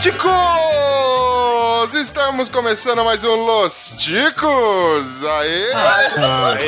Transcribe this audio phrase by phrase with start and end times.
[0.00, 1.92] Ticos!
[1.92, 5.22] Estamos começando mais um Los Ticos!
[5.24, 5.74] Aê!
[6.18, 6.58] Mamãe,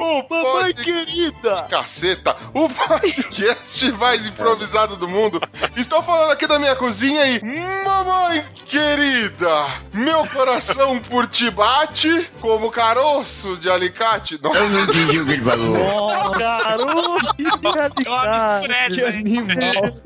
[0.00, 0.35] O mamãe
[0.74, 1.62] pod- querida!
[1.70, 2.36] Caceta!
[2.54, 5.40] O podcast mais improvisado do mundo!
[5.76, 7.40] Estou falando aqui da minha cozinha e...
[7.84, 9.66] Mamãe querida!
[9.92, 14.38] Meu coração por ti bate como caroço de alicate.
[14.42, 15.76] Nossa, Eu não entendi o que ele falou.
[15.76, 17.34] Oh, garoto!
[17.38, 19.38] misturete, Que hein?
[19.38, 20.00] animal!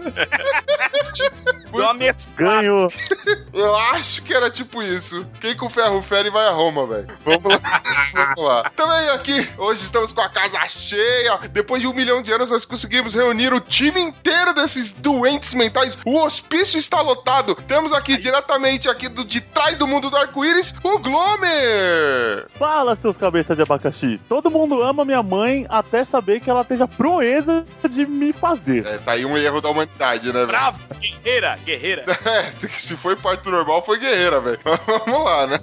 [1.73, 2.61] Deu uma mesclada.
[2.63, 2.89] Ganhou!
[3.53, 5.25] eu acho que era tipo isso.
[5.41, 7.07] Quem com ferro fere vai a Roma, velho.
[7.25, 7.61] Vamos lá.
[8.35, 8.71] Vamos lá.
[8.71, 11.39] Também aqui, hoje estamos com a casa cheia.
[11.51, 15.97] Depois de um milhão de anos, nós conseguimos reunir o time inteiro desses doentes mentais.
[16.05, 17.55] O hospício está lotado.
[17.55, 22.47] Temos aqui diretamente aqui do, de trás do mundo do arco-íris, o Glomer.
[22.55, 24.19] Fala, seus cabeças de abacaxi!
[24.29, 28.87] Todo mundo ama minha mãe até saber que ela esteja proeza de me fazer.
[28.87, 30.47] É, tá aí um erro da humanidade, né, velho?
[30.49, 32.05] Bravo, guerreira, guerreira.
[32.31, 34.61] É, se foi parto normal, foi guerreira, velho.
[34.87, 35.59] Vamos lá, né?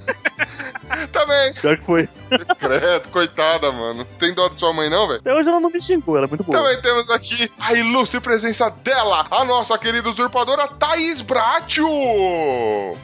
[1.11, 2.09] Também, Pior que foi.
[2.57, 4.05] credo, coitada, mano.
[4.19, 5.19] Tem dó de sua mãe, não, velho?
[5.19, 6.57] Até hoje ela não me xingou, ela é muito boa.
[6.57, 11.87] Também temos aqui a ilustre presença dela, a nossa querida usurpadora Thaís Bratio.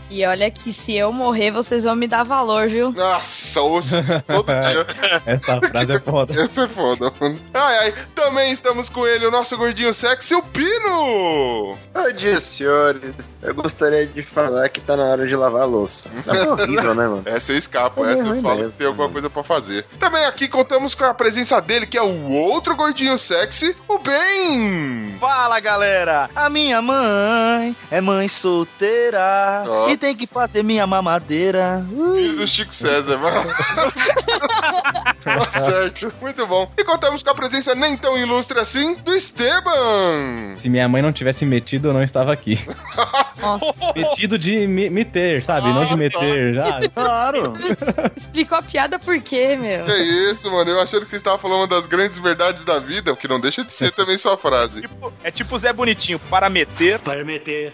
[0.09, 2.91] E olha que se eu morrer, vocês vão me dar valor, viu?
[2.91, 4.87] Nossa, ouço isso todo dia.
[5.25, 6.33] Essa frase é foda.
[6.41, 7.39] Essa é foda, mano.
[7.53, 7.93] Ai, ai.
[8.15, 11.77] Também estamos com ele, o nosso gordinho sexy, o Pino.
[11.93, 13.35] Bom dia, senhores.
[13.41, 16.09] Eu gostaria de falar que tá na hora de lavar a louça.
[16.27, 17.23] É horrível, né, mano?
[17.33, 19.13] Essa eu escapo, É essa eu falo mesmo, que tem alguma né?
[19.13, 19.85] coisa pra fazer.
[19.99, 25.15] Também aqui contamos com a presença dele, que é o outro gordinho sexy, o Ben.
[25.19, 31.85] Fala galera, a minha mãe é mãe solteira e tem que fazer minha mamadeira.
[31.89, 33.49] Filho do Chico César, mano.
[35.23, 36.13] tá certo.
[36.21, 36.69] Muito bom.
[36.77, 40.55] E contamos com a presença nem tão ilustre assim do Esteban.
[40.57, 42.59] Se minha mãe não tivesse metido, eu não estava aqui.
[43.95, 45.67] Metido de me, me ter, sabe?
[45.73, 46.59] não de meter.
[46.59, 47.53] Ah, Claro!
[48.15, 49.85] Explicou a piada por quê, meu?
[49.85, 49.93] Que
[50.31, 50.71] isso, mano.
[50.71, 53.39] Eu achando que você estava falando uma das grandes verdades da vida, o que não
[53.39, 54.81] deixa de ser também sua frase.
[54.81, 56.99] Tipo- é tipo Zé Bonitinho, para meter.
[56.99, 57.73] para meter.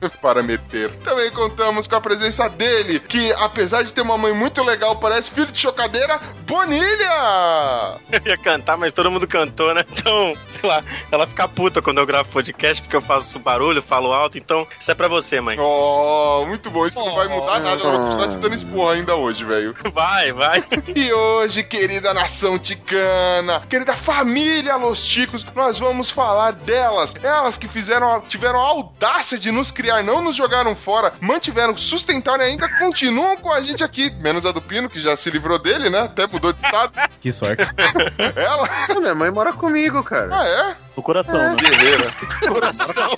[1.04, 5.30] Também contamos com a presença dele, que apesar de ter uma mãe muito legal, parece
[5.30, 7.98] filho de chocadeira, Bonilha!
[8.10, 9.84] Eu ia cantar, mas todo mundo cantou, né?
[9.92, 10.82] Então, sei lá,
[11.12, 14.38] ela fica puta quando eu gravo podcast porque eu faço barulho, falo alto.
[14.38, 15.58] Então, isso é pra você, mãe.
[15.58, 16.86] Oh, muito bom.
[16.86, 17.82] Isso não vai mudar nada.
[17.82, 19.74] Eu vou continuar te dando esporra ainda hoje, velho.
[19.92, 20.62] Vai, vai.
[20.94, 27.14] E hoje, querida nação ticana, querida família Los Ticos, nós vamos falar delas.
[27.22, 32.44] Elas que fizeram, tiveram a audácia de nos criar, não nos jogaram fora, mantiveram, sustentaram
[32.44, 34.10] e ainda continuam com a gente aqui.
[34.20, 36.00] Menos a do Pino, que já se livrou dele, né?
[36.02, 36.92] Até mudou de estado.
[37.20, 37.62] que sorte.
[38.36, 38.68] Ela?
[38.88, 40.28] Ah, Minha mãe mora comigo, cara.
[40.40, 40.76] Ah, é?
[40.96, 41.56] No coração, né?
[41.56, 42.12] Guerreira.
[42.48, 43.10] Coração.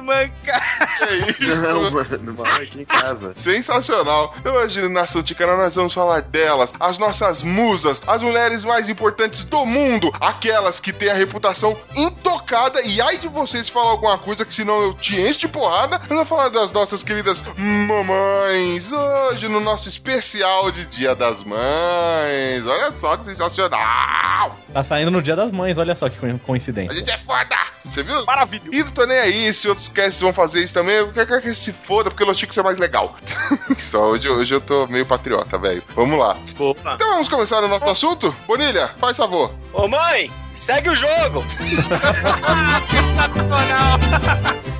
[0.00, 0.62] Que manca.
[1.36, 1.62] Que isso?
[1.62, 3.32] Não, mano, mora aqui em casa.
[3.34, 4.34] Sensacional!
[4.38, 9.44] Então, Hoje, Nação Ticana, nós vamos falar delas, as nossas musas, as mulheres mais importantes
[9.44, 12.82] do mundo, aquelas que têm a reputação intocada.
[12.82, 15.98] E ai de vocês falar alguma coisa que senão eu te encho de porrada.
[15.98, 22.66] Nós vamos falar das nossas queridas mamães, hoje no nosso especial de Dia das Mães.
[22.66, 24.56] Olha só que sensacional!
[24.72, 26.96] Tá saindo no dia das mães, olha só que co- A coincidência.
[26.96, 27.56] gente é foda!
[27.84, 28.24] Você viu?
[28.26, 28.70] Maravilhoso.
[28.72, 30.96] E não tô nem aí se outros casts vão fazer isso também.
[30.96, 33.14] Eu quero que se foda, porque Los Chicos é mais legal.
[33.76, 35.82] Só hoje, hoje eu tô meio patriota, velho.
[35.94, 36.36] Vamos lá.
[36.58, 36.94] Opa.
[36.94, 38.34] Então vamos começar o nosso assunto?
[38.46, 39.52] Bonilha, faz favor.
[39.72, 41.44] Ô, mãe, segue o jogo.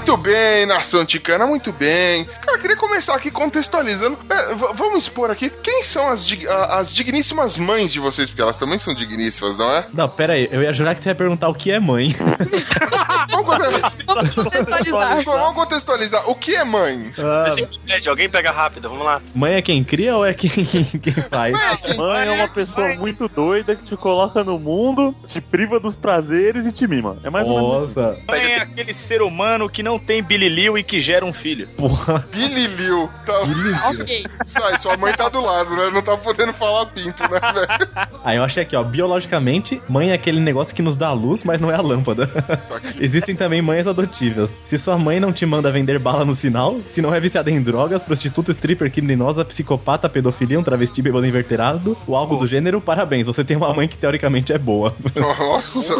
[0.00, 2.24] Muito bem, nação ticana, muito bem.
[2.24, 4.18] Cara, queria começar aqui contextualizando.
[4.30, 8.56] É, vamos expor aqui quem são as, dig- as digníssimas mães de vocês, porque elas
[8.58, 9.86] também são digníssimas, não é?
[9.92, 12.14] Não, pera aí, eu ia jurar que você ia perguntar o que é mãe.
[13.30, 15.24] Vamos, conte- Vamos contextualizar.
[15.24, 16.28] vamos contextualizar.
[16.30, 17.12] O que é mãe?
[17.46, 19.20] Esse pede, alguém pega rápido, vamos lá.
[19.34, 20.50] Mãe é quem cria ou é quem,
[21.00, 21.52] quem faz?
[21.52, 25.40] Mãe é quem Mãe é uma pessoa muito doida que te coloca no mundo, te
[25.40, 27.16] priva dos prazeres e te mima.
[27.22, 28.00] É mais ou menos isso.
[28.00, 31.68] Nossa, Mãe é aquele ser humano que não tem bililio e que gera um filho.
[31.76, 32.26] porra.
[32.32, 33.08] Billy Liu.
[33.26, 33.40] Tá...
[33.90, 34.24] Ok.
[34.46, 35.90] Isso aí, sua mãe tá do lado, né?
[35.92, 38.10] Não tá podendo falar pinto, né, velho?
[38.24, 41.42] Aí eu achei aqui, ó, biologicamente, mãe é aquele negócio que nos dá a luz,
[41.44, 42.28] mas não é a lâmpada.
[43.00, 44.62] Existem também mães adotivas.
[44.66, 47.60] Se sua mãe não te manda vender bala no sinal, se não é viciada em
[47.62, 53.26] drogas, prostituta, stripper, criminosa, psicopata, pedofilia, um travesti bêbado inverterado, ou algo do gênero, parabéns,
[53.26, 54.94] você tem uma mãe que teoricamente é boa.
[55.14, 55.96] Nossa.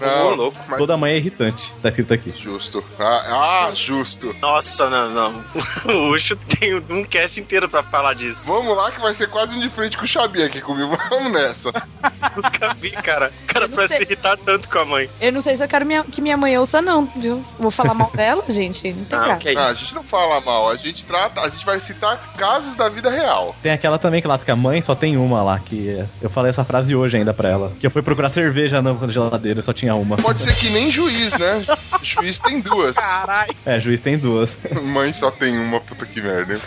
[0.00, 0.58] Não, louco.
[0.68, 2.32] mas Toda mãe é irritante, tá escrito aqui.
[2.36, 2.82] justo.
[2.98, 4.34] Ah, ah, justo.
[4.40, 5.44] Nossa, não, não.
[6.10, 8.46] O Ucho tem um cast inteiro pra falar disso.
[8.46, 10.96] Vamos lá que vai ser quase um de frente com o Xabi aqui comigo.
[11.10, 11.70] Vamos nessa.
[12.36, 13.32] Nunca vi, cara.
[13.46, 13.98] Cara, não pra sei.
[13.98, 15.10] se irritar tanto com a mãe.
[15.20, 17.44] Eu não sei se eu quero minha- que minha mãe ouça, não, viu?
[17.58, 18.92] Vou falar mal dela, gente.
[18.92, 19.40] Não tem Não, graça.
[19.40, 22.16] que é Ah, a gente não fala mal, a gente trata, a gente vai citar
[22.36, 23.54] casos da vida real.
[23.62, 27.16] Tem aquela também clássica, mãe só tem uma lá, que eu falei essa frase hoje
[27.16, 27.72] ainda pra ela.
[27.80, 30.16] Que eu fui procurar cerveja na geladeira, só tinha uma.
[30.16, 31.64] Pode ser que nem juiz, né?
[32.02, 32.96] Juiz tem duas.
[33.20, 33.54] Caralho.
[33.66, 34.58] É, juiz tem duas.
[34.82, 36.58] Mãe só tem uma, puta que merda.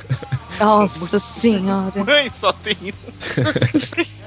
[0.60, 2.04] Nossa senhora.
[2.04, 2.78] Mãe, só tem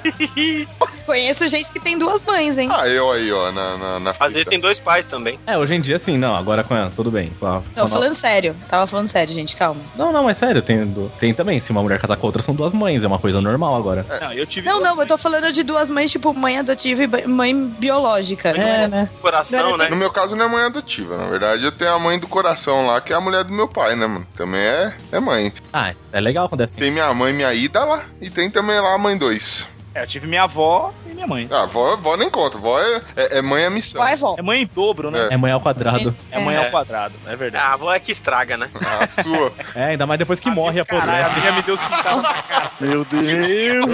[1.06, 2.68] Conheço gente que tem duas mães, hein?
[2.72, 5.38] Ah, eu aí, ó, na, na, na Às vezes tem dois pais também.
[5.46, 7.30] É, hoje em dia sim, não, agora com ela, tudo bem.
[7.38, 8.56] Com a- com Tô a- falando sério.
[8.68, 9.54] Tava falando sério, gente.
[9.54, 9.80] Calma.
[9.96, 11.60] Não, não, mas sério, tem, do- tem também.
[11.60, 14.04] Se uma mulher casar com outra, são duas mães, é uma coisa normal agora.
[14.20, 14.68] Não, eu tive.
[14.68, 18.48] Não, não, eu tô falando de duas mães, tipo, mãe adotiva e mãe biológica.
[18.48, 19.08] Era- né?
[19.20, 19.88] Coração, né?
[19.88, 22.86] No meu caso não é mãe adotiva, na verdade eu tenho a mãe do coração
[22.86, 24.26] lá, que é a mulher do meu pai, né, mano?
[24.34, 25.52] Também é, é mãe.
[25.72, 26.80] Ah, é legal quando é assim.
[26.80, 29.68] Tem minha mãe, minha ida lá, e tem também lá a mãe dois.
[29.96, 31.48] É, eu tive minha avó e minha mãe.
[31.50, 34.02] Ah, vó, vó nem conta, vó é, é, é mãe a missão.
[34.02, 34.36] Vai, vó.
[34.38, 35.28] É mãe em dobro, né?
[35.30, 36.14] É mãe ao quadrado.
[36.30, 37.64] É, mãe ao quadrado, é verdade.
[37.64, 38.68] A avó é que estraga, né?
[39.00, 39.50] A sua.
[39.74, 41.40] É, ainda mais depois que morre, Caralho, a apodrece.
[41.40, 42.70] minha me deu cintada na cara.
[42.78, 43.86] Meu Deus!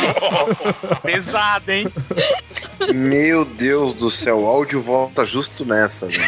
[1.04, 1.86] Pesado, hein?
[2.92, 6.24] Meu Deus do céu, o áudio volta justo nessa, velho.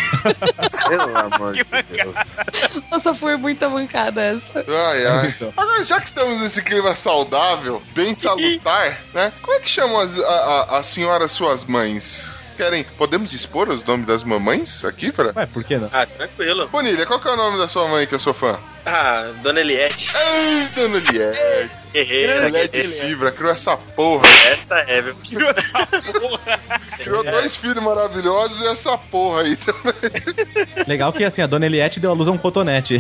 [0.89, 2.37] Pelo amor de Deus.
[2.89, 4.65] Nossa, foi muita mancada essa.
[4.69, 5.35] Ai, ai.
[5.57, 8.52] Agora, já que estamos nesse clima saudável, bem salutar,
[9.15, 9.33] né?
[9.43, 12.55] Como é que chamam as, a, a, a senhora suas mães?
[12.57, 15.33] Querem, podemos expor os nomes das mamães aqui, pra...
[15.35, 15.89] Ué, por que não?
[15.93, 16.69] Ah, tranquilo.
[16.69, 18.59] Bonilha, qual que é o nome da sua mãe que eu sou fã?
[18.85, 20.11] Ah, Dona Eliette.
[20.17, 21.71] Ai, Dona Liette.
[21.93, 22.89] Guerreira, guerreira.
[23.07, 24.27] fibra, criou essa porra.
[24.47, 25.15] Essa é, viu?
[26.99, 29.95] Criou dois filhos maravilhosos e essa porra aí também.
[30.87, 32.99] Legal que assim, a dona Eliette deu a luz a um cotonete.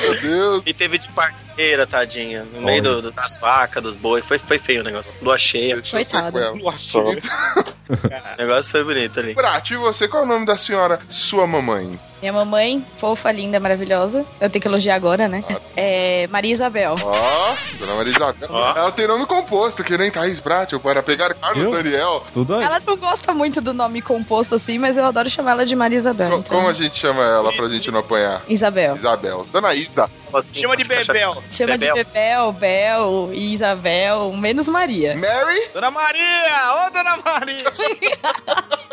[0.00, 0.62] Meu Deus.
[0.66, 2.44] E teve de parteira, tadinha.
[2.54, 4.22] No meio do, do- das vacas, dos boi.
[4.22, 5.18] Foi, foi feio o negócio.
[5.22, 5.80] Lua cheia.
[5.82, 6.52] Coitada.
[6.58, 7.02] Eu achei.
[7.86, 9.34] O negócio foi bonito ali.
[9.34, 12.00] Prati, e você, qual é o nome da senhora, sua mamãe?
[12.24, 14.24] Minha mamãe, fofa, linda, maravilhosa.
[14.40, 15.44] Eu tenho que elogiar agora, né?
[15.76, 16.94] É Maria Isabel.
[17.02, 18.48] Ó, Dona Maria Isabel.
[18.50, 18.70] Ó.
[18.78, 21.70] Ela tem nome composto, que nem Thaís Brat, para pegar Carlos Viu?
[21.72, 22.24] Daniel.
[22.32, 22.64] Tudo aí.
[22.64, 25.98] Ela não gosta muito do nome composto assim, mas eu adoro chamar ela de Maria
[25.98, 26.30] Isabel.
[26.30, 26.56] Co- então.
[26.56, 28.40] Como a gente chama ela pra gente não apanhar?
[28.48, 28.96] Isabel.
[28.96, 29.46] Isabel.
[29.52, 30.08] Dona Isa.
[30.54, 31.42] Chama de Bebel.
[31.50, 31.94] Chama Bebel.
[31.94, 35.14] de Bebel, Bel, Isabel, menos Maria.
[35.14, 35.68] Mary?
[35.74, 36.86] Dona Maria!
[36.86, 37.64] Ô, Dona Maria!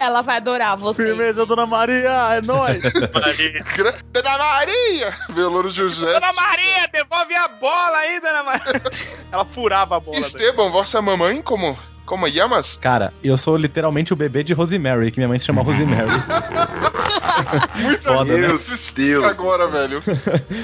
[0.00, 1.04] Ela vai adorar você.
[1.04, 2.82] Firmeza, dona Maria, é nóis!
[3.12, 3.64] Maria.
[4.10, 5.14] Dona Maria!
[5.28, 6.10] Velouro José.
[6.14, 8.82] Dona Maria, devolve a bola aí, Dona Maria.
[9.30, 10.18] Ela furava a bola.
[10.18, 10.26] né?
[10.26, 12.80] Esteban, vossa mamãe, como, como llamas?
[12.80, 16.10] Cara, eu sou literalmente o bebê de Rosemary, que minha mãe se chama Rosemary.
[17.76, 18.48] Muito Foda, né?
[18.94, 19.24] Deus.
[19.24, 20.02] agora, velho.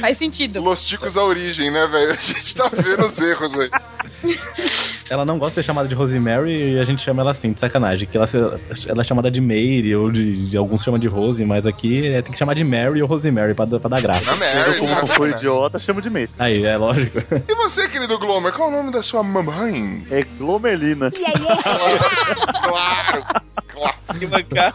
[0.00, 0.60] Faz sentido.
[0.62, 2.12] Los Ticos a origem, né, velho?
[2.12, 3.70] A gente tá vendo os erros aí.
[5.08, 7.60] Ela não gosta de ser chamada de Rosemary e a gente chama ela assim, de
[7.60, 8.06] sacanagem.
[8.08, 8.26] Que ela,
[8.88, 12.22] ela é chamada de Mary ou de, de alguns chamam de Rose, mas aqui é,
[12.22, 14.25] tem que chamar de Mary ou Rosemary pra, dar- pra dar graça.
[14.30, 14.72] Na Mary.
[14.72, 15.06] Eu, como né?
[15.06, 16.32] sou idiota, chamo de medo.
[16.38, 17.18] Aí, é lógico.
[17.48, 20.04] E você, querido Glomer, qual é o nome da sua mamãe?
[20.10, 21.10] É Glomerlina.
[21.12, 23.25] Claro,
[23.68, 23.96] claro.
[24.18, 24.75] Que mancada.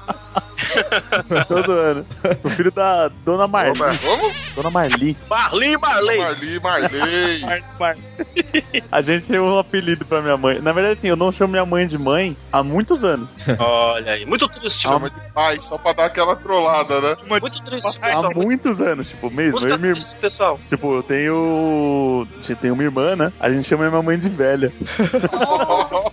[1.47, 2.05] Todo ano.
[2.43, 3.77] O filho da Dona Marli.
[3.79, 4.31] Como?
[4.55, 5.17] Dona Marli.
[5.29, 6.17] Marli, Marley.
[6.19, 7.39] Marli, Marley.
[7.41, 7.97] Mar- Mar-
[8.91, 10.59] A gente tem um apelido pra minha mãe.
[10.61, 13.27] Na verdade, assim, eu não chamo minha mãe de mãe há muitos anos.
[13.59, 14.25] Olha aí.
[14.25, 14.81] Muito triste.
[14.81, 17.15] Chama de pai, só pra dar aquela trollada, né?
[17.27, 19.53] Muito triste, Há muitos anos, tipo, mesmo.
[19.53, 20.59] Música Eu minha, triste, pessoal.
[20.67, 22.27] tipo, eu tenho.
[22.49, 23.31] eu Tenho uma irmã, né?
[23.39, 24.71] A gente chama minha mãe de velha.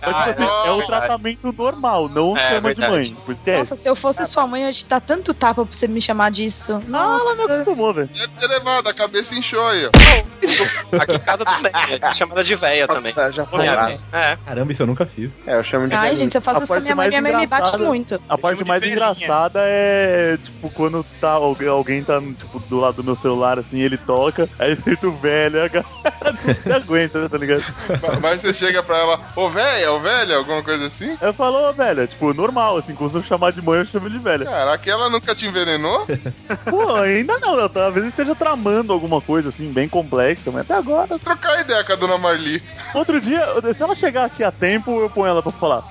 [0.01, 0.87] Mas, tipo assim, é um verdade.
[0.87, 2.81] tratamento normal, não É, chama verdade.
[3.09, 3.17] de mãe.
[3.25, 3.69] Por esquece.
[3.69, 6.01] Nossa, se eu fosse sua mãe, eu ia te dar tanto tapa pra você me
[6.01, 6.81] chamar disso.
[6.93, 7.53] Ah, ela me Nossa.
[7.53, 8.07] acostumou, velho.
[8.13, 10.99] Deve ter levado, a cabeça inchou aí, ó.
[11.01, 11.71] Aqui em casa também.
[12.01, 13.13] É chamada de véia também.
[13.15, 13.83] Nossa, já lá.
[13.83, 13.99] mãe.
[14.11, 14.37] É.
[14.45, 15.29] Caramba, isso eu nunca fiz.
[15.45, 17.21] É, eu chamo de Ai, gente, eu faço A isso com minha mãe, mais minha
[17.21, 18.21] mãe me bate engraçada- muito.
[18.29, 18.95] A parte mais velhinha.
[18.95, 23.79] engraçada é, tipo, quando tá alguém, alguém tá, tipo, do lado do meu celular, assim,
[23.79, 25.85] ele toca, aí escrito velho, a galera
[26.45, 27.63] não se aguenta, tá ligado?
[28.21, 31.17] Mas você chega pra ela, ô véia, ô velha, alguma coisa assim?
[31.21, 34.09] Eu falo, ô, velha, tipo, normal, assim, como se eu chamar de mãe, eu chamo
[34.09, 34.45] de velha.
[34.45, 36.05] Caraca, ela nunca te envenenou?
[36.69, 41.07] Pô, ainda não, talvez esteja tramando alguma coisa, assim, bem complexa, mas até agora.
[41.07, 42.61] Vamos trocar ideia com a dona Marli.
[42.93, 43.43] Outro dia,
[43.73, 45.83] se ela chegar aqui a tempo, eu ponho ela pra falar.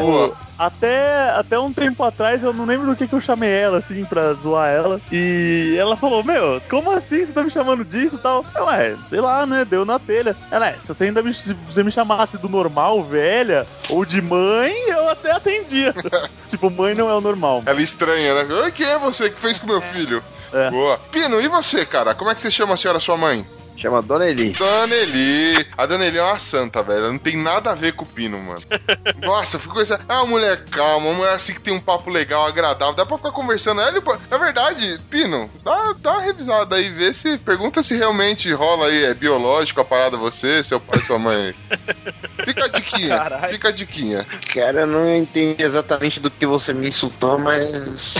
[0.00, 0.36] Boa.
[0.58, 4.04] Até, até um tempo atrás, eu não lembro do que, que eu chamei ela, assim,
[4.04, 5.00] pra zoar ela.
[5.10, 8.44] E ela falou, meu, como assim você tá me chamando disso e tal?
[8.54, 10.36] Eu, é, sei lá, né, deu na telha.
[10.50, 14.22] Ela, é, se você ainda me, se você me chamasse do normal, velha, ou de
[14.22, 15.92] mãe, eu até atendia.
[16.48, 17.62] tipo, mãe não é o normal.
[17.66, 18.54] Ela estranha, né?
[18.62, 20.22] "Oi, Quem é você que fez com meu filho?
[20.52, 20.70] É.
[20.70, 20.98] Boa.
[21.10, 22.14] Pino, e você, cara?
[22.14, 23.44] Como é que você chama a senhora sua mãe?
[23.76, 24.52] Chama Dona Eli.
[24.52, 25.66] Dona Eli.
[25.76, 26.98] A Dona Eli é uma santa, velho.
[27.00, 28.62] Ela não tem nada a ver com o Pino, mano.
[29.20, 30.04] Nossa, eu fico pensando.
[30.08, 32.94] É uma mulher calma, uma mulher assim que tem um papo legal, agradável.
[32.94, 33.80] Dá pra ficar conversando.
[33.80, 33.98] Ela,
[34.30, 37.36] é verdade, Pino, dá, dá uma revisada aí, vê se.
[37.38, 41.54] Pergunta se realmente rola aí, é biológico a parada você, seu pai e sua mãe.
[42.44, 43.48] Fica a diquinha, Caralho.
[43.52, 44.26] fica a diquinha.
[44.52, 48.14] Cara, eu não entendi exatamente do que você me insultou, mas.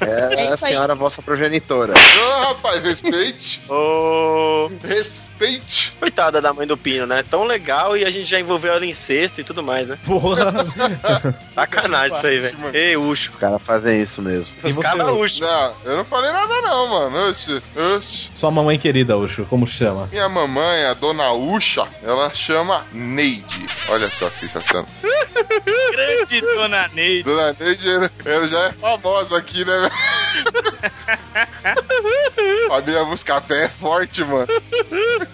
[0.00, 0.72] É, É a isso aí.
[0.72, 1.92] senhora vossa progenitora.
[1.94, 3.60] Ô, rapaz, respeite.
[3.68, 5.92] Ô, Respeite.
[5.98, 7.24] coitada da mãe do Pino, né?
[7.28, 9.98] Tão legal e a gente já envolveu ela em cesto e tudo mais, né?
[10.04, 10.52] Porra.
[11.48, 12.56] Sacanagem isso aí, velho.
[12.72, 13.30] Ei, Ucho.
[13.30, 14.54] Os caras fazem isso mesmo.
[14.62, 15.40] Os caras Ucho.
[15.42, 17.28] Não, eu não falei nada não, mano.
[17.30, 17.62] Oxi,
[17.96, 18.28] oxi.
[18.32, 20.08] Sua mamãe querida, Ucho, como chama?
[20.10, 23.66] Minha mamãe, a dona Ucha, ela chama Neide.
[23.88, 24.86] Olha só que sensação.
[25.92, 27.22] Grande Dona Neide.
[27.24, 27.88] Dona Neide,
[28.24, 29.78] ela já é famosa aqui, né?
[29.80, 29.87] velho?
[32.68, 34.46] Família Buscapé é forte, mano.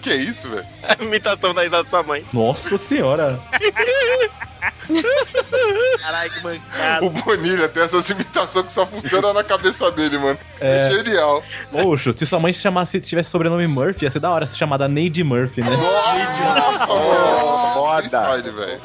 [0.01, 0.65] Que isso, velho?
[1.01, 2.25] Imitação da risada da sua mãe.
[2.33, 3.39] Nossa senhora.
[6.01, 7.05] Caralho, que mancada.
[7.05, 10.37] O Bonilha tem essas imitações que só funcionam na cabeça dele, mano.
[10.59, 10.91] É, É.
[10.91, 11.43] genial.
[11.73, 14.87] Ucho, se sua mãe se chamasse, tivesse sobrenome Murphy, ia ser da hora ser chamada
[14.87, 15.75] Neide Murphy, né?
[15.75, 17.73] Nossa, mano.
[17.73, 18.07] Foda.
[18.07, 18.79] Style, velho.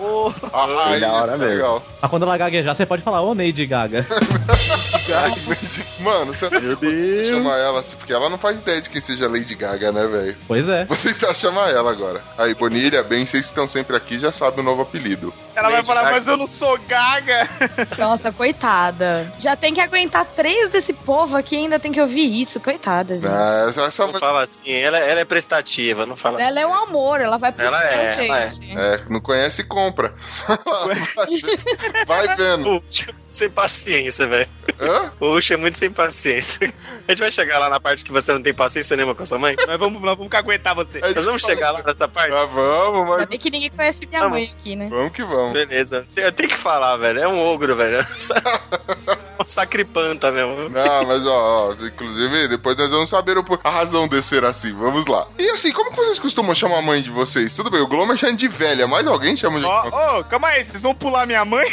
[0.52, 1.54] Ah, aí, da hora isso é mesmo.
[1.54, 1.86] legal.
[2.00, 4.06] Mas quando ela gaguejar, você pode falar, ô Neide Gaga.
[6.00, 7.28] Mano, você não Meu Deus.
[7.28, 10.36] chamar ela assim, porque ela não faz ideia de quem seja Lady Gaga, né, velho?
[10.46, 10.84] Pois é.
[10.84, 12.22] Vou tentar chamar ela agora.
[12.38, 15.32] Aí, Bonilha, bem, vocês que estão sempre aqui já sabem o novo apelido.
[15.54, 16.14] Ela vai Lady falar, Gaga.
[16.16, 17.48] mas eu não sou gaga.
[17.98, 19.30] Nossa, coitada.
[19.38, 22.60] Já tem que aguentar três desse povo aqui ainda tem que ouvir isso.
[22.60, 23.26] Coitada, gente.
[23.30, 26.58] Ah, essa, essa Não fala assim, ela, ela é prestativa, não fala Ela assim.
[26.60, 28.48] é um amor, ela vai pro Ela é, ela é.
[28.48, 28.78] gente.
[28.78, 30.14] É, não conhece, compra.
[30.46, 32.82] vai, vai vendo.
[33.28, 34.48] Sem paciência, velho.
[34.78, 35.12] Hã?
[35.20, 36.72] O Ucho é muito sem paciência.
[37.08, 39.26] A gente vai chegar lá na parte que você não tem paciência nenhuma com a
[39.26, 39.56] sua mãe?
[39.66, 41.00] Nós vamos, nós vamos aguentar você.
[41.00, 42.32] Nós vamos chegar lá nessa parte?
[42.32, 44.38] Ah, vamos, mas bem que ninguém conhece minha Vamos.
[44.38, 44.86] mãe aqui, né?
[44.88, 45.52] vamos que vamos.
[45.52, 46.06] Beleza.
[46.16, 47.20] Eu tenho que falar, velho.
[47.20, 47.98] É um ogro, velho.
[49.40, 50.68] Um sacripanta mesmo.
[50.68, 54.70] Não, mas ó, ó, inclusive depois nós vamos saber a razão de ser assim.
[54.74, 55.26] Vamos lá.
[55.38, 57.54] E assim, como que vocês costumam chamar a mãe de vocês?
[57.54, 59.64] Tudo bem, o Glomer chama de velha, mas alguém chama de.
[59.64, 61.66] Ó, ô, calma aí, vocês vão pular minha mãe?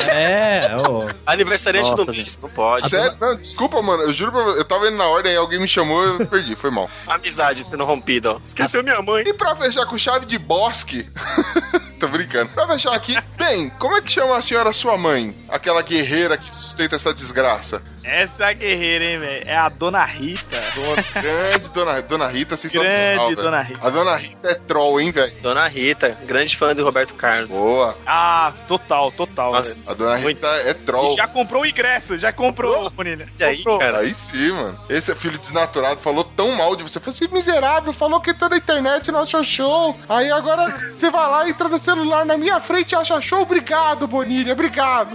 [0.00, 1.08] É, ô.
[1.24, 2.88] Aniversariante Nossa, do mês, não pode.
[2.88, 3.16] Sério?
[3.20, 4.04] Não, desculpa, mano.
[4.04, 6.54] Eu juro pra você, eu tava indo na ordem aí alguém me chamou eu perdi,
[6.54, 6.90] foi mal.
[7.06, 8.40] Amizade sendo rompida, ó.
[8.44, 9.24] Esqueceu minha mãe.
[9.26, 11.08] E pra fechar com chave de bosque.
[12.04, 12.50] Tô brincando.
[12.50, 15.34] Pra fechar aqui, bem, como é que chama a senhora sua mãe?
[15.48, 17.82] Aquela guerreira que sustenta essa desgraça.
[18.04, 19.48] Essa guerreira, hein, velho?
[19.48, 20.58] É a Dona Rita.
[21.22, 23.34] Grande dona, dona Rita, sensacional, Grande.
[23.36, 23.86] Dona Rita.
[23.86, 25.32] A dona Rita é troll, hein, velho?
[25.40, 27.52] Dona Rita, grande fã do Roberto Carlos.
[27.52, 27.96] Boa.
[28.06, 29.52] Ah, total, total.
[29.54, 29.92] Nossa.
[29.92, 30.36] A dona Muito.
[30.36, 31.14] Rita é troll.
[31.14, 33.26] E já comprou o ingresso, já comprou, Bonilha.
[33.40, 33.78] E aí, Comprou.
[33.78, 34.00] cara?
[34.00, 34.78] Aí sim, mano.
[34.90, 37.00] Esse é filho desnaturado, falou tão mal de você.
[37.00, 39.98] Falou assim, miserável, falou que tá na internet não achou show.
[40.10, 43.42] Aí agora você vai lá, entra no celular na minha frente e acha show.
[43.42, 45.10] Obrigado, Bonilha, obrigado.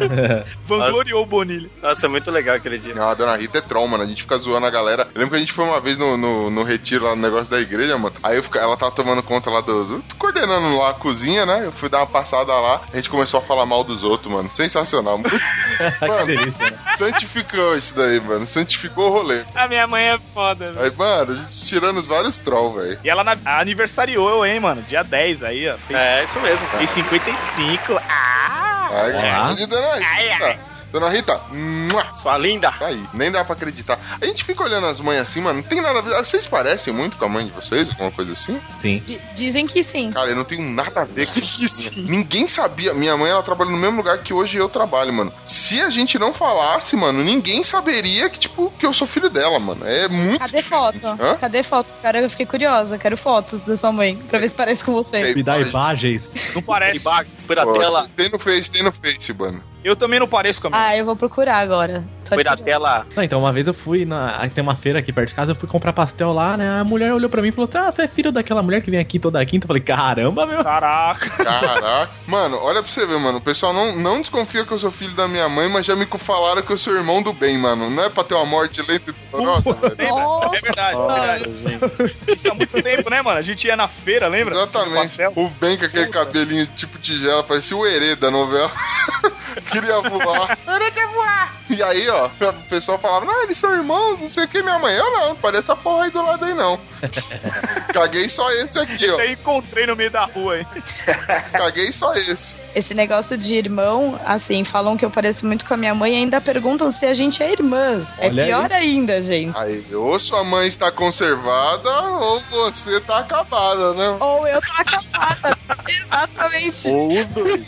[0.66, 1.68] Vangloriou o Bonilha.
[1.82, 2.94] Nossa, é muito legal aquele dia.
[2.94, 4.04] Não, a dona Rita é troll, mano.
[4.04, 5.08] A gente fica zoando a galera.
[5.14, 7.50] Eu lembro que a gente foi uma vez no, no, no retiro lá no negócio
[7.50, 8.14] da igreja, mano.
[8.22, 11.62] Aí fica- ela tava tomando conta lá do, do- coordenando lá a cozinha, né?
[11.66, 12.80] Eu fui dar uma passada lá.
[12.92, 14.50] A gente começou a falar mal dos outros, mano.
[14.50, 15.18] Sensacional.
[15.18, 16.78] Muito- que Mano, delícia, né?
[16.96, 18.46] santificou isso daí, mano.
[18.46, 19.42] Santificou o rolê.
[19.54, 20.84] A minha mãe é foda, velho.
[20.84, 22.98] Aí, mano, a gente tirando os vários trolls, velho.
[23.02, 24.82] E ela na- aniversariou hein, mano?
[24.82, 25.76] Dia 10 aí, ó.
[25.78, 26.78] Fez, É, isso mesmo, cara.
[26.78, 28.00] fez 55.
[28.08, 28.88] Ah!
[28.92, 29.20] Ai, Olá.
[29.46, 30.58] grande dona Rita.
[30.92, 31.83] Dona Rita, mua,
[32.14, 32.72] Sua linda.
[32.72, 33.02] tá aí.
[33.12, 33.98] Nem dá pra acreditar.
[34.20, 35.60] A gente fica olhando as mães assim, mano.
[35.62, 36.14] Não tem nada a ver.
[36.16, 37.88] Vocês parecem muito com a mãe de vocês?
[37.90, 38.60] Alguma coisa assim?
[38.78, 39.02] Sim.
[39.06, 40.10] D- dizem que sim.
[40.12, 41.90] Cara, eu não tenho nada a ver com isso.
[42.02, 42.94] Ninguém sabia.
[42.94, 45.32] Minha mãe, ela trabalha no mesmo lugar que hoje eu trabalho, mano.
[45.46, 49.58] Se a gente não falasse, mano, ninguém saberia que, tipo, que eu sou filho dela,
[49.58, 49.86] mano.
[49.86, 51.00] É muito Cadê diferente.
[51.00, 51.22] foto?
[51.22, 51.36] Hã?
[51.36, 51.90] Cadê foto?
[52.02, 52.98] Cara, eu fiquei curiosa.
[52.98, 55.34] Quero fotos da sua mãe, pra ver se parece com você.
[55.34, 56.30] Me dá imagens.
[56.54, 57.00] Não parece.
[57.00, 58.06] Pô, tela.
[58.16, 59.62] Tem no Face, tem no Face, mano.
[59.82, 60.82] Eu também não pareço com a minha.
[60.82, 61.73] Ah, eu vou procurar agora.
[61.74, 63.06] Só Foi da tela.
[63.14, 64.46] Não, então, uma vez eu fui na.
[64.48, 66.80] Tem uma feira aqui perto de casa, eu fui comprar pastel lá, né?
[66.80, 68.90] A mulher olhou pra mim e falou assim: Ah, você é filho daquela mulher que
[68.90, 69.64] vem aqui toda quinta.
[69.64, 70.62] Eu falei, caramba, meu.
[70.62, 71.28] Caraca.
[71.44, 72.10] Caraca.
[72.26, 73.38] Mano, olha pra você ver, mano.
[73.38, 76.06] O pessoal não, não desconfia que eu sou filho da minha mãe, mas já me
[76.18, 77.90] falaram que eu sou irmão do bem, mano.
[77.90, 80.10] Não é pra ter uma morte lenta e dolorosa, velho.
[80.10, 81.44] Nossa, É verdade, é verdade.
[81.66, 82.36] gente.
[82.36, 83.38] Isso há muito tempo, né, mano?
[83.38, 84.54] A gente ia na feira, lembra?
[84.54, 85.16] Exatamente.
[85.36, 86.18] O Ben com aquele Puta.
[86.24, 88.70] cabelinho tipo tigela, parecia o Herê da novela.
[89.70, 90.58] Queria voar.
[90.66, 91.54] Herê quer voar.
[91.70, 94.78] E aí, ó, o pessoal falava, não, eles são irmãos, não sei o que, minha
[94.78, 94.94] mãe.
[94.96, 96.78] Eu não, parece essa porra aí do lado aí, não.
[97.92, 99.20] Caguei só esse aqui, Isso ó.
[99.20, 100.66] aí encontrei no meio da rua, hein?
[101.52, 102.56] Caguei só esse.
[102.74, 106.16] esse negócio de irmão, assim, falam que eu pareço muito com a minha mãe e
[106.16, 108.04] ainda perguntam se a gente é irmãs.
[108.18, 108.48] É Olha aí.
[108.48, 109.58] pior ainda, gente.
[109.58, 114.16] Aí, ou sua mãe está conservada, ou você tá acabada, né?
[114.20, 115.58] Ou eu tô acabada.
[115.88, 116.88] Exatamente.
[116.88, 117.62] Ou os dois.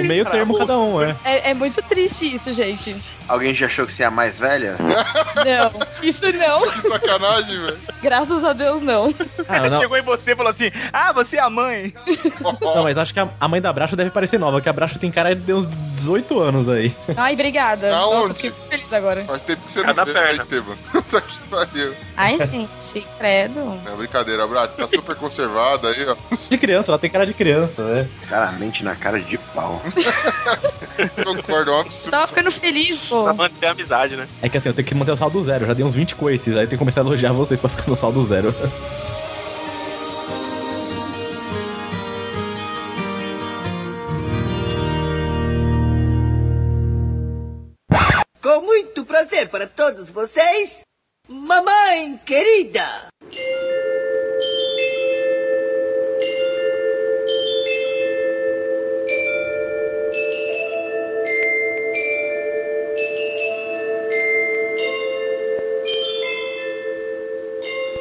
[0.00, 1.16] O meio termo cada um, é.
[1.24, 2.96] É, é muito triste isso, gente.
[3.28, 4.76] Alguém já achou que você é a mais velha?
[5.44, 6.70] Não, isso não.
[6.70, 7.78] Que sacanagem, velho.
[8.02, 9.12] Graças a Deus, não.
[9.48, 11.92] Ah, não, Chegou em você e falou assim: Ah, você é a mãe.
[12.60, 14.98] não, mas acho que a, a mãe da Bracho deve parecer nova, que a Bracho
[14.98, 15.66] tem cara de uns
[15.96, 16.94] 18 anos aí.
[17.16, 17.90] Ai, obrigada.
[17.90, 18.34] Nossa, Aonde?
[18.34, 19.24] fiquei feliz agora.
[19.24, 20.42] Faz tempo que você Cada não vê, né, perna.
[20.42, 20.76] Esteban?
[21.08, 21.94] Tá que pariu.
[22.16, 23.80] Ai, gente, credo.
[23.86, 24.70] É brincadeira, Brat.
[24.72, 26.16] Tá super conservada aí, ó.
[26.50, 28.08] De criança, ela tem cara de criança, né?
[28.28, 29.80] Claramente na cara de pau.
[31.24, 32.10] Concordo, é um absurdo.
[32.10, 33.17] Tava ficando feliz, pô.
[33.24, 34.28] Pra manter a amizade, né?
[34.42, 35.64] É que assim, eu tenho que manter o saldo zero.
[35.64, 37.68] Eu já dei uns 20 coices, aí eu tenho que começar a elogiar vocês pra
[37.68, 38.54] ficar no saldo zero.
[48.42, 50.80] Com muito prazer para todos vocês,
[51.28, 53.08] mamãe querida.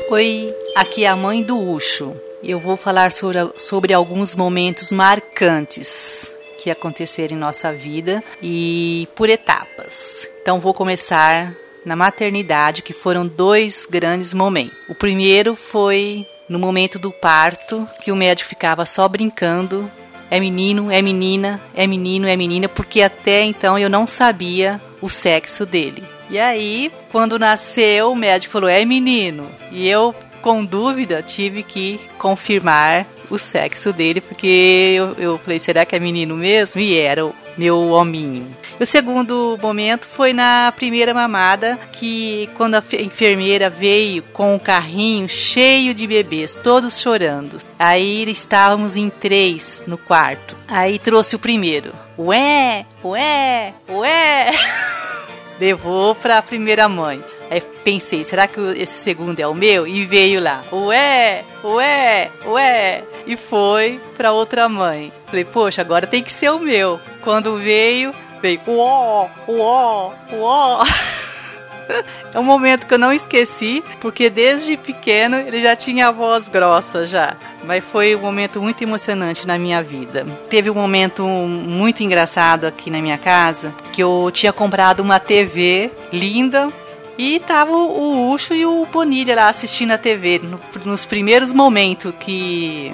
[0.10, 2.16] Oi, aqui é a mãe do Ucho.
[2.42, 6.34] Eu vou falar sobre, sobre alguns momentos marcantes
[6.64, 10.26] que aconteceram em nossa vida e por etapas.
[10.42, 11.54] Então vou começar
[11.86, 14.78] na maternidade, que foram dois grandes momentos.
[14.88, 19.92] O primeiro foi no momento do parto, que o médico ficava só brincando.
[20.32, 25.10] É menino, é menina, é menino, é menina, porque até então eu não sabia o
[25.10, 26.17] sexo dele.
[26.30, 29.48] E aí, quando nasceu, o médico falou: é menino.
[29.72, 35.86] E eu, com dúvida, tive que confirmar o sexo dele, porque eu, eu falei: será
[35.86, 36.80] que é menino mesmo?
[36.82, 38.48] E era o meu hominho.
[38.80, 44.60] O segundo momento foi na primeira mamada, que quando a fe- enfermeira veio com um
[44.60, 47.58] carrinho cheio de bebês, todos chorando.
[47.80, 50.56] Aí estávamos em três no quarto.
[50.68, 51.92] Aí trouxe o primeiro.
[52.20, 54.52] Ué, ué, ué.
[55.60, 57.24] levou para a primeira mãe.
[57.50, 59.88] Aí pensei, será que esse segundo é o meu?
[59.88, 65.12] E veio lá, ué, ué, ué, e foi para outra mãe.
[65.28, 67.00] Falei, poxa, agora tem que ser o meu.
[67.22, 70.84] Quando veio, veio, uó, uó, uó.
[72.34, 76.50] É um momento que eu não esqueci, porque desde pequeno ele já tinha a voz
[76.50, 77.36] grossa já.
[77.66, 80.26] Mas foi um momento muito emocionante na minha vida.
[80.50, 85.90] Teve um momento muito engraçado aqui na minha casa, que eu tinha comprado uma TV
[86.14, 86.70] linda
[87.18, 92.14] e tava o Ucho e o Bonilha lá assistindo a TV no- nos primeiros momentos
[92.20, 92.94] que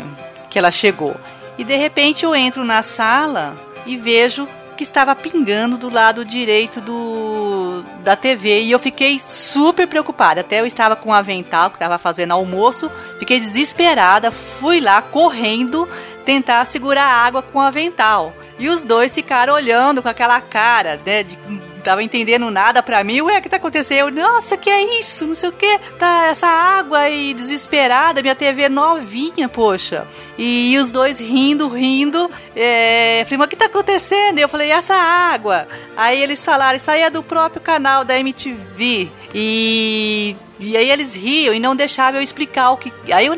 [0.49, 1.15] que ela chegou.
[1.57, 3.55] E de repente eu entro na sala
[3.87, 9.87] e vejo que estava pingando do lado direito do da TV e eu fiquei super
[9.87, 10.41] preocupada.
[10.41, 15.87] Até eu estava com um avental que estava fazendo almoço, fiquei desesperada, fui lá correndo
[16.25, 18.33] tentar segurar a água com o avental.
[18.59, 21.37] E os dois ficaram olhando com aquela cara, né, de
[21.83, 23.21] tava entendendo nada pra mim.
[23.21, 23.97] Ué, o que tá acontecendo?
[23.97, 25.25] Eu, nossa, que é isso?
[25.25, 25.79] Não sei o que.
[25.99, 30.07] Tá essa água aí desesperada, minha TV novinha, poxa.
[30.37, 32.29] E, os dois rindo, rindo.
[32.55, 34.39] É, mas o que tá acontecendo?
[34.39, 35.67] Eu falei, essa água.
[35.95, 39.09] Aí eles falaram, isso aí é do próprio canal da MTV.
[39.33, 42.91] E, e aí eles riam e não deixavam eu explicar o que.
[43.11, 43.35] Aí eu,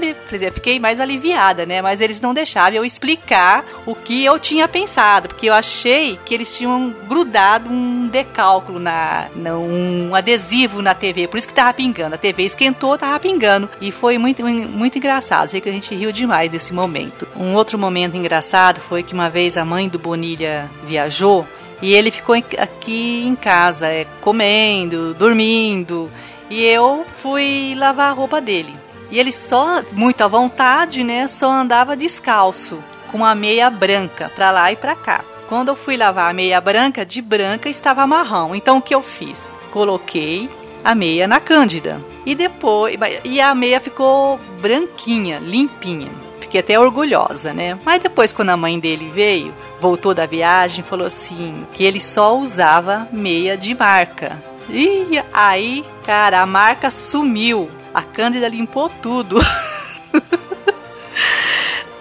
[0.54, 1.82] fiquei mais aliviada, né?
[1.82, 6.34] Mas eles não deixavam eu explicar o que eu tinha pensado, porque eu achei que
[6.34, 12.16] eles tinham grudado um decálculo na, um adesivo na TV, por isso que tava pingando.
[12.16, 13.70] A TV esquentou, tava pingando.
[13.82, 15.50] E foi muito, muito engraçado.
[15.50, 17.28] Sei que a gente riu demais desse momento.
[17.36, 21.48] Um outro momento engraçado foi que uma vez a mãe do Bonilha viajou
[21.82, 26.10] e ele ficou aqui em casa, é, comendo, dormindo.
[26.50, 28.74] E eu fui lavar a roupa dele.
[29.10, 31.28] E ele só, muito à vontade, né?
[31.28, 35.24] Só andava descalço, com uma meia branca pra lá e pra cá.
[35.48, 38.56] Quando eu fui lavar a meia branca, de branca estava marrom.
[38.56, 39.52] Então o que eu fiz?
[39.72, 40.50] Coloquei
[40.84, 42.02] a meia na Cândida.
[42.26, 42.96] E depois.
[43.24, 46.10] E a meia ficou branquinha, limpinha.
[46.40, 47.78] Fiquei até orgulhosa, né?
[47.84, 52.38] Mas depois, quando a mãe dele veio, voltou da viagem, falou assim: que ele só
[52.38, 54.42] usava meia de marca.
[54.70, 57.70] E aí, cara, a marca sumiu.
[57.94, 59.38] A Cândida limpou tudo.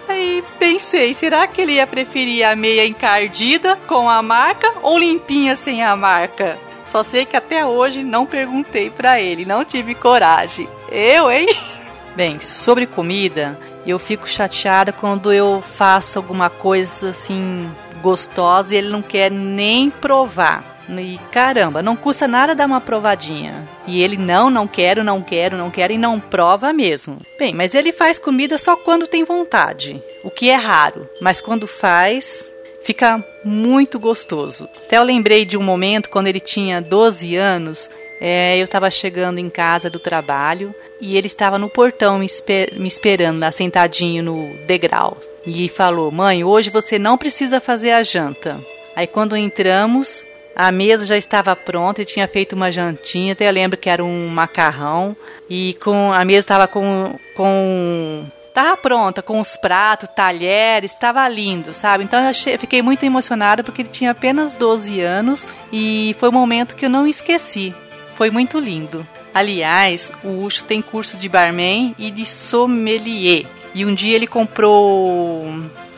[0.07, 5.55] Aí pensei, será que ele ia preferir a meia encardida com a marca ou limpinha
[5.55, 6.57] sem a marca?
[6.85, 10.69] Só sei que até hoje não perguntei para ele, não tive coragem.
[10.91, 11.47] Eu, hein?
[12.15, 17.69] Bem, sobre comida, eu fico chateada quando eu faço alguma coisa assim
[18.01, 20.74] gostosa e ele não quer nem provar.
[20.89, 23.67] E caramba, não custa nada dar uma provadinha.
[23.87, 27.17] E ele não, não quero, não quero, não quero e não prova mesmo.
[27.37, 31.67] Bem, mas ele faz comida só quando tem vontade, o que é raro, mas quando
[31.67, 32.49] faz,
[32.83, 34.69] fica muito gostoso.
[34.85, 37.89] Até eu lembrei de um momento quando ele tinha 12 anos,
[38.21, 42.73] é, eu estava chegando em casa do trabalho e ele estava no portão me, esper
[42.79, 45.17] me esperando lá sentadinho no degrau.
[45.45, 48.59] E falou: Mãe, hoje você não precisa fazer a janta.
[48.95, 53.77] Aí quando entramos, a mesa já estava pronta, ele tinha feito uma jantinha, até lembro
[53.77, 55.15] que era um macarrão.
[55.49, 61.73] E com a mesa estava com, com estava pronta, com os pratos, talheres, estava lindo,
[61.73, 62.05] sabe?
[62.05, 66.33] Então eu achei, fiquei muito emocionada porque ele tinha apenas 12 anos e foi um
[66.33, 67.75] momento que eu não esqueci.
[68.15, 69.05] Foi muito lindo.
[69.33, 73.45] Aliás, o Ucho tem curso de barman e de sommelier.
[73.73, 75.45] E um dia ele comprou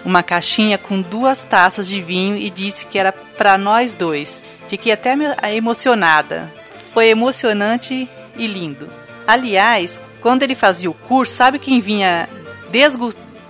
[0.04, 4.43] uma caixinha com duas taças de vinho e disse que era para nós dois.
[4.70, 5.16] Fiquei até
[5.54, 6.52] emocionada.
[6.94, 8.90] Foi emocionante e lindo.
[9.26, 12.28] Aliás, quando ele fazia o curso, sabe quem vinha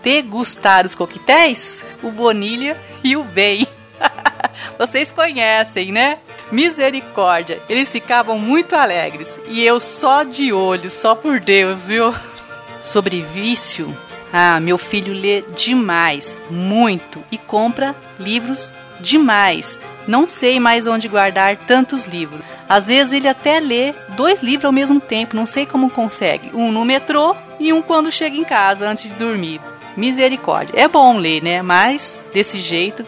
[0.01, 1.83] degustar os coquetéis?
[2.03, 3.67] O Bonilha e o Bem.
[4.77, 6.19] Vocês conhecem, né?
[6.51, 12.13] Misericórdia, eles ficavam muito alegres e eu só de olho, só por Deus, viu?
[12.81, 13.93] Sobre vício,
[14.31, 19.79] ah, meu filho lê demais, muito e compra livros demais.
[20.07, 22.41] Não sei mais onde guardar tantos livros.
[22.69, 26.49] Às vezes ele até lê dois livros ao mesmo tempo, não sei como consegue.
[26.53, 29.59] Um no metrô e um quando chega em casa antes de dormir.
[29.95, 30.79] Misericórdia.
[30.79, 31.61] É bom ler, né?
[31.61, 33.05] Mas desse jeito,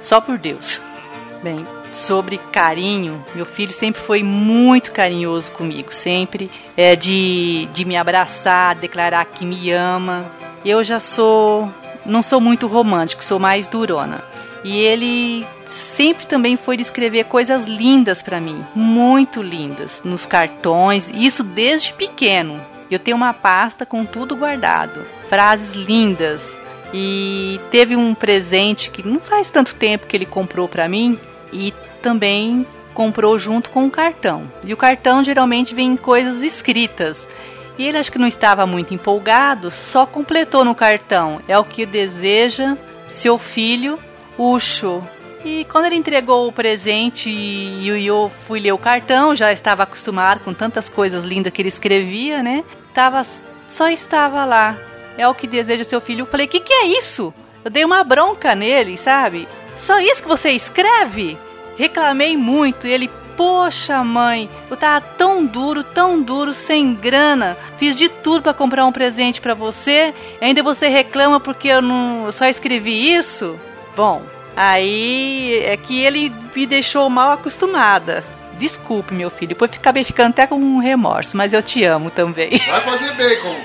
[0.00, 0.80] só por Deus.
[1.42, 7.96] Bem, sobre carinho, meu filho sempre foi muito carinhoso comigo, sempre é de, de me
[7.96, 10.24] abraçar, declarar que me ama.
[10.64, 11.72] Eu já sou,
[12.04, 14.22] não sou muito romântico, sou mais durona.
[14.64, 21.10] E ele sempre também foi de escrever coisas lindas para mim, muito lindas, nos cartões,
[21.14, 22.60] isso desde pequeno.
[22.90, 26.58] Eu tenho uma pasta com tudo guardado, frases lindas.
[26.92, 31.18] E teve um presente que não faz tanto tempo que ele comprou para mim
[31.52, 34.50] e também comprou junto com o cartão.
[34.64, 37.28] E o cartão geralmente vem em coisas escritas.
[37.76, 41.40] E ele acho que não estava muito empolgado, só completou no cartão.
[41.46, 42.74] É o que deseja
[43.06, 43.98] seu filho
[44.38, 45.02] Ucho.
[45.44, 50.40] E quando ele entregou o presente e eu fui ler o cartão, já estava acostumado
[50.40, 52.64] com tantas coisas lindas que ele escrevia, né?
[52.92, 53.24] Tava,
[53.68, 54.76] só estava lá.
[55.16, 56.22] É o que deseja seu filho.
[56.22, 57.32] Eu falei, o que, que é isso?
[57.64, 59.48] Eu dei uma bronca nele, sabe?
[59.76, 61.38] Só isso que você escreve?
[61.76, 67.56] Reclamei muito e ele, poxa mãe, eu tava tão duro, tão duro, sem grana.
[67.78, 70.12] Fiz de tudo para comprar um presente para você.
[70.40, 73.58] Ainda você reclama porque eu não eu só escrevi isso?
[73.96, 74.22] Bom,
[74.58, 78.24] aí é que ele me deixou mal acostumada.
[78.54, 79.50] Desculpe, meu filho.
[79.50, 82.58] Depois acabei ficando até com um remorso, mas eu te amo também.
[82.66, 83.56] Vai fazer bacon.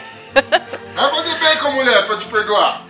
[0.95, 2.83] Vai fazer bacon, mulher, pra te perdoar.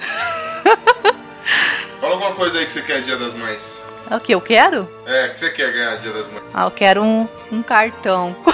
[2.02, 3.82] Fala alguma coisa aí que você quer dia das mães.
[4.12, 4.88] O que eu quero?
[5.08, 6.44] É, que você quer ganhar dia das mães.
[6.54, 8.36] Ah, eu quero um, um cartão.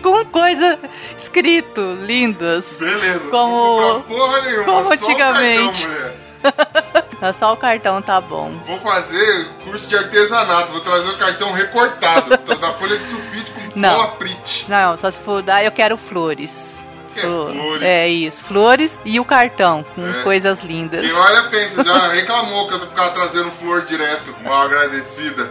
[0.00, 0.78] com coisa
[1.18, 2.76] escrito, lindas.
[2.78, 3.28] Beleza.
[3.30, 5.86] Como, porra nenhuma, como antigamente.
[5.86, 7.32] O cartão, mulher.
[7.34, 8.50] Só o cartão tá bom.
[8.66, 13.80] Vou fazer curso de artesanato, vou trazer o cartão recortado da folha de sulfite com
[13.80, 14.66] cola Prit.
[14.68, 16.72] Não, só se for dar, eu quero flores.
[17.14, 17.82] Que é Flor- flores.
[17.82, 20.22] É isso, flores e o cartão com É.
[20.22, 21.02] coisas lindas.
[21.04, 25.50] Quem olha pensa, já reclamou que eu ficava trazendo flor direto, mal agradecida.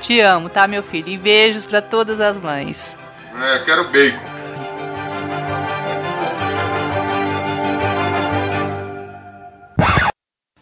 [0.00, 1.08] Te amo, tá, meu filho?
[1.08, 2.94] E beijos pra todas as mães.
[3.40, 4.37] É, quero bacon.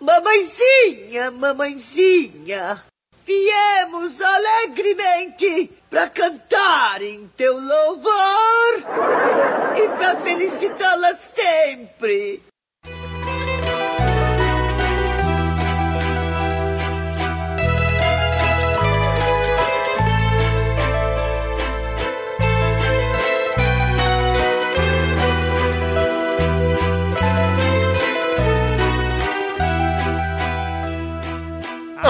[0.06, 2.80] Mamãezinha, mamãezinha,
[3.26, 8.74] viemos alegremente para cantar em teu louvor
[9.76, 12.40] e para felicitá-la sempre.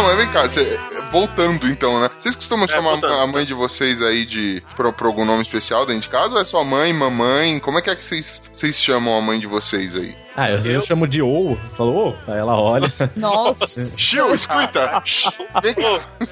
[0.02, 0.78] Mas vem cá, cê-
[1.10, 2.08] voltando então, né?
[2.18, 6.02] Vocês costumam chamar voltando, a mãe de vocês aí de por algum nome especial dentro
[6.02, 6.34] de casa?
[6.34, 7.58] Ou é só mãe, mamãe?
[7.60, 10.14] Como é que é que vocês vocês chamam a mãe de vocês aí?
[10.36, 11.56] Ah, eu, eu chamo de ou.
[11.74, 12.30] Falou, ô.
[12.32, 12.86] Aí ela olha.
[13.16, 13.66] Nossa,
[13.98, 15.02] Chiu, escuta!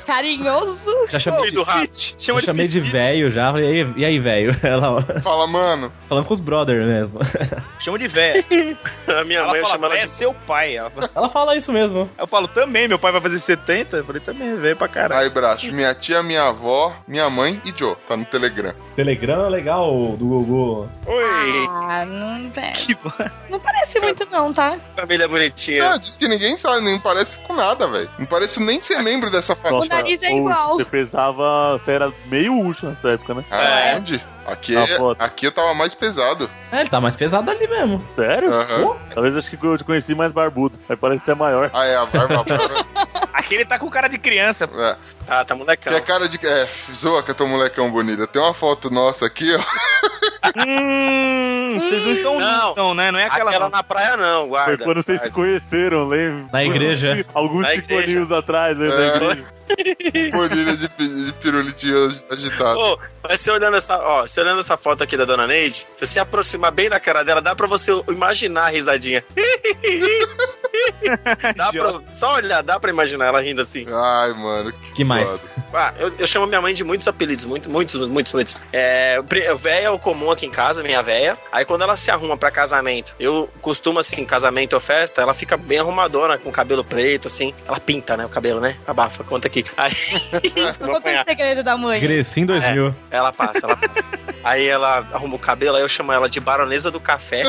[0.06, 0.90] Carinhoso.
[1.10, 2.14] Já chamei de, do rato.
[2.18, 3.52] Chama já chamei de velho já.
[3.60, 4.56] E aí, e aí velho?
[4.62, 5.92] Ela Fala, mano.
[6.08, 7.18] falando com os brothers mesmo.
[7.78, 8.44] Chama de véia.
[9.20, 10.10] A minha Ela mãe chamo ela é de.
[10.10, 10.76] seu pai.
[10.76, 12.08] Ela fala- Ela fala isso mesmo.
[12.18, 13.96] Eu falo, também, meu pai vai fazer 70.
[13.96, 15.22] Eu falei, também, é velho pra caralho.
[15.22, 17.96] Aí, Braço, minha tia, minha avó, minha mãe e Joe.
[18.08, 18.72] Tá no Telegram.
[18.96, 20.88] Telegram é legal do Gugu.
[21.06, 22.70] Oi, Ah, não, é.
[22.72, 22.96] Que
[23.50, 24.78] não parece muito não, tá?
[24.96, 25.92] família bonitinha.
[25.92, 28.10] Ah, diz que ninguém sabe, nem parece com nada, velho.
[28.18, 29.84] Não parece nem ser membro dessa família.
[29.84, 30.76] O nariz é igual.
[30.76, 31.72] Você pesava.
[31.72, 33.44] Você era meio útil nessa época, né?
[33.50, 34.22] Ah, onde?
[34.46, 34.74] Aqui,
[35.18, 36.50] aqui eu tava mais pesado.
[36.70, 38.04] É, ele tá mais pesado ali mesmo.
[38.10, 38.52] Sério?
[38.52, 38.82] Aham.
[38.82, 40.78] Pô, Talvez acho que eu te conheci mais barbudo.
[40.88, 41.70] Aí parece ser maior.
[41.72, 42.40] Ah, é, a barba.
[42.40, 42.86] a barba
[43.32, 44.68] Aquele tá com cara de criança.
[44.72, 44.96] é.
[45.26, 45.92] Ah, tá molecão.
[45.92, 46.38] Que é cara de.
[46.46, 48.26] É, zoa que eu tô molecão bonito.
[48.26, 49.60] Tem uma foto nossa aqui, ó.
[50.56, 52.74] Hum, vocês não estão Não.
[52.74, 53.10] não, né?
[53.10, 53.50] Não é aquela.
[53.50, 53.76] Aquela não.
[53.76, 54.84] na praia não, Foi guarda.
[54.84, 55.34] quando vocês se guarda.
[55.34, 56.46] conheceram, lembra?
[56.52, 57.26] Na igreja.
[57.32, 58.86] Alguns chiconinhos atrás, né?
[58.86, 58.90] É.
[58.90, 59.44] Da igreja.
[60.30, 62.78] Bolinha de, de pirulitinho agitado.
[62.78, 65.86] Ô, mas você olhando essa, ó, você olhando essa foto aqui da dona Neide, se
[65.96, 69.24] você se aproximar bem da cara dela, dá pra você imaginar a risadinha.
[71.56, 73.86] dá pra, só olhar, dá pra imaginar ela rindo assim.
[73.90, 74.72] Ai, mano.
[74.72, 75.28] Que, Que mais?
[75.28, 75.40] foda.
[75.72, 78.56] Ah, eu, eu chamo minha mãe de muitos apelidos, muito, muitos, muitos, muitos.
[78.72, 79.20] É,
[79.58, 81.36] véia é o comum aqui em casa, minha véia.
[81.50, 85.56] Aí quando ela se arruma pra casamento, eu costumo assim, casamento ou festa, ela fica
[85.56, 87.52] bem arrumadona, com cabelo preto, assim.
[87.66, 88.76] Ela pinta, né, o cabelo, né?
[88.86, 89.64] Abafa, conta aqui.
[89.76, 89.92] Aí,
[90.78, 92.00] Não conta o segredo da mãe.
[92.00, 92.94] Cresci em 2000.
[93.14, 94.10] Ela passa, ela passa.
[94.42, 97.42] aí ela arruma o cabelo, aí eu chamo ela de baronesa do café.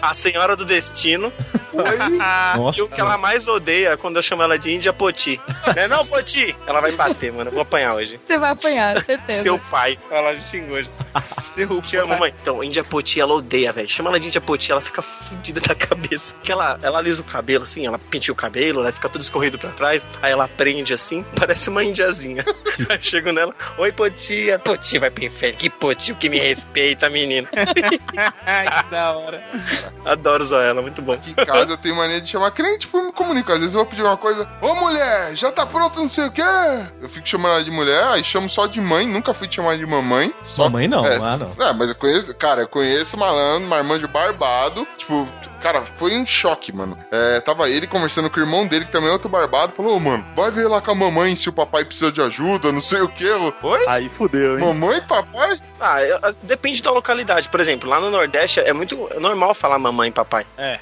[0.00, 1.32] a senhora do destino.
[2.20, 2.78] Ah, Nossa.
[2.78, 5.40] E o que ela mais odeia quando eu chamo ela de Índia Poti.
[5.74, 6.56] Não é não, Poti?
[6.66, 7.48] Ela vai bater, mano.
[7.48, 8.20] Eu vou apanhar hoje.
[8.22, 9.42] Você vai apanhar, certeza.
[9.42, 9.98] Seu pai.
[10.10, 10.90] Ela xingou hoje.
[11.54, 12.32] seu Te amo, mãe.
[12.40, 13.88] Então, Índia Poti, ela odeia, velho.
[13.88, 16.34] Chama ela de Índia Poti, ela fica fudida da cabeça.
[16.42, 18.92] Que ela, ela alisa o cabelo, assim, ela penteia o cabelo, né?
[18.92, 20.08] Fica tudo escorrido pra trás.
[20.20, 22.44] Aí ela prende assim, parece uma indiazinha.
[22.88, 24.11] Aí eu chego nela, oi, Poti.
[24.64, 25.58] Poti vai pro inferno.
[25.58, 27.48] Que Poti, o que me respeita, menino.
[28.46, 29.42] Ai, que da hora.
[30.04, 31.12] Adoro zoar ela, muito bom.
[31.12, 33.52] Aqui em casa eu tenho mania de chamar que nem tipo eu me comunico.
[33.52, 36.30] Às vezes eu vou pedir uma coisa, ô mulher, já tá pronto, não sei o
[36.30, 36.42] quê.
[37.00, 39.76] Eu fico chamando ela de mulher, aí chamo só de mãe, nunca fui te chamar
[39.76, 40.32] de mamãe.
[40.46, 41.66] Só Mamãe não, é, ah, não.
[41.66, 44.86] É, mas eu conheço, cara, eu conheço malandro, marmanjo barbado.
[44.96, 45.28] Tipo,
[45.60, 46.98] cara, foi um choque, mano.
[47.10, 50.00] É, tava ele conversando com o irmão dele, que também é outro barbado, falou, ô
[50.00, 53.00] mano, vai ver lá com a mamãe se o papai precisa de ajuda, não sei
[53.00, 53.24] o quê.
[53.24, 53.84] Eu, Oi?
[53.88, 54.64] Aí fudeu, hein?
[54.64, 55.58] Mamãe, papai?
[55.80, 57.48] Ah, eu- depende da localidade.
[57.48, 60.46] Por exemplo, lá no Nordeste é muito normal falar mamãe e papai.
[60.56, 60.78] É.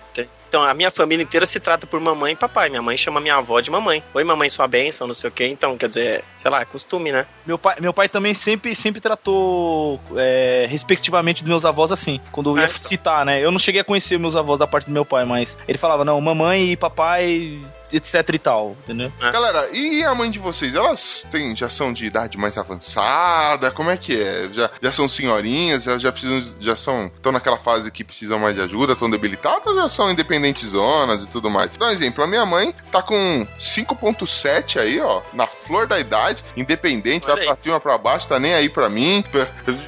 [0.48, 2.68] Então a minha família inteira se trata por mamãe e papai.
[2.68, 4.02] Minha mãe chama minha avó de mamãe.
[4.12, 5.46] Oi, mamãe, sua bênção, não sei o quê.
[5.46, 7.24] Então, quer dizer, sei lá, é costume, né?
[7.46, 12.20] Meu pai, meu pai também sempre, sempre tratou é, respectivamente dos meus avós assim.
[12.32, 12.78] Quando eu ia É, então.
[12.78, 13.42] citar, né?
[13.42, 16.04] Eu não cheguei a conhecer meus avós da parte do meu pai, mas ele falava,
[16.04, 17.58] não, mamãe e papai,
[17.92, 19.12] etc e tal, entendeu?
[19.20, 20.74] Galera, e a mãe de vocês?
[20.74, 23.70] Elas têm, já são de idade mais avançada?
[23.70, 24.48] Como é que é?
[24.52, 25.82] Já, já são senhorinhas?
[25.84, 28.92] Já, já precisam, já são, estão naquela fase que precisam mais de ajuda?
[28.92, 31.70] Estão debilitadas ou já são independentes zonas e tudo mais?
[31.76, 36.44] Dá um exemplo, a minha mãe tá com 5.7 aí, ó, na flor da idade,
[36.56, 37.48] independente, Olha vai aí.
[37.48, 39.24] pra cima, pra baixo, tá nem aí pra mim.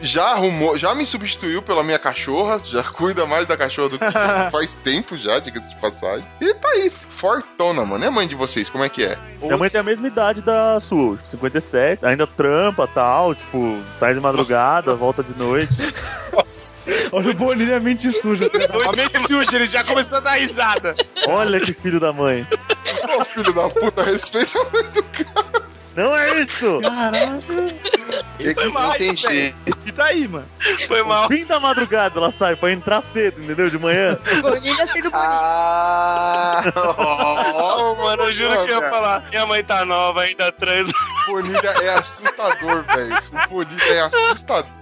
[0.00, 4.04] Já arrumou, já me substituiu pela minha cachorra, já cuida mais da cachorra do que
[4.50, 6.26] faz tempo já, diga-se de passagem.
[6.40, 7.91] E tá aí, fortona, mano.
[8.00, 9.18] E a mãe de vocês, como é que é?
[9.40, 14.20] Minha mãe tem a mesma idade da sua, 57, ainda trampa tal, tipo, sai de
[14.20, 15.72] madrugada, volta de noite.
[17.12, 18.46] Olha o bolinho é mente suja.
[18.88, 20.94] A mente suja, ele já começou a dar risada.
[21.26, 22.46] Olha que filho da mãe.
[23.18, 25.51] Ô filho da puta, respeita a mãe do cara.
[25.94, 26.81] Não é isso!
[28.38, 29.55] Eu que não entendi.
[29.66, 30.46] E tá aí, mano.
[30.88, 31.28] Foi mal.
[31.28, 33.68] Fim da madrugada ela sai pra entrar cedo, entendeu?
[33.70, 34.18] De manhã.
[34.40, 35.18] Bonilha sendo bonita.
[35.18, 39.28] Ah, Oh, mano, eu juro que eu ia falar.
[39.31, 40.92] Minha mãe tá nova, ainda transa.
[41.26, 43.22] Bonilha é assustador, velho.
[43.33, 44.82] O Bonilha é assustador.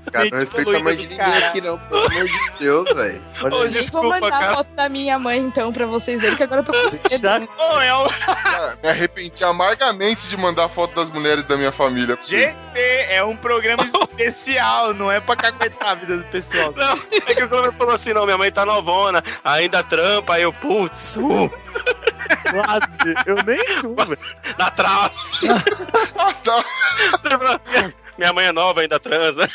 [0.00, 1.78] Esse cara não respeita a mãe de ninguém aqui, não.
[1.78, 3.22] Pelo amor de Deus, velho.
[3.40, 4.54] Ô, Nem vou desculpa, mandar a cara.
[4.54, 7.48] foto da minha mãe, então, pra vocês verem, que agora eu tô com medo.
[7.58, 12.18] Ô, é o Cara, me arrependi amargamente de mandar foto das mulheres da minha família.
[12.22, 16.72] GP é um programa especial, não é pra caguetar a vida do pessoal.
[16.76, 20.42] Não, é que o Cleber falou assim: não, minha mãe tá novona, ainda trampa, aí
[20.42, 21.50] eu, putz, uh,
[22.50, 23.14] Quase.
[23.26, 24.18] Eu nem velho.
[24.58, 25.10] na trava.
[26.16, 26.64] Ah, tá.
[28.18, 29.48] Minha, mãe é nova, ainda transa.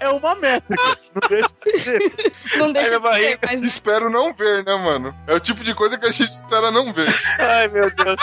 [0.00, 0.82] É uma métrica.
[1.14, 2.58] Não deixa de ser.
[2.58, 3.38] Não deixa de barriga.
[3.44, 5.16] mas Espero não ver, né, mano?
[5.28, 7.06] É o tipo de coisa que a gente espera não ver.
[7.38, 8.20] Ai, meu Deus.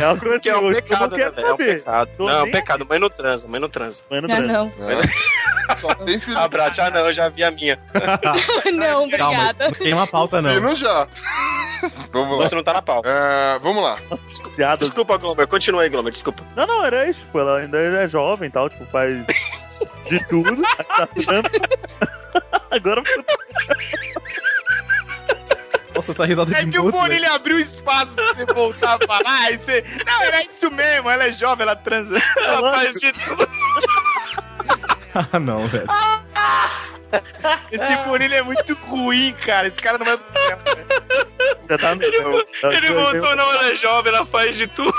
[0.00, 1.46] É o que Que é um eu pecado, não né, quero velho?
[1.46, 1.78] É um saber.
[1.78, 2.10] pecado.
[2.16, 2.86] Tô Não, é um pecado.
[2.86, 4.02] Mãe não transa, mãe não transa.
[4.10, 4.52] Mas não Ah, transa.
[4.52, 4.90] não.
[4.90, 5.76] É.
[5.76, 6.38] Só tem filho.
[6.38, 7.78] Abraço, ah, não, eu já vi a minha.
[8.72, 9.64] Não, Calma, obrigada.
[9.66, 10.50] não queima a pauta, não.
[10.50, 11.06] Pino já.
[12.12, 12.44] Vamos lá.
[12.48, 13.08] Você não tá na pauta.
[13.08, 13.98] É, vamos lá.
[14.56, 14.78] Piada.
[14.78, 15.46] Desculpa, Glomer.
[15.46, 16.12] Continua aí, Glomer.
[16.12, 16.42] Desculpa.
[16.56, 19.16] Não, não, era isso, tipo, ela ainda é jovem e tal, tipo, faz
[20.08, 20.62] de tudo.
[20.96, 21.08] tá.
[22.70, 23.02] Agora
[25.98, 29.52] Nossa, essa risada É de que o ele abriu espaço pra você voltar a falar.
[29.52, 29.84] E você...
[30.06, 31.10] Não, era isso mesmo.
[31.10, 32.22] Ela é jovem, ela transa.
[32.36, 33.48] Ela faz de tudo.
[35.32, 35.86] Ah, não, velho.
[37.72, 39.66] Esse Bonilha é muito ruim, cara.
[39.66, 40.86] Esse cara não vai pro céu, velho.
[41.68, 42.46] já tá meio.
[42.62, 44.92] Ele voltou, não, ela é jovem, ela faz de tudo.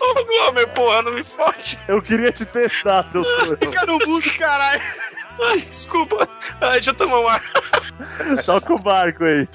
[0.00, 1.78] Ô, Glomer, porra, não me fode.
[1.88, 3.56] Eu queria te testar, seu senhor.
[3.58, 4.82] Fica no mundo, caralho.
[5.40, 6.28] Ai, desculpa.
[6.60, 7.42] Ai, deixa eu tomar um ar.
[8.44, 9.48] Toca o barco aí.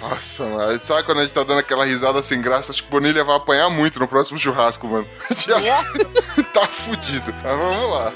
[0.00, 0.78] Nossa, mano.
[0.78, 2.72] Sabe quando a gente tá dando aquela risada sem graça?
[2.72, 5.06] Acho que o Bonilha vai apanhar muito no próximo churrasco, mano.
[5.30, 5.60] Já
[6.52, 7.34] tá fudido.
[7.42, 8.12] Mas vamos lá.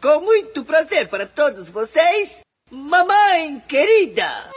[0.00, 4.50] Com muito prazer para todos vocês, mamãe querida.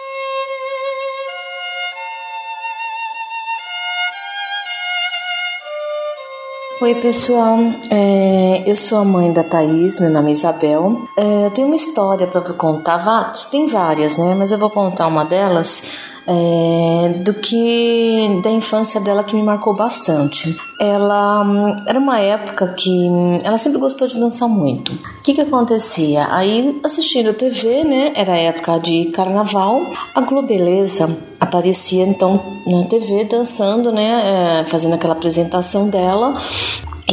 [6.83, 7.59] Oi, pessoal.
[7.89, 11.07] É, eu sou a mãe da Thaís, meu nome é Isabel.
[11.15, 14.35] É, eu tenho uma história para contar, tem várias, né?
[14.35, 19.73] Mas eu vou contar uma delas é, do que da infância dela que me marcou
[19.73, 20.55] bastante.
[20.79, 24.91] Ela hum, era uma época que hum, ela sempre gostou de dançar muito.
[24.93, 26.27] O que que acontecia?
[26.31, 28.13] Aí assistindo TV, né?
[28.15, 29.85] Era época de carnaval.
[30.15, 31.09] A Globeleza
[31.39, 34.61] aparecia então na TV dançando, né?
[34.63, 36.35] é, fazendo aquela apresentação dela.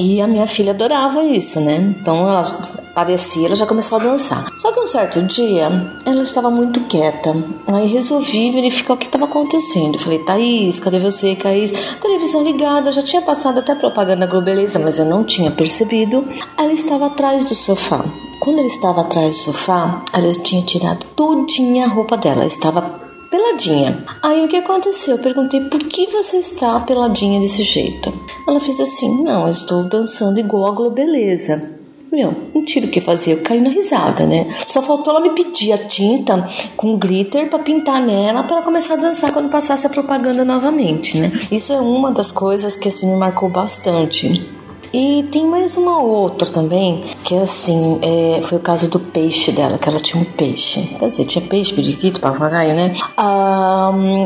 [0.02, 1.94] E a minha filha adorava isso, né?
[2.00, 4.46] Então ela aparecia, ela já começou a dançar.
[4.58, 5.70] Só que um certo dia
[6.06, 7.36] ela estava muito quieta.
[7.66, 9.98] Aí resolvi verificar o que estava acontecendo.
[9.98, 11.70] Falei, Thaís, cadê você, Thaís?
[12.00, 16.24] Televisão ligada, já tinha passado até propaganda Globeleza, mas eu não tinha percebido.
[16.56, 18.02] Ela estava atrás do sofá.
[18.40, 22.36] Quando ela estava atrás do sofá, ela tinha tirado todinha a roupa dela.
[22.36, 23.96] Ela estava peladinha.
[24.22, 25.16] Aí o que aconteceu?
[25.16, 28.12] Eu perguntei por que você está peladinha desse jeito.
[28.46, 31.78] Ela fez assim: Não, eu estou dançando igual a Globeleza.
[32.12, 34.52] Meu, não tive o que fazer, eu caí na risada, né?
[34.66, 36.44] Só faltou ela me pedir a tinta
[36.76, 41.30] com glitter pra pintar nela para começar a dançar quando passasse a propaganda novamente, né?
[41.52, 44.44] Isso é uma das coisas que assim me marcou bastante.
[44.92, 49.52] E tem mais uma outra também, que é assim, é, foi o caso do peixe
[49.52, 50.82] dela, que ela tinha um peixe.
[50.98, 52.92] Quer dizer, tinha peixe, periquito, papagaio, né?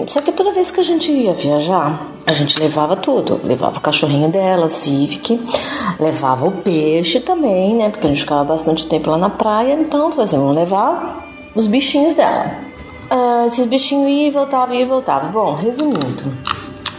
[0.06, 3.38] Só que toda vez que a gente ia viajar, a gente levava tudo.
[3.44, 5.38] Levava o cachorrinho dela, o Civic,
[6.00, 7.90] levava o peixe também, né?
[7.90, 12.14] Porque a gente ficava bastante tempo lá na praia, então fazia, vamos levar os bichinhos
[12.14, 12.50] dela.
[13.44, 15.30] Esses bichinhos iam e voltavam, iam e voltavam.
[15.30, 16.32] Bom, resumindo,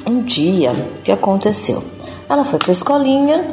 [0.05, 1.94] um dia, o que aconteceu?
[2.27, 3.45] Ela foi pra escolinha,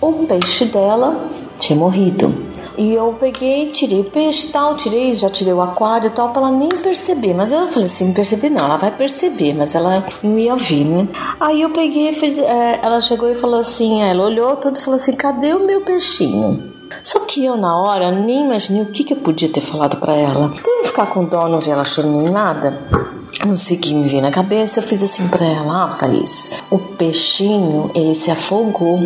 [0.00, 2.48] o peixe dela tinha morrido.
[2.76, 6.50] E eu peguei, tirei o peixe tal, tirei, já tirei o aquário tal, pra ela
[6.52, 7.34] nem perceber.
[7.34, 11.08] Mas ela falou assim, perceber não, ela vai perceber, mas ela não ia ouvir, né?
[11.40, 14.94] Aí eu peguei, fiz, é, ela chegou e falou assim, ela olhou tudo e falou
[14.94, 16.72] assim, cadê o meu peixinho?
[17.02, 20.14] Só que eu, na hora, nem imaginei o que, que eu podia ter falado pra
[20.14, 20.54] ela.
[20.64, 22.78] Eu não ficar com dó, não ver ela chorando nem nada,
[23.46, 26.62] não sei o que me veio na cabeça, eu fiz assim pra ela, ah, Thaís,
[26.70, 29.00] o peixinho, ele se afogou.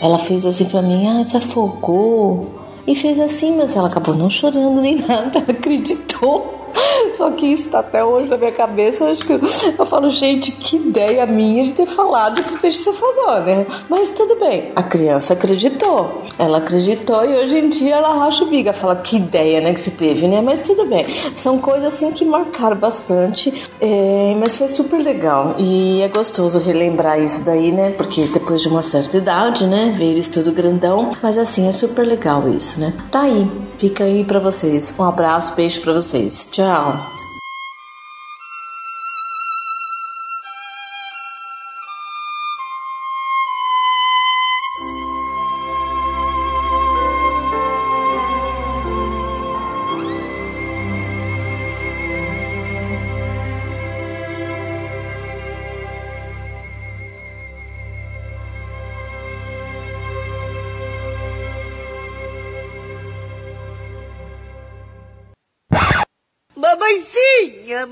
[0.00, 2.48] Ela fez assim pra mim, ah, se afogou.
[2.86, 6.59] E fez assim, mas ela acabou não chorando nem nada, ela acreditou.
[7.14, 9.04] Só que isso tá até hoje na minha cabeça.
[9.04, 12.78] Eu acho que eu, falo, gente, que ideia minha de ter falado que o peixe
[12.78, 13.66] se afogou, né?
[13.88, 16.22] Mas tudo bem, a criança acreditou.
[16.38, 19.80] Ela acreditou e hoje em dia ela racha o biga, fala que ideia, né, que
[19.80, 20.40] você teve, né?
[20.40, 21.04] Mas tudo bem.
[21.36, 25.56] São coisas assim que marcaram bastante, é, mas foi super legal.
[25.58, 27.90] E é gostoso relembrar isso daí, né?
[27.90, 31.12] Porque depois de uma certa idade, né, ver isso tudo grandão.
[31.22, 32.92] Mas assim, é super legal isso, né?
[33.10, 34.94] Tá aí, fica aí pra vocês.
[34.98, 36.48] Um abraço, beijo pra vocês.
[36.50, 36.59] Tchau.
[36.60, 37.29] Mamãezinha,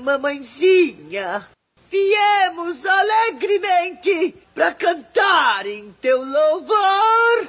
[0.09, 1.45] mamãezinha.
[1.91, 7.47] Viemos alegremente para cantar em teu louvor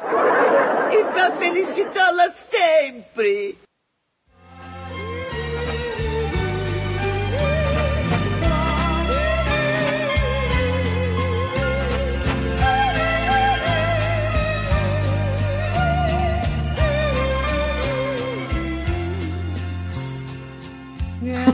[0.93, 3.59] e para felicitá-la sempre.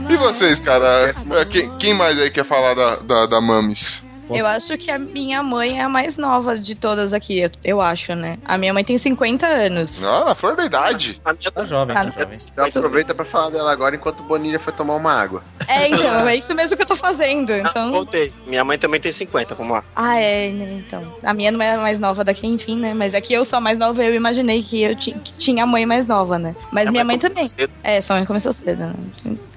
[0.09, 1.13] E vocês, cara?
[1.49, 4.03] Quem, quem mais aí quer falar da, da, da Mamis?
[4.29, 7.81] Eu acho que a minha mãe é a mais nova de todas aqui, eu, eu
[7.81, 8.37] acho, né?
[8.45, 10.03] A minha mãe tem 50 anos.
[10.03, 11.21] Ah, flor da idade.
[11.23, 12.03] Tá jovem, Tá.
[12.05, 12.37] tá jovem.
[12.51, 15.41] Então aproveita pra falar dela agora enquanto o Bonilha foi tomar uma água.
[15.67, 17.51] É, então, é isso mesmo que eu tô fazendo.
[17.53, 17.91] Então.
[17.91, 18.31] Voltei.
[18.45, 19.83] Minha mãe também tem 50, vamos lá.
[19.95, 21.03] Ah, é, né, então.
[21.23, 22.93] A minha não é a mais nova daqui, enfim, né?
[22.93, 25.67] Mas aqui eu sou a mais nova, eu imaginei que eu ti- que tinha a
[25.67, 26.55] mãe mais nova, né?
[26.71, 27.47] Mas A minha mãe mãe também.
[27.47, 27.71] cedo.
[27.83, 28.93] É, sua mãe começou cedo, né?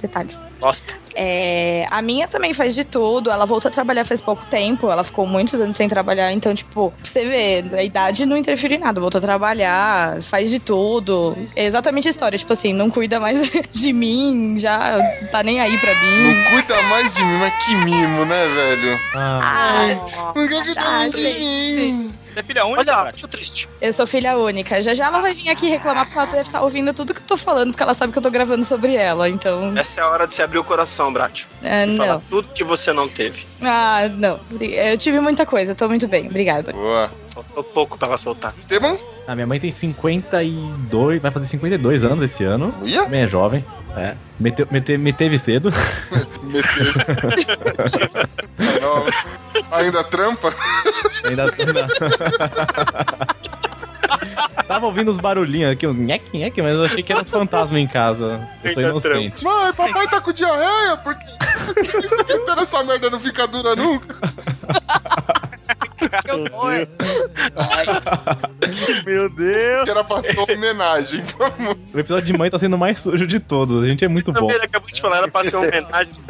[0.00, 0.38] Detalhes.
[0.60, 0.94] Bosta.
[1.14, 3.30] É, a minha também faz de tudo.
[3.30, 4.90] Ela voltou a trabalhar faz pouco tempo.
[4.90, 6.30] Ela ficou muitos anos sem trabalhar.
[6.32, 9.00] Então, tipo, pra você vê, a idade não interfere em nada.
[9.00, 11.36] Voltou a trabalhar, faz de tudo.
[11.56, 12.38] É exatamente a história.
[12.38, 13.40] Tipo assim, não cuida mais
[13.72, 14.98] de mim, já
[15.32, 16.34] tá nem aí pra mim.
[16.34, 19.00] Não cuida mais de mim, mas que mimo, né, velho?
[19.14, 19.96] Ah,
[20.32, 22.14] Por que que tá Ah, muito de mim?
[22.40, 23.68] Você é filha única, Olha, tô triste.
[23.80, 24.82] eu sou filha única.
[24.82, 27.26] Já já ela vai vir aqui reclamar porque ela deve estar ouvindo tudo que eu
[27.26, 29.28] tô falando, porque ela sabe que eu tô gravando sobre ela.
[29.28, 31.44] Então, Essa é a hora de se abrir o coração, Brat.
[31.62, 32.20] é, E falar não.
[32.20, 33.46] tudo que você não teve.
[33.62, 34.40] Ah, não.
[34.60, 36.26] Eu tive muita coisa, tô muito bem.
[36.28, 36.72] Obrigada.
[36.72, 37.10] Boa.
[37.32, 38.54] Faltou pouco pra ela soltar.
[38.56, 38.98] Esteban?
[39.26, 42.74] A minha mãe tem 52, vai fazer 52 anos esse ano.
[42.82, 43.04] Ia?
[43.04, 43.64] Também é jovem.
[43.96, 44.14] É.
[44.38, 45.70] Me teve cedo.
[46.44, 46.92] Meteu.
[48.80, 49.04] Não.
[49.78, 50.52] Ainda trampa?
[51.24, 51.86] Ainda ainda-
[54.66, 57.80] Tava ouvindo os barulhinhos aqui, uns nhec, nhec, mas eu achei que eram os fantasmas
[57.80, 58.48] em casa.
[58.64, 59.44] Eu sou inocente.
[59.44, 61.24] Mãe, papai tá com diarreia, porque
[62.06, 64.16] isso tentando essa merda não fica dura nunca.
[66.22, 66.30] Que.
[69.06, 69.84] Meu Deus.
[69.84, 71.24] Que era pra ser uma homenagem.
[71.38, 71.76] Vamos.
[71.92, 73.82] O episódio de mãe tá sendo o mais sujo de todos.
[73.82, 74.40] A gente é muito bom.
[74.40, 76.22] Também ele acabou de falar, era pra ser uma homenagem.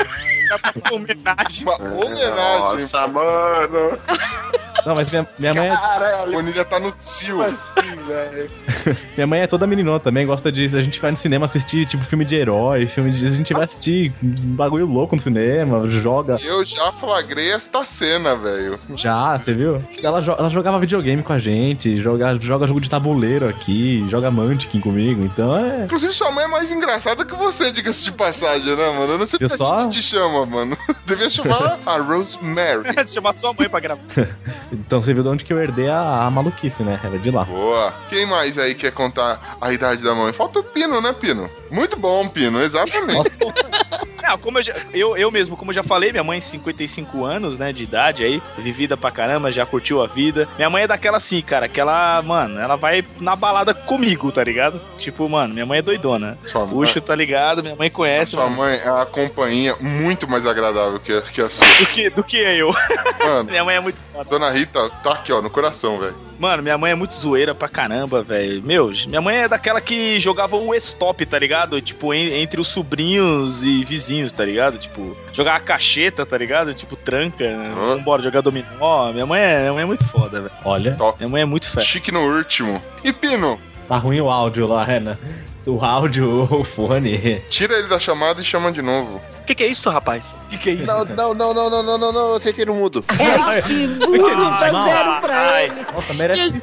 [0.90, 1.62] Uma homenagem.
[1.62, 2.36] Uma homenagem.
[2.36, 3.98] Nossa, mano.
[4.86, 7.36] Não, mas minha, minha mãe é, A Bonilha tá no cio.
[9.14, 10.64] minha mãe é toda meninona também, gosta de.
[10.76, 13.26] A gente vai no cinema assistir, tipo, filme de herói, filme de.
[13.26, 16.38] A gente vai assistir um bagulho louco no cinema, joga.
[16.42, 18.78] Eu já flagrei esta cena, velho.
[18.94, 19.84] Já, você viu?
[20.02, 24.30] Ela, jo- ela jogava videogame com a gente, joga, joga jogo de tabuleiro aqui, joga
[24.30, 25.84] Mantiquin comigo, então é.
[25.84, 29.12] Inclusive, sua mãe é mais engraçada que você, diga-se de passagem, né, mano?
[29.12, 30.76] Eu não sei Eu porque a só- gente te chama, mano.
[31.06, 32.84] Devia chamar a Rosemary.
[33.10, 34.02] Chamar sua mãe pra gravar.
[34.72, 37.00] Então você viu de onde que eu herdei a, a maluquice, né?
[37.02, 37.44] Era de lá.
[37.44, 37.92] Boa.
[38.08, 40.32] Quem mais aí quer contar a idade da mãe?
[40.32, 41.50] Falta o Pino, né, Pino?
[41.72, 43.14] Muito bom, Pino, exatamente.
[43.14, 43.44] Nossa,
[44.22, 47.58] Não, como eu, já, eu, eu mesmo, como eu já falei, minha mãe, 55 anos,
[47.58, 50.48] né, de idade aí, vivida pra caramba, já curtiu a vida.
[50.56, 54.44] Minha mãe é daquela assim, cara, que ela, mano, ela vai na balada comigo, tá
[54.44, 54.80] ligado?
[54.98, 56.38] Tipo, mano, minha mãe é doidona.
[56.44, 57.60] Sua mãe, Puxo, tá ligado?
[57.60, 58.32] Minha mãe conhece.
[58.32, 58.56] sua mano.
[58.56, 61.66] mãe é uma companhia muito mais agradável que, a- que a sua.
[61.66, 62.70] Do que, do que eu.
[63.18, 64.28] Mano, minha mãe é muito foda.
[64.30, 66.14] Dona Rita tá aqui, ó, no coração, velho.
[66.38, 68.62] Mano, minha mãe é muito zoeira pra caramba, velho.
[68.62, 71.82] Meu, minha mãe é daquela que jogava o stop, tá ligado?
[71.82, 74.78] Tipo, en- entre os sobrinhos e vizinhos, tá ligado?
[74.78, 76.72] Tipo, jogava cacheta, tá ligado?
[76.72, 77.74] Tipo, tranca, né?
[77.76, 77.96] Hã?
[77.96, 79.12] vambora jogar dominó.
[79.12, 80.52] Minha mãe é, minha mãe é muito foda, velho.
[80.64, 81.80] olha, Minha mãe é muito fé.
[81.80, 82.82] Chique no último.
[83.04, 85.18] E Pino, tá ruim o áudio lá, Renan.
[85.66, 87.40] O áudio, o fone.
[87.50, 89.20] tira ele da chamada e chama de novo.
[89.42, 90.38] O que, que é isso, rapaz?
[90.46, 90.86] O que, que é isso?
[90.86, 93.04] Não, não, não, não, não, não, não, não, eu sentei no mudo.
[93.18, 94.86] É que muda Mal.
[94.88, 95.74] zero pra ele.
[95.92, 96.62] Nossa, merece.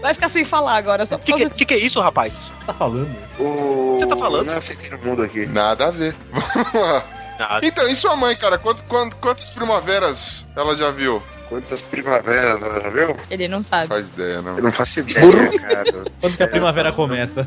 [0.00, 2.52] Vai ficar sem falar agora, só que, que, que, que é isso, rapaz?
[2.66, 3.08] tá falando?
[3.38, 3.96] O...
[3.98, 4.46] Você tá falando?
[4.46, 5.46] Não, eu sentei no mudo aqui.
[5.46, 6.14] Nada a ver.
[6.32, 7.04] Vamos lá.
[7.38, 8.58] Ah, Então, e sua mãe, cara?
[8.58, 11.20] Quanto, quanto- quantas primaveras ela já viu?
[11.48, 13.16] Quantas primaveras ela já viu?
[13.30, 13.86] Ele não sabe.
[13.88, 14.56] Faz ideia, não.
[14.56, 15.84] Eu não faço ideia, cara.
[16.20, 17.46] Quando que a primavera começa?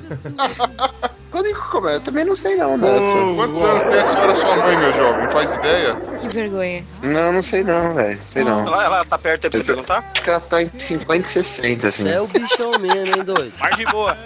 [1.32, 1.96] Quando que começa?
[1.96, 3.14] Eu também não sei não dessa.
[3.36, 5.30] Quantos anos tem a senhora sua mãe, meu jovem?
[5.30, 5.96] Faz ideia?
[6.22, 6.86] Que vergonha.
[7.02, 8.20] Não, não sei não, velho.
[8.28, 8.66] Sei não.
[8.68, 10.04] ela, ela tá perto aí pra você perguntar?
[10.14, 12.04] Acho que ela tá em 50 e 60, assim.
[12.04, 13.54] Você é o bichão mesmo, hein, doido?
[13.60, 14.18] Mar de boa.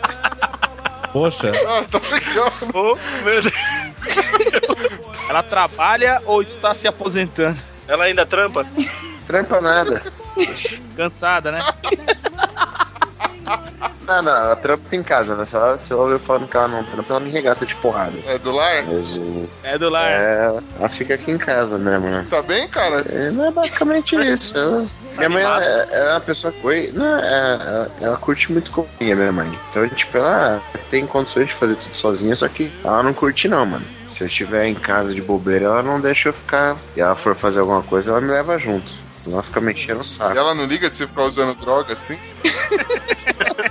[1.12, 2.98] Poxa, Ah, tá legal.
[3.24, 3.54] Meu Deus.
[5.30, 7.58] Ela trabalha ou está se aposentando?
[7.92, 8.66] Ela ainda trampa?
[9.28, 10.02] Trampa nada.
[10.96, 11.60] Cansada, né?
[14.08, 15.46] Não, não, ela trampa em casa, né?
[15.46, 18.14] Só se ela ouvir falando que ela não trampa, ela me regaça de porrada.
[18.26, 18.84] É do lar?
[18.84, 19.50] Mas o.
[19.62, 20.10] É do lar.
[20.10, 22.26] É, ela fica aqui em casa mesmo, né?
[22.30, 23.02] Tá bem, cara?
[23.10, 24.58] É, não é basicamente isso.
[24.58, 24.88] Ela
[25.18, 26.92] Minha mãe, ela, ela é uma pessoa que foi.
[26.94, 29.52] Não, é- ela, ela curte muito comida, minha mãe.
[29.70, 33.66] Então, tipo, ela tem condições de fazer tudo sozinha, só que ela não curte, não,
[33.66, 33.86] mano.
[34.08, 36.78] Se eu estiver em casa de bobeira, ela não deixa eu ficar.
[36.96, 38.94] E ela for fazer alguma coisa, ela me leva junto.
[39.22, 40.36] Senão fica mexendo o E saco.
[40.38, 42.18] ela não liga de você ficar usando droga assim?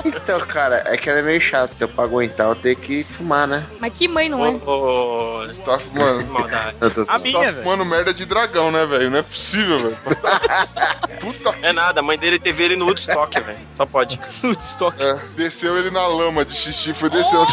[0.04, 1.72] Então, cara, é que ela é meio chata.
[1.76, 3.66] Então, pra aguentar, eu tenho que fumar, né?
[3.80, 4.48] Mas que mãe não é?
[4.50, 6.24] Ô, Você tá fumando.
[6.30, 6.76] maldade.
[6.80, 7.62] Eu tô A Você minha, tá velho.
[7.64, 9.10] fumando merda de dragão, né, velho?
[9.10, 9.98] Não é possível, velho.
[11.20, 13.58] Puta É nada, a mãe dele teve ele no Woodstock, velho.
[13.74, 14.18] Só pode.
[14.42, 15.02] Woodstock.
[15.02, 17.46] É, desceu ele na lama de xixi, foi descendo.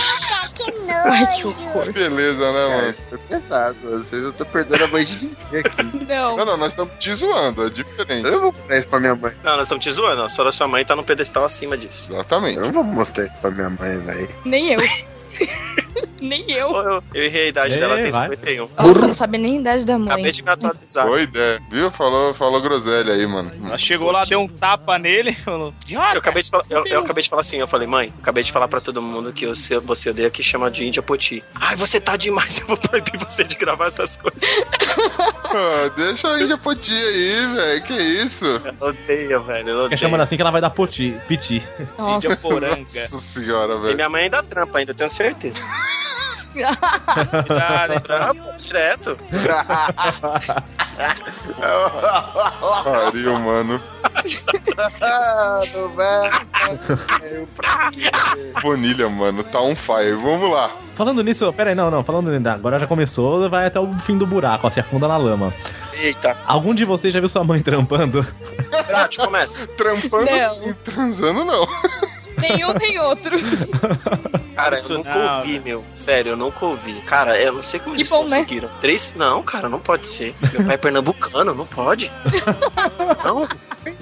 [1.06, 1.91] Ai, que horror.
[1.91, 2.89] Beleza, né, Cara, mano?
[2.89, 3.78] isso foi pesado.
[3.84, 6.06] Vocês eu tô perdendo a mãe de ninguém aqui.
[6.08, 6.38] Não.
[6.38, 8.26] Não, não, nós estamos te zoando, é diferente.
[8.26, 9.34] Eu não vou mostrar isso pra minha mãe.
[9.44, 10.24] Não, nós estamos te zoando.
[10.24, 12.14] A sua da sua mãe tá no pedestal acima disso.
[12.14, 12.58] Exatamente.
[12.58, 14.30] Eu não vou mostrar isso pra minha mãe, velho.
[14.46, 14.80] Nem eu.
[16.22, 16.70] Nem eu.
[16.72, 18.30] Eu, eu, errei a idade Ei, dela, ela tem vai.
[18.30, 18.70] 51.
[18.78, 20.08] Nossa, não sabe nem a idade da mãe.
[20.14, 21.06] Acabei de me atualizar.
[21.06, 21.62] Boa ideia.
[21.70, 21.91] Viu?
[21.91, 23.52] Falou, falou groselha aí, mano.
[23.64, 25.74] Ela chegou lá, deu um tapa nele, falou.
[25.89, 28.52] Eu acabei, de falar, eu, eu acabei de falar assim, eu falei, mãe, acabei de
[28.52, 31.43] falar pra todo mundo que você, você odeia que chama de Índia Poti.
[31.56, 34.41] Ai, você tá demais, eu vou proibir você de gravar essas coisas.
[35.50, 37.82] Ah, deixa a Índia Poti aí, velho.
[37.84, 38.45] Que isso?
[38.45, 39.98] Eu odeio, velho, eu odeio.
[39.98, 41.62] chamando assim que ela vai dar poti, piti.
[41.98, 42.18] Nossa.
[42.18, 42.78] Índia poranga.
[42.78, 43.95] Nossa senhora, E velho.
[43.95, 45.64] minha mãe ainda trampa, ainda tenho certeza.
[46.54, 49.18] Cuidado, Trampa, direto.
[52.84, 53.82] Pariu, mano.
[58.62, 59.43] Bonilha, mano.
[59.43, 60.14] Tá on fire.
[60.14, 60.72] Vamos lá.
[60.95, 64.18] Falando nisso, pera aí, não, não, falando nisso, agora já começou, vai até o fim
[64.18, 65.54] do buraco, ó, se afunda na lama.
[65.93, 66.36] Eita.
[66.48, 68.26] Algum de vocês já viu sua mãe trampando?
[68.88, 69.68] Tati, começa.
[69.68, 70.52] Trampando Não.
[70.52, 71.68] assim, transando não.
[72.38, 73.38] Nenhum nem outro.
[74.56, 75.86] Cara, eu nunca não, ouvi, meu.
[75.90, 76.94] Sério, eu nunca ouvi.
[77.02, 78.38] Cara, eu não sei como Que eles bom, né?
[78.38, 78.70] conseguiram.
[78.82, 79.14] Três?
[79.16, 80.34] Não, cara, não pode ser.
[80.54, 82.12] Meu pai é pernambucano, não pode.
[83.24, 83.48] Não.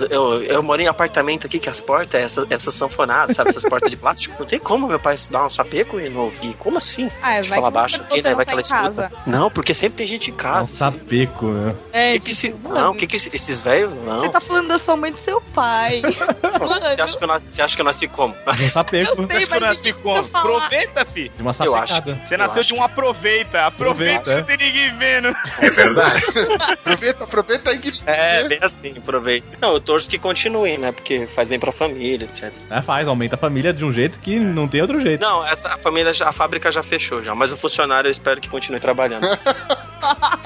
[0.09, 3.51] Eu, eu moro em apartamento aqui que as portas, essas, essas sanfonadas, sabe?
[3.51, 4.35] Essas portas de plástico.
[4.39, 6.55] Não tem como meu pai dar um sapeco e não ouvir.
[6.57, 7.11] Como assim?
[7.21, 8.29] Ah, vai falar baixo aqui, né?
[8.29, 8.83] não Vai tá que ela escuta.
[9.09, 9.11] casa.
[9.27, 10.71] Não, porque sempre tem gente em É um casa.
[10.71, 11.75] sapeco, né?
[11.93, 13.91] É, que que esse, não, o que, que esse- esses velhos.
[14.05, 14.21] Não.
[14.21, 16.01] Você tá falando da sua mãe e do seu pai.
[16.01, 18.24] Você acha, que eu, você acha que eu nasci como?
[18.27, 19.21] De um sapeco.
[19.21, 20.29] Eu sei, Acho que eu mas nasci como?
[20.33, 21.29] Aproveita, fi.
[21.29, 22.01] De uma Eu acho.
[22.01, 23.65] Você nasceu de um aproveita.
[23.65, 24.35] Aproveita, é.
[24.37, 25.27] não tem ninguém vendo.
[26.71, 27.91] Aproveita, aproveita aí que.
[28.05, 29.47] É, bem assim, aproveita.
[29.61, 30.91] Não, eu torço que continue, né?
[30.91, 32.51] Porque faz bem pra família, etc.
[32.69, 35.21] É, faz, aumenta a família de um jeito que não tem outro jeito.
[35.21, 38.39] Não, essa a família, já, a fábrica já fechou já, mas o funcionário eu espero
[38.39, 39.27] que continue trabalhando.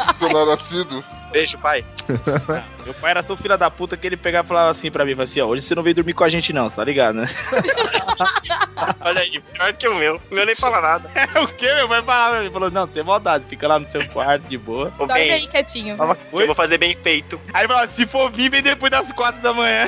[0.07, 1.03] Funcionário assíduo.
[1.31, 1.83] Beijo, pai.
[2.85, 5.11] Meu pai era tão filha da puta que ele pegava e falava assim pra mim,
[5.11, 7.29] falava assim, ó, hoje você não veio dormir com a gente não, tá ligado, né?
[9.01, 10.21] Olha aí, pior que o meu.
[10.29, 11.09] O meu nem fala nada.
[11.41, 11.73] o quê?
[11.73, 14.91] Meu pai falava, ele falou, não, sem maldade, fica lá no seu quarto de boa.
[14.97, 15.97] Ô, dorme bem, aí quietinho.
[15.97, 17.39] que eu vou fazer bem feito.
[17.53, 19.87] Aí ele falava, se for vir, vem depois das quatro da manhã.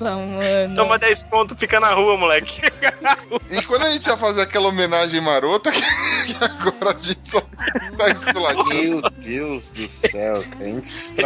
[0.00, 0.74] Nossa, mano.
[0.74, 2.60] Toma 10 conto, fica na rua, moleque.
[3.50, 7.40] E quando a gente ia fazer aquela homenagem marota, que, que agora a gente só
[7.40, 9.00] tá esculadinho.
[9.00, 10.82] Meu Deus do céu, cara.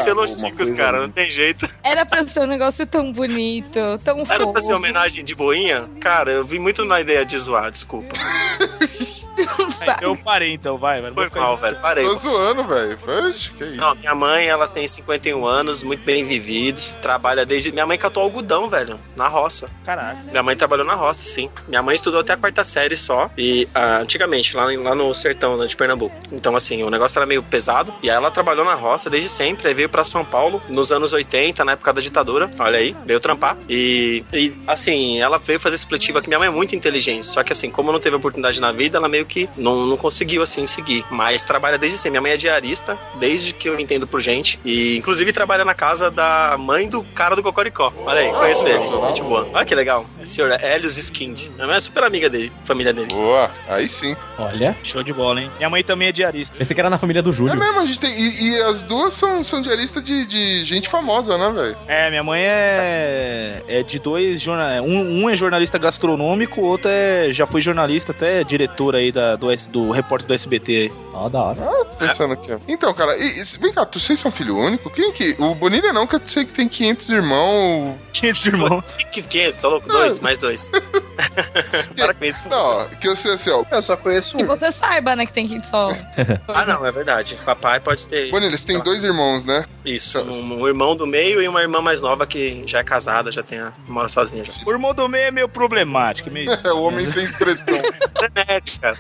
[0.09, 1.69] Uma Ticos, coisa cara, não tem jeito.
[1.83, 4.53] Era pra ser um negócio tão bonito, tão Era fofo.
[4.53, 5.89] pra ser homenagem de boinha?
[6.01, 8.15] Cara, eu vi muito na ideia de zoar, desculpa.
[9.45, 10.05] sabe?
[10.05, 11.13] Eu parei então, vai, vai.
[11.13, 12.05] Foi mal, velho, parei.
[12.05, 12.99] Tô zoando, velho.
[13.29, 13.77] Oxe, que isso.
[13.77, 17.73] Não, minha mãe, ela tem 51 anos, muito bem vividos, trabalha desde...
[17.73, 19.69] Minha mãe catou algodão, velho, na roça.
[19.85, 20.19] Caraca.
[20.31, 21.51] Minha mãe trabalhou na roça, sim.
[21.69, 23.31] Minha mãe estudou até a quarta série só.
[23.37, 26.15] E ah, antigamente, lá, lá no sertão né, de Pernambuco.
[26.33, 27.93] Então, assim, o negócio era meio pesado.
[28.03, 29.69] E aí ela trabalhou na roça desde sempre.
[29.69, 32.51] Aí veio pra São Paulo nos anos 80, na época da ditadura.
[32.59, 33.57] Olha aí, veio trampar.
[33.69, 36.29] E, e assim, ela veio fazer supletivo aqui.
[36.29, 37.27] Minha mãe é muito inteligente.
[37.27, 40.43] Só que, assim, como não teve oportunidade na vida, ela meio que não, não conseguiu,
[40.43, 41.05] assim, seguir.
[41.11, 42.11] Mas trabalha desde sempre.
[42.11, 44.59] Minha mãe é diarista, desde que eu entendo por gente.
[44.65, 47.93] E, inclusive, trabalha na casa da mãe do cara do Cocoricó.
[48.05, 48.81] Olha aí, conheço ele.
[49.09, 49.49] Gente boa.
[49.53, 50.05] Olha que legal.
[50.19, 51.49] É o senhor Helios Skind.
[51.55, 53.09] Minha mãe é super amiga dele, família dele.
[53.15, 54.17] Boa, aí sim.
[54.39, 55.51] Olha, Show de bola, hein?
[55.59, 56.55] Minha mãe também é diarista.
[56.61, 57.57] esse que era na família do É Júlio.
[57.57, 58.11] mesmo, a gente tem.
[58.13, 61.77] E, e as duas são, são diaristas de, de gente famosa, né, velho?
[61.87, 64.91] É, minha mãe é, é de dois jornalistas.
[64.91, 69.20] Um, um é jornalista gastronômico, o outro é, já foi jornalista, até diretor aí da,
[69.39, 70.93] do, S- do repórter do SBT aí.
[71.13, 71.61] Ó, da hora.
[71.61, 72.59] Tô pensando aqui, ó.
[72.69, 74.89] Então, cara, e, e- vem cá, tu- vocês são filho único?
[74.91, 75.35] Quem que.
[75.39, 77.97] O Bonilha não, que eu sei que tem 500 irmãos.
[78.13, 78.85] 500 irmãos.
[79.13, 79.89] Que 500, tá louco?
[79.89, 80.71] Dois, mais dois.
[81.97, 82.41] Para com isso.
[82.49, 83.65] Não, que eu sei assim, ó.
[83.71, 84.47] Eu só conheço Que um.
[84.47, 85.91] você saiba, né, que tem que só.
[86.49, 87.37] Ah, não, é verdade.
[87.45, 89.65] Papai pode ter Bonilha, você tem dois irmãos, né?
[89.85, 90.19] isso.
[90.21, 93.43] Um, um irmão do meio e uma irmã mais nova que já é casada, já
[93.43, 94.53] tem a, mora sozinha já.
[94.67, 96.31] O irmão do meio é meio problemático.
[96.31, 96.51] Meio...
[96.65, 97.75] É o homem sem expressão.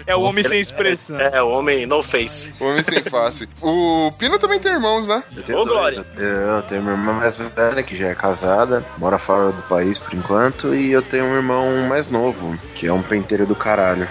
[0.06, 0.09] É.
[0.10, 1.20] É o homem sem expressão.
[1.20, 2.52] É, o homem no face.
[2.58, 3.48] O homem sem face.
[3.62, 5.22] O Pino também tem irmãos, né?
[5.36, 5.94] Eu tenho Ô, dois.
[5.96, 6.10] Glória.
[6.16, 9.98] Eu, eu tenho uma irmã mais velha que já é casada, mora fora do país
[9.98, 14.08] por enquanto, e eu tenho um irmão mais novo, que é um penteiro do caralho.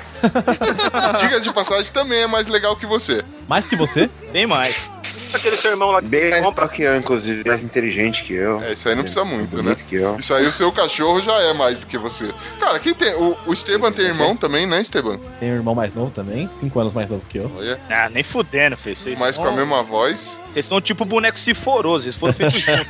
[1.20, 3.24] Diga de passagem, também é mais legal que você.
[3.48, 4.10] Mais que você?
[4.32, 4.90] Tem mais.
[5.34, 6.68] Aquele seu irmão lá que Bem mais compra.
[6.68, 8.62] que eu, inclusive, mais inteligente que eu.
[8.64, 9.64] É, isso aí não precisa muito, né?
[9.64, 10.18] bonito que eu.
[10.18, 12.32] Isso aí o seu cachorro já é mais do que você.
[12.60, 13.14] Cara, quem tem.
[13.16, 15.20] O, o Esteban tem irmão também, né, Esteban?
[15.40, 17.52] Tem um irmão mais novo também, 5 anos mais novo que eu.
[17.58, 18.96] Olha, Ah, nem fudendo, filho.
[18.96, 20.40] Vocês mas são, com a mesma voz.
[20.52, 22.06] Vocês são tipo boneco ciforoso.
[22.06, 22.88] Eles foram feitos juntos.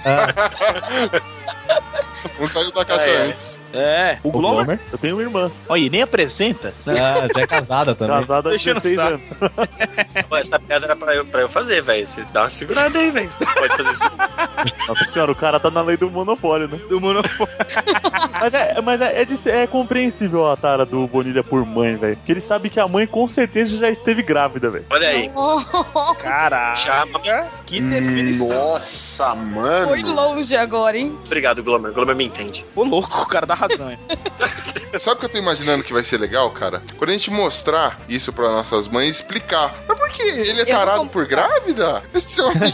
[2.40, 3.22] Um saiu da caixa É, é.
[3.32, 3.59] antes.
[3.74, 4.66] É, o O Glomer.
[4.66, 4.80] Glomer.
[4.92, 6.74] Eu tenho uma irmã, Olha, e nem apresenta.
[6.88, 8.20] Ah, já é casada também.
[8.20, 9.46] casada há Deixando 16 saco.
[9.56, 10.30] anos.
[10.40, 12.06] Essa pedra era pra eu, pra eu fazer, velho.
[12.06, 13.32] Vocês dá uma segurada aí, velho.
[13.32, 14.10] Você pode fazer isso.
[14.88, 16.80] Nossa senhora, o cara tá na lei do monopólio, né?
[16.90, 17.22] Do mundo.
[18.42, 22.16] Mas é, mas é, é, de é compreensível a tara do Bonilha por mãe, velho.
[22.16, 24.86] Porque ele sabe que a mãe com certeza já esteve grávida, velho.
[24.90, 25.30] Olha aí.
[26.22, 26.76] Caraca.
[26.76, 27.06] Já,
[27.66, 28.48] Que definição.
[28.48, 29.88] Nossa, mano.
[29.90, 31.18] Foi longe agora, hein?
[31.26, 31.92] Obrigado, Glomer.
[31.92, 32.66] Glomer me entende.
[32.76, 33.54] Ô, louco, o cara dá
[33.92, 34.00] hein?
[35.00, 36.82] Sabe o que eu tô imaginando que vai ser legal, cara?
[36.98, 39.74] Quando a gente mostrar isso pra nossas mães, explicar.
[39.88, 42.04] Mas por que ele é tarado por grávida?
[42.14, 42.72] Esse homem.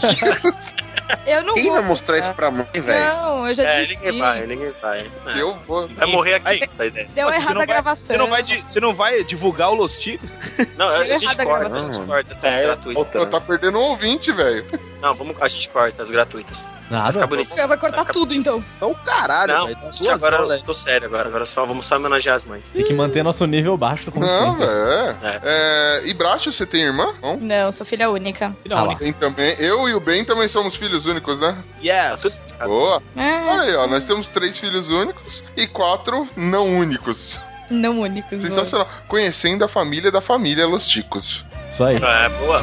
[1.24, 1.74] Eu não Quem vou.
[1.74, 3.14] vai mostrar isso pra mãe, velho?
[3.14, 4.02] Não, eu já É, desisti.
[4.06, 4.98] ninguém vai, ninguém vai.
[5.00, 5.40] É.
[5.40, 5.86] eu vou.
[5.86, 7.08] Vai morrer aqui essa ideia.
[7.14, 8.06] Deu você errado a vai- gravação.
[8.06, 10.28] Você não, vai, você não vai divulgar o Los Ticos?
[10.76, 13.06] Não, a gente a corta, a gente corta essas É, gratuitas.
[13.06, 14.64] Pô, tá perdendo um ouvinte, velho.
[15.00, 16.68] Não, vamos, a gente corta as gratuitas.
[16.90, 17.12] Vai Nada.
[17.12, 17.68] ficar bonitinho.
[17.68, 18.64] Vai cortar tudo, então.
[18.76, 19.76] Então, caralho, Não, velho.
[19.76, 21.28] Tá a gente duas agora aulas, eu tô sério agora.
[21.28, 22.70] Agora só vamos só homenagear as mães.
[22.70, 24.66] Tem que manter nosso nível baixo como Não, sempre.
[24.66, 25.16] velho.
[25.22, 25.40] É.
[25.42, 27.14] É, E Bracho, você tem irmã?
[27.22, 27.36] Não?
[27.38, 28.54] Não, sou filha única.
[28.62, 29.00] filha Ah única.
[29.00, 29.56] Tem também.
[29.58, 31.52] Eu e o Ben também somos filhos únicos, né?
[31.52, 32.20] Tá Yes.
[32.20, 32.70] tudo explicado.
[32.70, 33.02] Boa.
[33.16, 33.86] É, Olha aí, ó.
[33.86, 37.38] Nós temos três filhos únicos e quatro não únicos.
[37.70, 38.40] não únicos.
[38.40, 38.88] Sensacional.
[39.08, 41.44] Conhecendo a família da família Los Ticos.
[41.70, 41.96] Isso aí.
[41.96, 42.62] É, boa.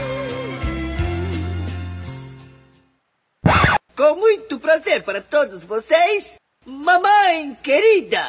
[3.96, 6.34] Com muito prazer para todos vocês,
[6.66, 8.22] mamãe querida.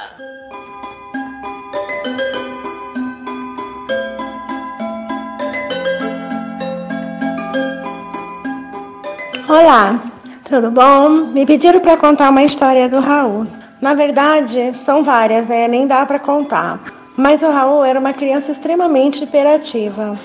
[9.49, 10.03] Olá,
[10.45, 11.09] tudo bom?
[11.33, 13.47] Me pediram para contar uma história do Raul.
[13.81, 15.69] Na verdade, são várias, né?
[15.69, 16.81] Nem dá para contar.
[17.17, 20.17] Mas o Raul era uma criança extremamente hiperativa.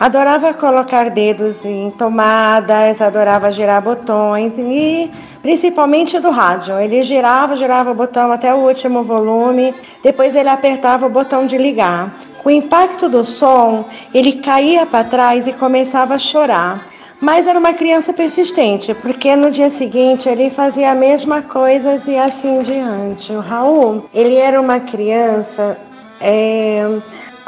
[0.00, 5.10] Adorava colocar dedos em tomadas, adorava girar botões e
[5.42, 6.78] principalmente do rádio.
[6.78, 11.56] Ele girava, girava o botão até o último volume, depois ele apertava o botão de
[11.56, 12.12] ligar.
[12.42, 13.84] Com o impacto do som,
[14.14, 16.86] ele caía para trás e começava a chorar.
[17.20, 22.16] Mas era uma criança persistente, porque no dia seguinte ele fazia a mesma coisa e
[22.16, 23.32] assim diante.
[23.32, 25.76] O Raul, ele era uma criança.
[26.20, 26.86] é,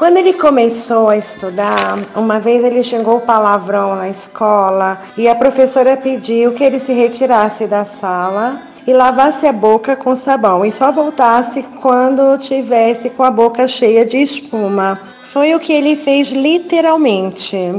[0.01, 5.35] Quando ele começou a estudar, uma vez ele xingou o palavrão na escola e a
[5.35, 10.73] professora pediu que ele se retirasse da sala e lavasse a boca com sabão e
[10.73, 14.99] só voltasse quando tivesse com a boca cheia de espuma.
[15.35, 17.75] Foi o que ele fez literalmente.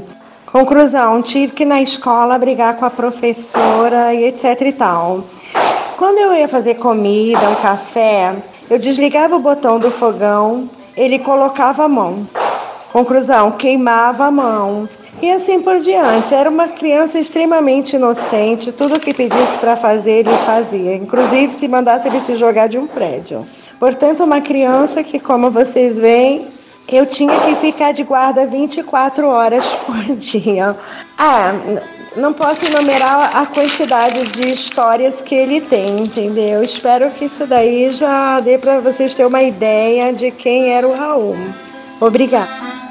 [0.45, 5.23] Conclusão, tive que ir na escola brigar com a professora e etc e tal.
[5.97, 8.35] Quando eu ia fazer comida, um café,
[8.69, 12.27] eu desligava o botão do fogão, ele colocava a mão.
[12.91, 14.89] Conclusão, queimava a mão.
[15.21, 16.33] E assim por diante.
[16.33, 18.71] Era uma criança extremamente inocente.
[18.71, 20.95] Tudo que pedisse para fazer, ele fazia.
[20.95, 23.45] Inclusive se mandasse ele se jogar de um prédio.
[23.79, 26.47] Portanto, uma criança que, como vocês veem,
[26.87, 30.75] eu tinha que ficar de guarda 24 horas por dia.
[31.17, 31.53] Ah,
[32.15, 36.61] não posso enumerar a quantidade de histórias que ele tem, entendeu?
[36.61, 40.93] Espero que isso daí já dê para vocês terem uma ideia de quem era o
[40.93, 41.37] Raul.
[41.99, 42.90] Obrigada.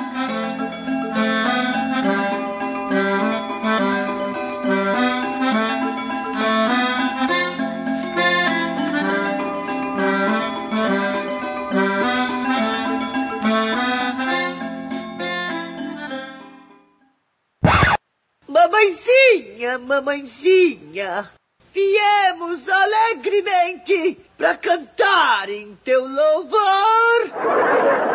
[19.79, 21.31] Mamãezinha, mamãezinha,
[21.73, 27.31] viemos alegremente para cantar em teu louvor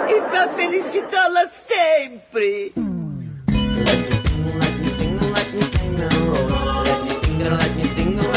[0.09, 2.73] e para felicitá-la sempre.
[2.75, 2.81] E
[8.03, 8.34] como é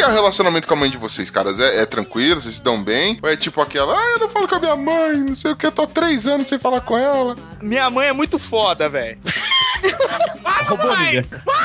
[0.00, 1.58] que é o relacionamento com a mãe de vocês, caras?
[1.58, 2.40] É, é tranquilo?
[2.40, 3.18] Vocês se dão bem?
[3.22, 5.56] Ou é tipo aquela, ah, eu não falo com a minha mãe, não sei o
[5.56, 7.36] que, eu tô há três anos sem falar com ela.
[7.60, 9.18] Minha mãe é muito foda, velho.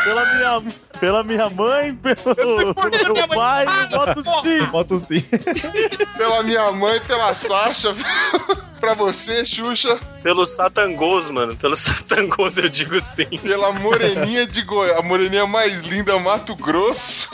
[0.03, 0.63] Pela minha,
[0.99, 4.65] pela minha mãe, pelo, pelo meu pai, eu voto sim.
[4.71, 5.23] Voto sim.
[6.17, 7.93] Pela minha mãe, pela Sasha,
[8.79, 11.55] pra você, Xuxa, Pelo Satangos, mano.
[11.57, 13.25] Pelo Satangos eu digo sim.
[13.43, 17.29] pela moreninha de Goiás, a moreninha mais linda, Mato Grosso.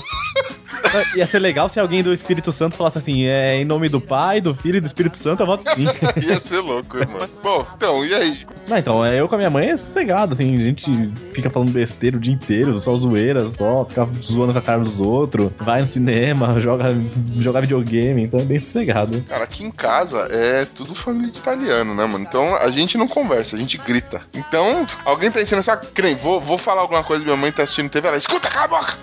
[1.16, 4.42] Ia ser legal se alguém do Espírito Santo falasse assim: é em nome do Pai,
[4.42, 5.86] do Filho e do Espírito Santo, eu voto sim.
[6.22, 7.30] Ia ser louco, mano.
[7.44, 8.46] Bom, então, e aí?
[8.68, 10.92] Não, então, é, eu com a minha mãe é sossegado, assim, a gente
[11.34, 15.00] fica falando besteira o dia inteiro, só zoeira, só, fica zoando com a cara dos
[15.00, 16.86] outros, vai no cinema, joga,
[17.40, 19.22] joga videogame, então é bem sossegado.
[19.28, 22.24] Cara, aqui em casa é tudo família de italiano, né, mano?
[22.24, 24.22] Então a gente não conversa, a gente grita.
[24.34, 25.78] Então, alguém tá enchendo essa.
[25.78, 28.68] Crem, vou, vou falar alguma coisa, minha mãe tá assistindo TV, ela escuta, cala a
[28.68, 28.98] boca!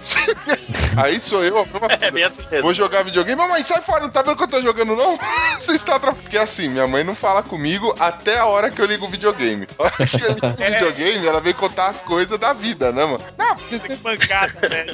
[0.96, 1.57] aí sou eu,
[2.00, 2.62] É bem assim mesmo.
[2.64, 5.18] Vou jogar videogame, mamãe, sai fora, não tá vendo que eu tô jogando, não?
[5.58, 6.22] Você está atrapalhando.
[6.22, 9.66] Porque assim, minha mãe não fala comigo até a hora que eu ligo o videogame.
[9.78, 13.04] A hora que eu ligo o videogame, ela vem contar as coisas da vida, né,
[13.04, 13.20] mano?
[13.36, 13.96] Não, porque você.
[13.96, 14.86] Pancada, né?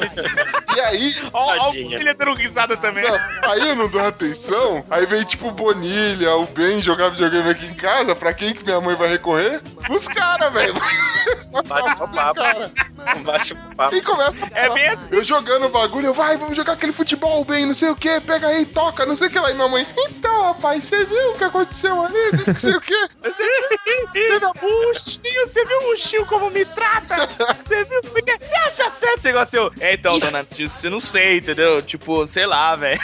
[0.77, 3.05] E aí, Ó, ó, o filho dando risada também.
[3.05, 7.51] não, aí eu não dou atenção, aí vem tipo o Bonilha, o Ben jogar videogame
[7.51, 9.61] aqui em casa, pra quem que minha mãe vai recorrer?
[9.91, 10.75] Os caras, velho.
[11.67, 12.41] Bate o papo.
[13.25, 13.95] Baixa o papo.
[13.97, 14.75] E começa a É falar.
[14.75, 15.09] bem assim.
[15.15, 18.21] Eu jogando o bagulho, eu, vai, vamos jogar aquele futebol bem, não sei o que,
[18.21, 19.51] pega aí, toca, não sei o que lá.
[19.51, 22.95] E minha mãe, então, rapaz, você viu o que aconteceu ali, não sei o que.
[22.95, 23.09] O
[25.47, 27.17] você viu o Uchinho como me trata?
[27.65, 28.01] Você viu?
[28.03, 29.73] Porque Você acha certo esse negócio?
[29.81, 31.83] É, então, dona Tio, você não sei, entendeu?
[31.83, 33.01] Tipo, sei lá, velho.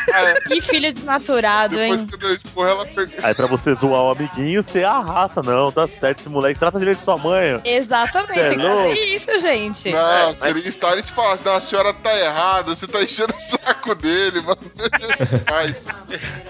[0.47, 2.07] Que filho desnaturado, Depois hein?
[2.07, 3.19] que eu dei esporro, ela perdeu.
[3.23, 7.03] Aí pra você zoar o amiguinho, você arrasta, não, tá certo, esse moleque trata direito
[7.05, 7.61] sua mãe.
[7.65, 9.91] Exatamente, é tem que fazer isso, gente.
[9.91, 13.35] Não, mas- seria estar e se falasse, não, a senhora tá errada, você tá enchendo
[13.41, 14.59] saco dele, mano.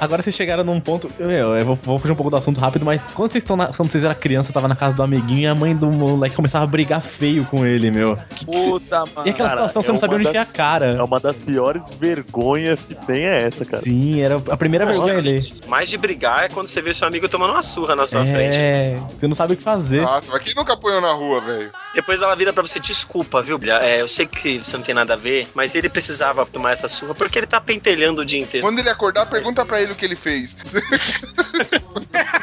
[0.00, 1.10] Agora vocês chegaram num ponto.
[1.18, 3.68] Meu, eu vou, vou fugir um pouco do assunto rápido, mas quando vocês estão na-
[3.68, 6.64] quando vocês eram criança, tava na casa do amiguinho e a mãe do moleque começava
[6.64, 8.18] a brigar feio com ele, meu.
[8.44, 9.26] Puta, mano.
[9.26, 10.86] E aquela Cara, situação, você é não sabia uma onde enfiar a cara.
[10.96, 13.82] É uma das piores vergonhas que tem é essa, cara.
[13.82, 15.38] Sim, era a primeira vergonha ali.
[15.66, 18.56] Mais de brigar é quando você vê seu amigo tomando uma surra na sua frente.
[18.58, 20.02] É, você não sabe o que fazer.
[20.02, 21.70] nossa, mas quem nunca apanhou na rua, velho?
[21.94, 23.58] Depois ela vira pra você, desculpa, viu?
[23.58, 23.78] Bilha?
[23.82, 26.79] É, eu sei que você não tem nada a ver, mas ele precisava tomar essa
[26.88, 28.66] surra porque ele tá pentelhando o dia inteiro.
[28.66, 30.56] Quando ele acordar, pergunta pra ele o que ele fez.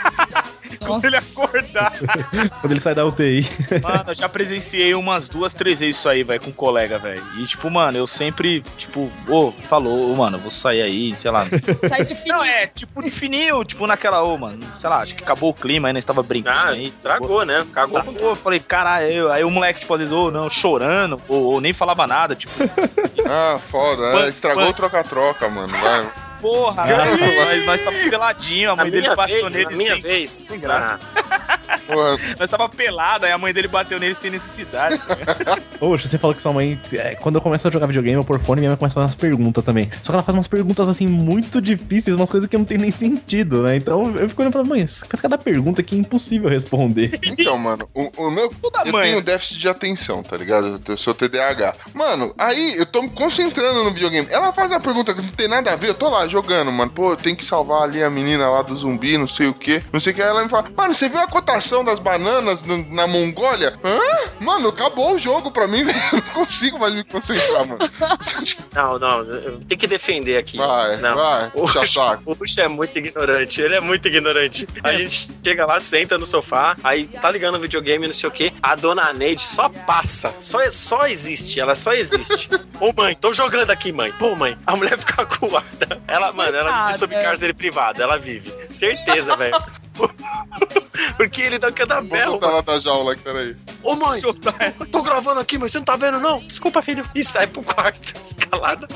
[0.88, 1.94] Quando ele acordar.
[2.62, 3.46] Quando ele sai da UTI.
[3.84, 7.24] Mano, eu já presenciei umas duas, três vezes isso aí, velho, com um colega, velho.
[7.38, 11.32] E, tipo, mano, eu sempre, tipo, ô, falou, ô, mano, eu vou sair aí, sei
[11.32, 11.46] lá.
[11.90, 12.38] Sai de fininho.
[12.38, 15.54] Não, é, tipo, de fininho, tipo, naquela, ô, mano, sei lá, acho que acabou o
[15.54, 16.88] clima aí, nós tava brincando Ah, aí.
[16.88, 17.66] estragou, né?
[17.74, 21.44] Cagou eu falei, caralho, aí, aí o moleque, tipo, às vezes, ô, não, chorando, ou,
[21.54, 22.54] ou nem falava nada, tipo,
[23.28, 25.76] Ah, foda, é, estragou o troca-troca, mano.
[25.78, 26.08] Vai.
[26.42, 29.66] Porra, nós, nós tava peladinho, a Na mãe dele bateu vez, nele.
[29.66, 30.32] na minha sem- vez.
[30.50, 31.00] sem graça.
[31.88, 34.98] Porra, Nós tava pelado, aí a mãe dele bateu nele sem necessidade.
[35.00, 35.62] cara.
[35.80, 36.80] Poxa, você falou que sua mãe.
[36.94, 39.06] é, quando eu começo a jogar videogame ou por fone, minha mãe começa a fazer
[39.06, 39.90] umas perguntas também.
[40.02, 42.92] Só que ela faz umas perguntas assim muito difíceis, umas coisas que não tem nem
[42.92, 43.76] sentido, né?
[43.76, 47.18] Então eu fico olhando pra mãe, faz cada pergunta que é impossível responder.
[47.38, 48.52] Então, mano, o, o meu.
[48.86, 49.04] Eu mãe.
[49.04, 50.82] tenho déficit de atenção, tá ligado?
[50.88, 51.76] Eu sou TDAH.
[51.94, 54.28] Mano, aí eu tô me concentrando no videogame.
[54.30, 56.92] Ela faz a pergunta que não tem nada a ver, eu tô lá jogando, mano.
[56.92, 59.82] Pô, eu tenho que salvar ali a menina lá do zumbi, não sei o que,
[59.92, 60.22] não sei o que.
[60.22, 63.78] Aí ela me fala, mano, você viu a cotação das bananas no- na Mongólia?
[63.84, 64.00] Hã?
[64.40, 65.98] Mano, acabou o jogo pra mim, velho.
[66.14, 67.80] Eu não consigo mais me concentrar, mano.
[68.74, 70.58] Não, não, eu tenho que defender aqui.
[70.58, 71.16] Vai, não.
[71.16, 74.68] vai, O puxa é muito ignorante, ele é muito ignorante.
[74.84, 78.32] A gente chega lá, senta no sofá, aí tá ligando o videogame, não sei o
[78.32, 78.54] que.
[78.62, 82.50] A dona Neide só passa, só, só existe, ela só existe.
[82.80, 84.12] Ô mãe, tô jogando aqui, mãe.
[84.14, 86.00] Pô, mãe, a mulher fica acuada.
[86.08, 88.54] Ela, mano, ela vive sob cárcere privado, ela vive.
[88.70, 89.58] Certeza, velho.
[91.16, 93.56] Porque ele dá cada Vou berro, soltar ela da jaula aqui, peraí.
[93.84, 94.22] Ô mãe,
[94.92, 96.40] tô gravando aqui, mas você não tá vendo, não?
[96.40, 97.04] Desculpa, filho.
[97.14, 98.88] E sai pro quarto, escalada.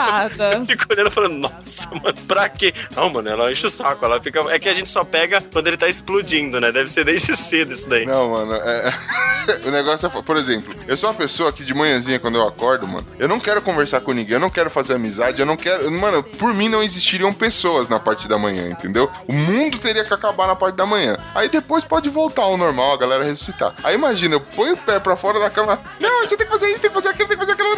[0.54, 2.74] Eu fico olhando e falando, nossa, mano, pra quê?
[2.96, 4.04] Não, mano, ela enche o saco.
[4.04, 4.40] Ela fica.
[4.52, 6.72] É que a gente só pega quando ele tá explodindo, né?
[6.72, 8.06] Deve ser desde cedo isso daí.
[8.06, 8.94] Não, mano, é...
[9.66, 10.22] o negócio é.
[10.22, 13.40] Por exemplo, eu sou uma pessoa que de manhãzinha, quando eu acordo, mano, eu não
[13.40, 15.90] quero conversar com ninguém, eu não quero fazer amizade, eu não quero.
[15.92, 19.10] Mano, por mim não existiriam pessoas na parte da manhã, entendeu?
[19.28, 21.18] O mundo teria que acabar na parte da manhã.
[21.34, 23.74] Aí depois pode voltar ao normal, a galera ressuscitar.
[23.84, 25.80] Aí imagina, eu ponho o pé pra fora da cama.
[26.00, 27.72] Não, você tem que fazer isso, tem que fazer aquilo, tem que fazer aquilo.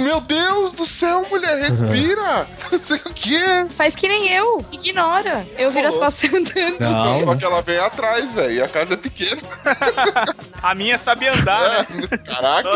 [0.00, 2.46] Meu Deus do céu, mulher, respira!
[2.70, 3.40] Não sei o que.
[3.76, 4.64] Faz que nem eu.
[4.70, 5.46] Ignora.
[5.56, 6.78] Eu viro as costas andando.
[6.78, 9.40] Não, Só que ela vem atrás, velho, e a casa é pequena.
[10.62, 11.86] A minha sabe andar, né?
[12.26, 12.70] Caraca.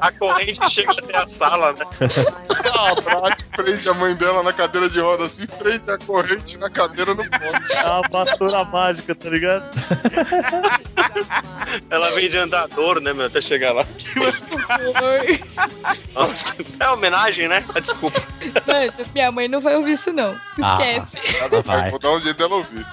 [0.00, 1.86] A corrente chega até a sala, né?
[2.78, 6.58] Ah, a Brat prende a mãe dela na cadeira de roda assim, prende a corrente
[6.58, 7.72] na cadeira no ponto.
[7.72, 9.64] É uma pastora mágica, tá ligado?
[11.88, 13.26] Ela vem de andador, né, meu?
[13.26, 13.86] Até chegar lá.
[16.14, 17.64] Nossa, é homenagem, né?
[17.74, 18.20] Ah, Desculpa.
[18.66, 20.36] Mano, minha mãe não vai ouvir isso, não.
[20.62, 20.78] Ah.
[20.82, 21.36] Esquece.
[21.38, 21.90] Ela vai.
[21.90, 22.86] Vou dar um jeito dela ouvir.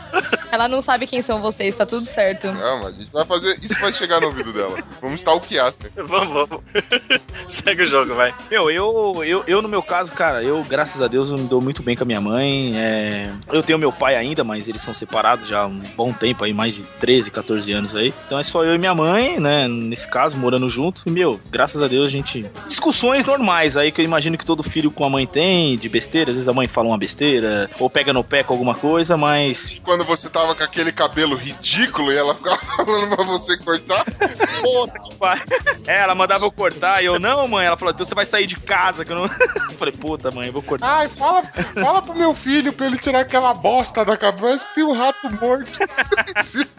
[0.52, 2.52] Ela não sabe quem são vocês, tá tudo certo.
[2.52, 3.54] Não, mas a gente vai fazer.
[3.62, 4.78] Isso vai chegar no ouvido dela.
[5.02, 5.90] Vamos stalkear, né?
[5.96, 6.64] Vamos, vamos.
[7.48, 8.34] Segue o jogo, vai.
[8.50, 11.62] Meu, eu, eu, eu no meu caso, cara, eu, graças a Deus, eu me dou
[11.62, 12.74] muito bem com a minha mãe.
[12.78, 16.44] é, Eu tenho meu pai ainda, mas eles são separados já há um bom tempo
[16.44, 18.14] aí, mais de 13, 14 anos aí.
[18.26, 19.68] Então é só eu e minha mãe, né?
[19.68, 21.04] Nesse caso, morando junto.
[21.06, 22.46] E, meu, graças a Deus a gente.
[22.68, 26.32] Discussões normais aí que eu imagino que todo filho com a mãe tem, de besteira.
[26.32, 29.80] Às vezes a mãe fala uma besteira, ou pega no pé com alguma coisa, mas.
[29.84, 34.06] Quando você tava com aquele cabelo ridículo e ela ficava falando pra você cortar.
[34.06, 35.44] Puta que pariu.
[35.88, 37.66] É, ela mandava eu cortar e eu, não, mãe.
[37.66, 39.04] Ela falou, então você vai sair de casa.
[39.06, 39.24] Que eu não.
[39.74, 40.88] Eu falei, puta, mãe, eu vou cortar.
[40.88, 41.42] Ai, fala,
[41.74, 45.18] fala pro meu filho pra ele tirar aquela bosta da cabeça que tem um rato
[45.42, 45.80] morto.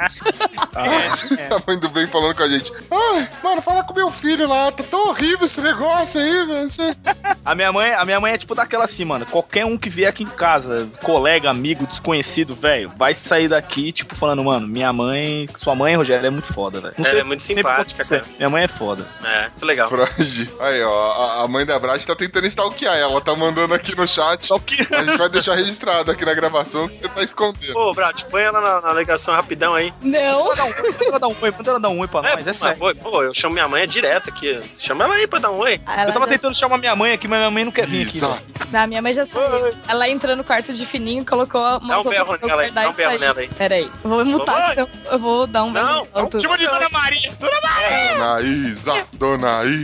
[0.76, 2.72] É, A mãe do bem falando com a gente.
[2.90, 6.68] Ai, mano, fala com meu filho lá, tá tão horrível esse negócio aí, velho.
[6.70, 6.96] Você-
[7.44, 9.26] A minha mãe, a minha mãe é tipo daquela assim, mano.
[9.26, 14.14] Qualquer um que vier aqui em casa, colega, amigo, desconhecido, velho, vai sair daqui, tipo,
[14.14, 16.94] falando, mano, minha mãe, sua mãe, Rogério, é muito foda, velho.
[17.04, 18.24] Sei- é muito simpática, cara.
[18.38, 19.06] Minha mãe é foda.
[19.24, 19.88] É, muito legal.
[19.96, 20.50] Frade.
[20.60, 24.06] Aí, ó, a, a mãe da Brat tá tentando stalkear ela, tá mandando aqui no
[24.06, 24.48] chat.
[24.52, 27.76] A gente vai deixar registrado aqui na gravação que você tá escondendo.
[27.78, 29.92] Ô, Brat, põe ela na, na ligação rapidão aí.
[30.02, 30.44] Não.
[30.44, 30.62] Manda
[31.04, 32.78] ela dar um oi, manda ela dar um oi pra nós, é sério.
[32.78, 34.60] pô, pô, eu chamo minha mãe é direto aqui.
[34.78, 35.80] Chama ela aí pra dar um oi.
[35.86, 38.06] Ela Eu tava já- tentando chamar minha mãe aqui, mas minha mãe não quer vir
[38.06, 38.16] aqui.
[38.18, 38.28] Isa.
[38.28, 38.40] velho.
[38.72, 39.74] Não, minha mãe já saiu.
[39.86, 42.92] Ela entrou no quarto de fininho, colocou uma Dá um berro nela aí, dá um
[42.92, 43.48] berro nela aí.
[43.48, 47.32] Peraí, eu vou mutar, senão eu vou dar um berro Não, chama de Dona Maria.
[47.38, 49.83] Dona Isa, Dona Isa.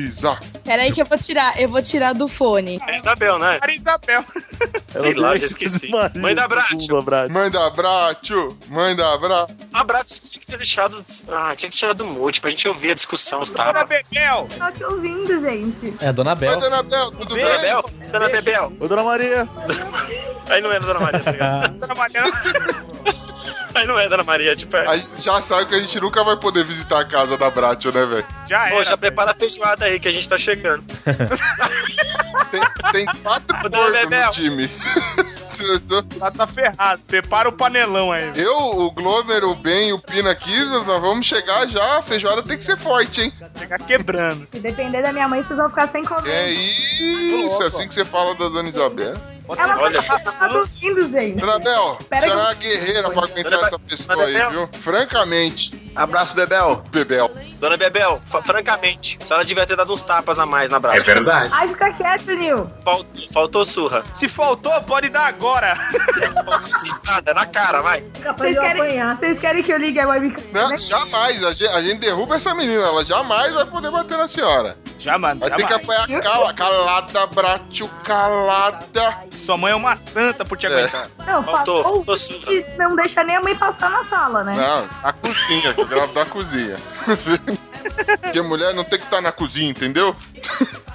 [0.64, 2.80] Peraí que eu vou tirar, eu vou tirar do fone.
[2.86, 3.58] É Isabel, né?
[3.60, 4.24] Maria Isabel.
[4.94, 5.90] Sei lá, já esqueci.
[6.16, 6.72] Mãe da Brat.
[7.30, 9.50] Mãe da Bratio, mãe da Brat.
[9.72, 10.96] A Brat tinha que ter deixado.
[11.28, 13.88] Ah, tinha que tirar do mute pra gente ouvir a discussão, os Dona tapas.
[13.88, 14.48] Bebel.
[14.58, 15.94] Tô te ouvindo, gente.
[16.00, 16.52] É, Dona Bel.
[16.52, 17.44] Oi, Dona Bel, tudo bem?
[17.44, 17.84] Bebel?
[18.10, 18.72] Dona Bebel.
[18.80, 19.48] Ô, Dona Maria.
[20.48, 21.78] Aí não é Dona Maria, tá ligado?
[21.78, 22.22] Dona Maria.
[23.74, 24.76] Aí não é Dona Maria, tipo.
[24.76, 24.86] É.
[24.86, 27.92] A gente já sabe que a gente nunca vai poder visitar a casa da Bratio,
[27.92, 28.26] né, velho?
[28.48, 28.84] Já Pô, era.
[28.84, 30.84] já prepara a feijoada aí que a gente tá chegando.
[32.50, 32.60] Tem,
[32.92, 34.26] tem quatro Bebel.
[34.26, 34.70] no time.
[36.18, 37.02] Ela tá ferrado.
[37.06, 38.32] Prepara o panelão aí.
[38.34, 41.98] Eu, o Glover, o Ben e o Pina aqui, nós vamos chegar já.
[41.98, 43.32] A feijoada tem que ser forte, hein?
[43.58, 44.48] Chegar quebrando.
[44.50, 46.30] Se depender da minha mãe, vocês vão ficar sem comer.
[46.30, 49.14] É isso, é assim que você fala da Dona Isabel.
[49.58, 51.36] Ela Olha, tá, ela dormindo, gente.
[51.40, 54.32] Dona Bel, Pera você é que uma guerreira pra aguentar Dona essa Be- pessoa aí,
[54.32, 54.50] Dona Bel.
[54.66, 54.80] viu?
[54.80, 56.82] Francamente, Abraço, Bebel.
[56.90, 57.30] Bebel.
[57.58, 60.96] Dona Bebel, francamente, a senhora devia ter dado uns tapas a mais na Brat.
[60.96, 61.50] É verdade.
[61.52, 62.70] Ai, fica quieto, Nil.
[62.84, 64.04] Faltou, faltou surra.
[64.14, 65.74] Se faltou, pode dar agora.
[66.66, 68.02] Citada, na cara, vai.
[68.38, 70.42] Vocês querem, vocês querem que eu ligue a webcam?
[70.52, 70.76] Não, né?
[70.78, 74.76] jamais, a gente, a gente derruba essa menina, ela jamais vai poder bater na senhora.
[75.00, 75.40] Já, mano.
[75.40, 79.18] Vai ter que apanhar cala, calada, Bratio, calada.
[79.34, 80.68] Sua mãe é uma santa por te É.
[80.70, 81.08] aguentar.
[81.26, 84.54] Não, Faltou, que não deixa nem a mãe passar na sala, né?
[84.54, 86.76] Não, na cozinha, que eu gravo da cozinha.
[88.20, 90.14] Porque mulher não tem que estar na cozinha, entendeu?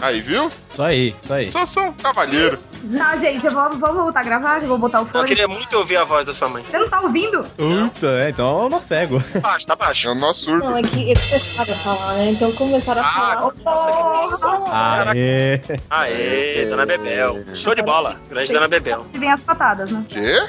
[0.00, 0.48] Aí, viu?
[0.70, 1.50] Isso aí, isso aí.
[1.50, 2.58] Só sou um cavalheiro.
[2.96, 5.26] Tá, gente, eu vou, vamos voltar a gravar, eu vou botar o Eu fone.
[5.28, 6.64] queria muito ouvir a voz da sua mãe.
[6.68, 7.44] Você não tá ouvindo?
[7.56, 9.22] Puta, é, então é o nosso cego.
[9.32, 10.08] Tá baixo, tá baixo.
[10.08, 10.64] É o nosso surdo.
[10.64, 12.30] Não, é que eles começaram a falar, né?
[12.30, 13.52] Então começaram a falar.
[13.64, 14.48] Nossa, que isso.
[14.70, 15.60] Aê.
[15.90, 17.44] Aê, Dona Bebel.
[17.54, 18.16] Show de bola.
[18.28, 19.06] Grande Dona Bebel.
[19.12, 20.04] E vem as patadas, né?
[20.08, 20.48] Quê?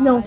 [0.00, 0.18] Não,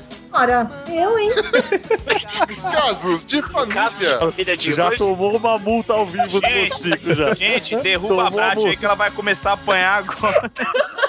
[0.45, 0.69] senhora.
[0.87, 1.29] Eu, hein?
[2.71, 4.19] Casos de Caso de família.
[4.19, 4.97] família de Já hoje.
[4.97, 7.33] tomou uma multa ao vivo do Gente, Mostico já.
[7.35, 8.69] Gente, derruba a Tomou Brat multa.
[8.69, 10.51] aí que ela vai começar a apanhar agora.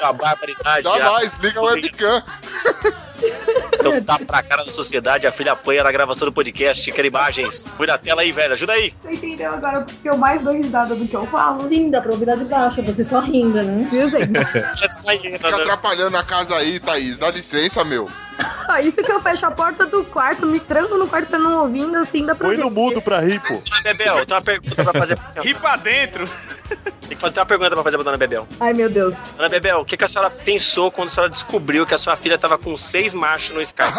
[0.03, 0.89] A barbaridade.
[0.89, 2.23] a- Jamais, liga a webcam.
[3.75, 7.69] São tapa pra cara da sociedade, a filha apanha na gravação do podcast, quer imagens.
[7.77, 8.53] Cuida da tela aí, velho.
[8.53, 8.95] Ajuda aí.
[9.03, 11.61] Você entendeu agora porque eu mais dou risada do que eu falo?
[11.65, 12.81] Sim, dá pra ouvir lá de baixo.
[12.83, 13.89] Você só rindo, né?
[13.91, 14.29] Viu, gente?
[15.33, 17.19] Fica atrapalhando a casa aí, Thaís.
[17.19, 18.09] Dá licença, meu.
[18.69, 21.61] Ah, isso que eu fecho a porta do quarto, me tranco no quarto pra não
[21.63, 22.63] ouvindo, assim dá pra Põe ver.
[22.65, 23.55] no mudo pra rir, pô.
[23.55, 25.19] Dona Bebel, tem uma pergunta pra fazer.
[25.43, 26.29] Ri pra dentro.
[27.09, 28.47] Tem que fazer uma pergunta pra fazer pra Dona Bebel.
[28.61, 29.17] Ai, meu Deus.
[29.37, 32.15] Dona Bebel, o que, que a senhora pensou quando a senhora descobriu que a sua
[32.17, 33.89] filha tava com seis machos no Skype?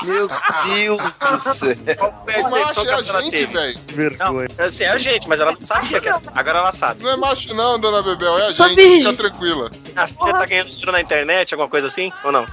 [0.00, 0.06] É.
[0.06, 1.96] Meu Deus do céu.
[1.98, 3.52] Qual foi a O macho impressão que é a a senhora gente, teve?
[3.52, 3.80] velho.
[3.88, 4.48] Vergonha.
[4.56, 6.08] Não, assim, é a gente, mas ela não sabia que.
[6.08, 7.02] Agora ela sabe.
[7.02, 8.74] Não é macho não, dona Bebel, é a gente.
[8.98, 9.70] Fica tranquila.
[9.96, 12.12] A filha tá ganhando dinheiro na internet, alguma coisa assim?
[12.24, 12.46] Ou não?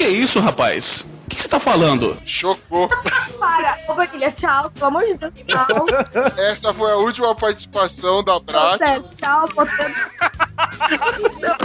[0.00, 1.04] Que isso, rapaz?
[1.30, 2.20] O que você tá falando?
[2.26, 2.88] Chocou.
[3.38, 4.68] Para, ô Vanilha, tchau.
[4.70, 5.86] Pelo amor de Deus, tchau.
[6.36, 8.78] Essa foi a última participação da Brat.
[8.78, 9.46] Sério, tchau.
[9.54, 9.94] Botando...
[11.40, 11.56] Meu.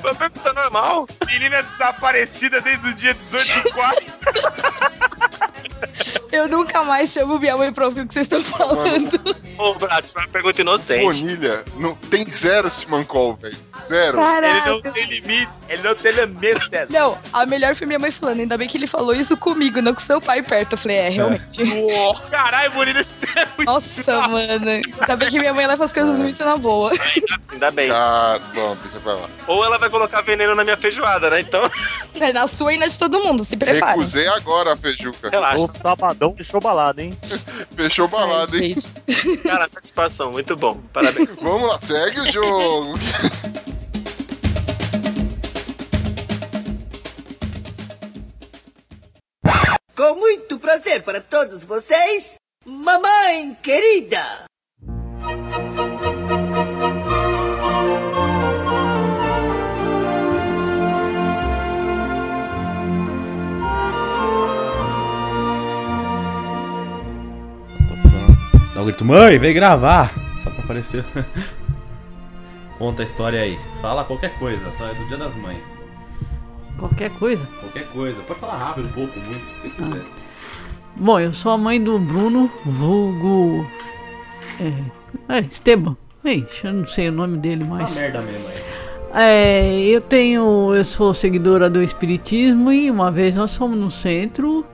[0.00, 1.08] uma pergunta normal.
[1.26, 4.04] Menina desaparecida desde o dia 18 do 4.
[6.30, 9.20] Eu nunca mais chamo minha mãe pra ouvir o que vocês estão falando.
[9.58, 11.04] Ô, Brad, isso foi uma pergunta inocente.
[11.04, 13.56] Bonilha, não, tem zero Simancol, velho.
[13.66, 14.18] Zero.
[14.18, 14.70] Caraca.
[14.70, 16.70] Ele não tem limite, ele não tem limite.
[16.90, 18.40] Não, a melhor foi minha mãe falando.
[18.40, 20.72] Ainda bem que ele falou isso comigo, não com seu pai perto.
[20.72, 21.64] Eu falei, é, realmente.
[21.64, 24.70] Nossa, Caralho, Bonilha, isso é muito Nossa, mano.
[24.70, 26.92] Ainda bem que minha mãe leva as coisas muito na boa.
[27.50, 27.90] Ainda bem.
[27.90, 29.28] Ah, bom, deixa pra lá.
[29.46, 31.40] Ou ela vai colocar veneno na minha feijoada, né?
[31.40, 31.62] Então,
[32.20, 33.92] É na sua e na de todo mundo, se prepare.
[33.92, 35.30] Recusei agora a feijuca.
[35.30, 35.64] relaxa.
[35.64, 37.16] O sabadão fechou balada, hein?
[37.76, 38.76] Fechou balada, hein?
[39.42, 40.80] Cara, participação, muito bom.
[40.92, 41.36] Parabéns.
[41.36, 42.94] Vamos lá, segue o jogo.
[50.02, 52.34] Com muito prazer para todos vocês,
[52.66, 54.18] mamãe querida.
[68.74, 70.12] Dá um grito, mãe, vem gravar!
[70.42, 71.04] Só pra aparecer.
[72.76, 73.56] Conta a história aí.
[73.80, 75.71] Fala qualquer coisa, só é do dia das mães.
[76.82, 77.46] Qualquer coisa.
[77.60, 78.20] Qualquer coisa.
[78.22, 80.02] Pode falar rápido, pouco, muito, se você quiser.
[80.96, 83.64] Bom, eu sou a mãe do Bruno, vulgo.
[84.60, 85.96] É, é Esteban.
[86.24, 87.92] Ixi, eu não sei o nome dele mais.
[87.92, 88.54] Essa merda mesmo aí.
[89.14, 90.74] É, eu tenho.
[90.74, 94.66] Eu sou seguidora do Espiritismo e uma vez nós fomos no centro.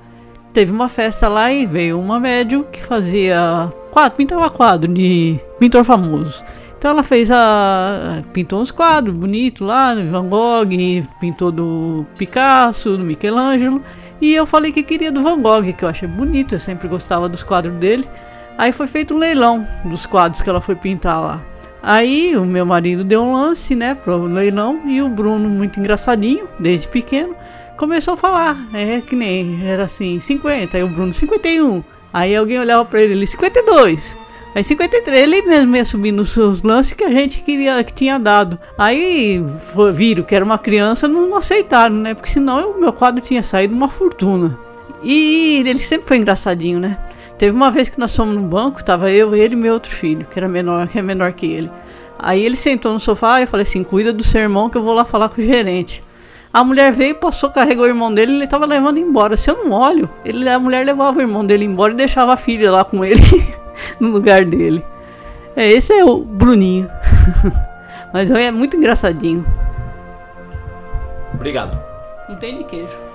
[0.54, 5.84] Teve uma festa lá e veio uma médium que fazia quadro, pintava quadro de pintor
[5.84, 6.42] famoso.
[6.78, 8.22] Então ela fez a.
[8.32, 10.68] pintou uns quadros bonitos lá, Van Gogh,
[11.20, 13.82] pintou do Picasso, do Michelangelo.
[14.20, 17.28] E eu falei que queria do Van Gogh, que eu achei bonito, eu sempre gostava
[17.28, 18.08] dos quadros dele.
[18.56, 21.42] Aí foi feito um leilão dos quadros que ela foi pintar lá.
[21.82, 26.48] Aí o meu marido deu um lance, né, pro leilão e o Bruno, muito engraçadinho,
[26.58, 27.34] desde pequeno,
[27.76, 28.56] começou a falar.
[28.72, 31.82] É que nem era assim, 50, aí o Bruno 51.
[32.12, 34.16] Aí alguém olhava pra ele, ele 52.
[34.58, 38.18] Aí 53, ele mesmo ia subindo os seus lances que a gente queria que tinha
[38.18, 38.58] dado.
[38.76, 39.40] Aí
[39.94, 42.12] viram que era uma criança, não aceitaram, né?
[42.12, 44.58] Porque senão o meu quadro tinha saído uma fortuna.
[45.00, 46.98] E ele sempre foi engraçadinho, né?
[47.38, 50.26] Teve uma vez que nós fomos no banco, tava eu, ele e meu outro filho,
[50.28, 51.70] que era menor, que é menor que ele.
[52.18, 54.82] Aí ele sentou no sofá e eu falei assim: cuida do seu irmão que eu
[54.82, 56.02] vou lá falar com o gerente.
[56.52, 59.36] A mulher veio, passou, carregou o irmão dele e ele tava levando embora.
[59.36, 62.36] Se eu não olho, ele, a mulher levava o irmão dele embora e deixava a
[62.36, 63.20] filha lá com ele
[64.00, 64.84] no lugar dele.
[65.54, 66.88] É, esse é o Bruninho.
[68.12, 69.44] Mas é muito engraçadinho.
[71.34, 71.78] Obrigado.
[72.28, 73.07] Não tem de queijo.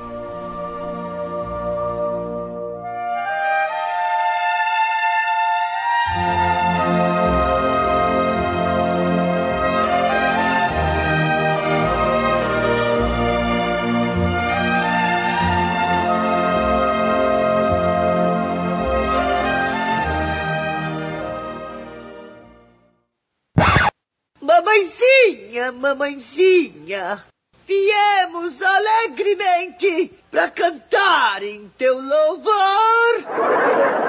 [25.72, 27.24] Mamãezinha, mamãezinha,
[27.66, 33.24] viemos alegremente para cantar em teu louvor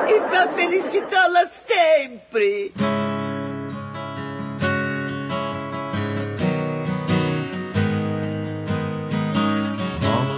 [0.08, 2.72] e para felicitá-la sempre.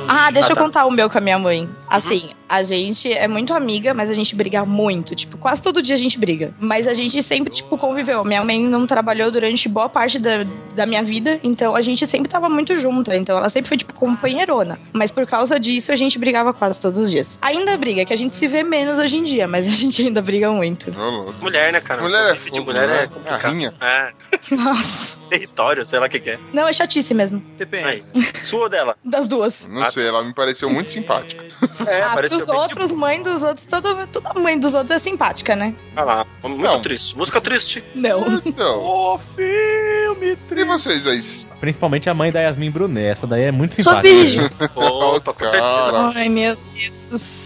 [0.09, 1.69] Ah, deixa eu contar o meu com a minha mãe.
[1.89, 5.15] Assim, a gente é muito amiga, mas a gente briga muito.
[5.15, 6.55] Tipo, quase todo dia a gente briga.
[6.59, 8.25] Mas a gente sempre, tipo, conviveu.
[8.25, 10.45] Minha mãe não trabalhou durante boa parte da,
[10.75, 13.17] da minha vida, então a gente sempre tava muito junta.
[13.17, 14.79] Então ela sempre foi, tipo, companheirona.
[14.93, 17.39] Mas por causa disso, a gente brigava quase todos os dias.
[17.43, 20.23] Ainda briga, que a gente se vê menos hoje em dia, mas a gente ainda
[20.23, 20.93] briga muito.
[21.41, 22.03] Mulher, né, cara?
[22.03, 23.03] Mulher é de mulher né?
[23.03, 23.43] é complicado.
[23.43, 23.75] Rainha.
[23.81, 24.13] É.
[24.55, 25.17] Nossa.
[25.29, 26.39] Território, sei lá o que, que é.
[26.53, 27.43] Não, é chatice mesmo.
[27.85, 28.05] Aí.
[28.41, 28.97] Sua ou dela?
[29.05, 29.67] Das duas.
[29.69, 31.45] Não sei, ela me pareceu muito simpática.
[31.87, 35.57] É, ah, pareceu de outros, mãe dos outros, todo, toda mãe dos outros é simpática,
[35.57, 35.75] né?
[35.95, 37.17] Ah lá, muito triste.
[37.17, 37.83] Música triste.
[37.95, 38.23] Não.
[38.45, 38.81] Então.
[38.81, 41.21] Ô, filme E vocês aí?
[41.61, 43.07] Principalmente a mãe da Yasmin Brunet.
[43.13, 44.15] Essa daí é muito Sou simpática.
[44.15, 44.45] virgem.
[44.75, 46.13] Opa, com certeza.
[46.15, 47.46] Ai, meu Deus do céu.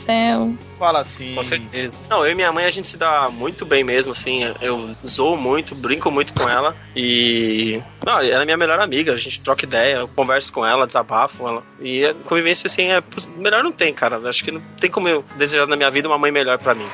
[0.78, 1.34] Fala assim.
[1.34, 1.98] Com certeza.
[2.08, 4.42] Não, eu e minha mãe a gente se dá muito bem mesmo, assim.
[4.60, 6.76] Eu zoo muito, brinco muito com ela.
[6.96, 7.82] E.
[8.04, 9.12] Não, ela é minha melhor amiga.
[9.12, 11.62] A gente troca ideia, eu converso com ela, desabafo ela.
[11.80, 13.02] E a convivência, assim, é.
[13.36, 14.16] Melhor não tem, cara.
[14.28, 16.86] Acho que não tem como eu desejar na minha vida uma mãe melhor pra mim.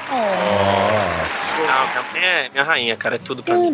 [1.68, 3.16] Ah, minha mãe é minha rainha, cara.
[3.16, 3.70] É tudo pra mim.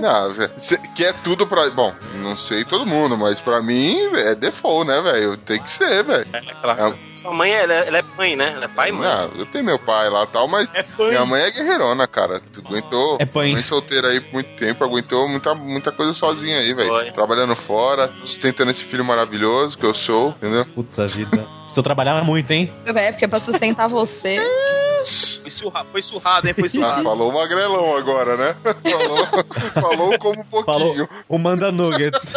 [0.00, 1.68] Não, velho, cê- que é tudo pra.
[1.70, 5.36] Bom, não sei todo mundo, mas pra mim é default, né, velho?
[5.38, 6.26] Tem que ser, velho.
[6.32, 8.52] É, Sua mãe, ela, ela é mãe, né?
[8.56, 9.08] Ela é pai e mãe.
[9.08, 12.40] Não, eu tenho meu pai lá e tal, mas minha mãe é guerreirona, cara.
[12.52, 13.18] Tu aguentou.
[13.20, 13.24] É.
[13.34, 17.12] Mãe solteira aí por muito tempo, aguentou muita, muita coisa sozinha aí, velho.
[17.12, 20.66] Trabalhando fora, sustentando esse filho maravilhoso que eu sou, entendeu?
[20.66, 21.46] Puta vida.
[21.68, 22.72] Se eu trabalhar muito, hein?
[22.86, 24.36] É, porque é pra sustentar você.
[25.04, 26.54] Foi, surra, foi surrado, hein?
[26.54, 27.02] Foi Ah, surrado.
[27.02, 28.56] falou magrelão agora, né?
[28.84, 29.26] Falou,
[29.74, 31.08] falou como um pouquinho.
[31.28, 32.32] O Manda Nuggets.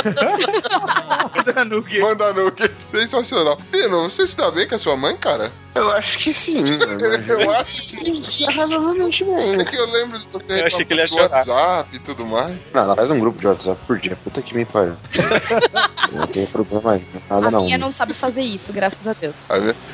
[2.01, 2.75] Manda nugget.
[2.91, 3.57] Sensacional.
[3.71, 5.51] Pino, você se dá bem com a sua mãe, cara?
[5.75, 6.63] Eu acho que sim.
[7.27, 9.61] eu acho que razoavelmente bem.
[9.61, 11.29] É que eu lembro de você Eu achei que ele ia chorar.
[11.47, 12.57] WhatsApp e tudo mais.
[12.73, 14.17] Não, ela faz um grupo de WhatsApp por dia.
[14.23, 14.95] Puta que me pariu.
[16.11, 17.05] não tem problema aí.
[17.29, 17.65] Nada A não.
[17.65, 19.47] minha não sabe fazer isso, graças a Deus.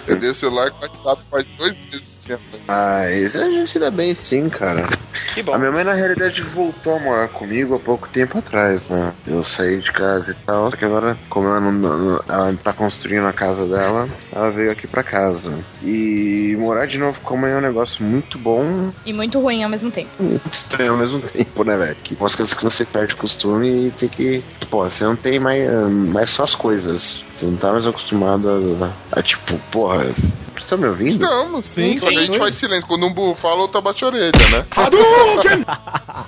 [0.08, 2.13] Eu dei o celular com o WhatsApp faz dois meses.
[2.26, 4.88] Minha mãe- Mas a gente se dá bem sim, cara.
[5.34, 5.54] Que bom.
[5.54, 9.12] A minha mãe, na realidade, voltou a morar comigo há pouco tempo atrás, né?
[9.28, 12.72] Eu saí de casa e tal, só que agora, como ela não, não- ela tá
[12.74, 15.58] construindo a casa dela, ela veio aqui pra casa.
[15.84, 19.64] E morar de novo com a mãe é um negócio muito bom E muito ruim
[19.64, 20.10] ao mesmo tempo.
[20.22, 21.96] muito estranho ao mesmo tempo, né, velho?
[22.04, 24.44] Que umas coisas que você perde o costume e tem que.
[24.70, 25.68] Pô, você não tem mais,
[26.10, 27.24] mais só as coisas.
[27.36, 28.50] Você não tá mais acostumado
[29.12, 30.06] a, a, tipo, porra.
[30.64, 31.10] Vocês estão me ouvindo?
[31.10, 32.88] Estamos, sim, só que a gente faz silêncio.
[32.88, 34.66] Quando um burro fala, outro bate a orelha, né?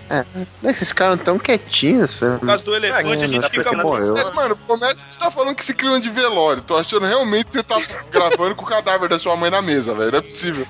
[0.10, 0.24] É,
[0.64, 2.40] esses caras tão quietinhos, velho.
[2.40, 4.18] Por causa do elefante, a gente fica muito.
[4.18, 6.62] É, mano, começa que você tá falando que esse clima de velório.
[6.62, 7.82] Tô achando realmente que você tá
[8.12, 10.12] gravando com o cadáver da sua mãe na mesa, velho.
[10.12, 10.66] Não é possível.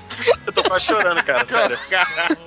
[0.46, 1.78] Eu tô quase chorando, cara, sério.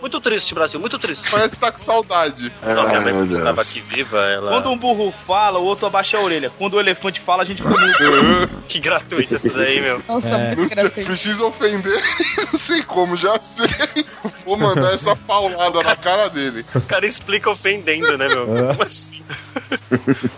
[0.01, 1.29] Muito triste, Brasil, muito triste.
[1.29, 2.51] Parece que tá com saudade.
[2.63, 4.49] Não, minha mãe meu quando estava aqui viva, ela.
[4.51, 6.51] Quando um burro fala, o outro abaixa a orelha.
[6.57, 8.59] Quando o elefante fala, a gente fica muito.
[8.69, 10.01] Que gratuito isso daí, meu.
[10.07, 10.55] Nossa, É.
[10.55, 11.07] muito gratuito.
[11.07, 11.99] Precisa ofender,
[12.51, 13.67] não sei como, já sei.
[14.45, 16.63] Vou mandar essa paulada na cara dele.
[16.79, 18.45] O cara explica ofendendo, né, meu?
[18.45, 19.23] Como assim?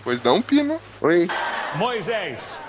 [0.04, 0.80] Pois não, Pino.
[1.02, 1.28] Oi.
[1.76, 2.60] Moisés.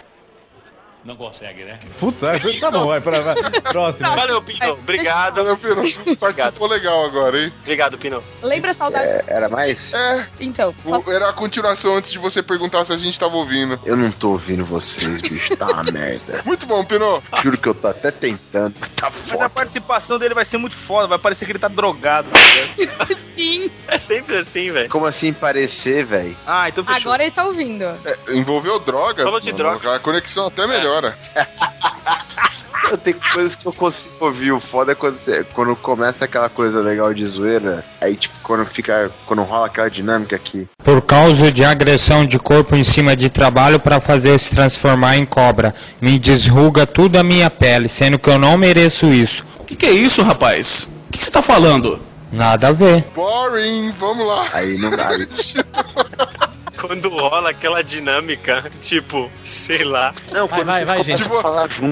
[1.05, 1.80] Não consegue, né?
[1.98, 3.34] Puta, tá bom, vai pra vai.
[3.61, 4.09] próximo.
[4.14, 4.72] Valeu, Pino.
[4.74, 5.34] Obrigado.
[5.36, 6.16] Valeu, Pino.
[6.16, 7.53] Participou legal agora, hein?
[7.62, 8.22] Obrigado, Pino.
[8.40, 9.07] Lembra a saudade?
[9.07, 9.92] É, era mais?
[9.92, 13.80] É, Então, o- era a continuação antes de você perguntar se a gente tava ouvindo.
[13.84, 15.57] Eu não tô ouvindo vocês, bicho.
[15.57, 16.40] Tá uma merda.
[16.44, 17.20] Muito bom, Pino.
[17.42, 18.74] Juro que eu tô até tentando.
[18.94, 19.50] Tá Mas a foda.
[19.50, 21.09] participação dele vai ser muito foda.
[21.09, 22.28] Vai parecer que ele tá drogado.
[22.30, 22.38] tá
[22.78, 23.16] ligado?
[23.36, 23.70] sim.
[23.88, 24.88] É sempre assim, velho.
[24.88, 26.36] Como assim parecer, velho?
[26.46, 27.11] Ah, então fechou.
[27.11, 27.82] Agora ele tá ouvindo.
[28.05, 29.24] É, envolveu drogas.
[29.24, 29.57] Falou de mano.
[29.59, 29.96] drogas.
[29.96, 30.91] A conexão até melhora.
[32.90, 34.53] Eu tenho coisas que eu consigo ouvir.
[34.53, 37.82] O foda é quando, você, quando começa aquela coisa legal de zoeira.
[38.01, 39.11] Aí, tipo, quando fica.
[39.24, 40.68] Quando rola aquela dinâmica aqui.
[40.84, 45.24] Por causa de agressão de corpo em cima de trabalho para fazer se transformar em
[45.24, 45.74] cobra.
[46.03, 49.43] Me desruga tudo a minha pele, sendo que eu não mereço isso.
[49.59, 50.86] O que, que é isso, rapaz?
[51.09, 51.99] O que, que você tá falando?
[52.30, 53.07] Nada a ver.
[53.14, 54.47] Boring, vamos lá.
[54.53, 55.09] Aí não dá.
[56.83, 60.12] Quando rola aquela dinâmica, tipo, sei lá.
[60.33, 61.22] Não, Vai, vai, vai, gente.
[61.22, 61.41] Tipo.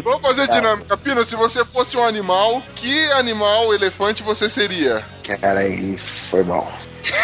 [0.03, 0.97] Vamos fazer dinâmica.
[0.97, 5.07] Pino, se você fosse um animal, que animal elefante você seria?
[5.41, 6.72] Cara, aí foi mal.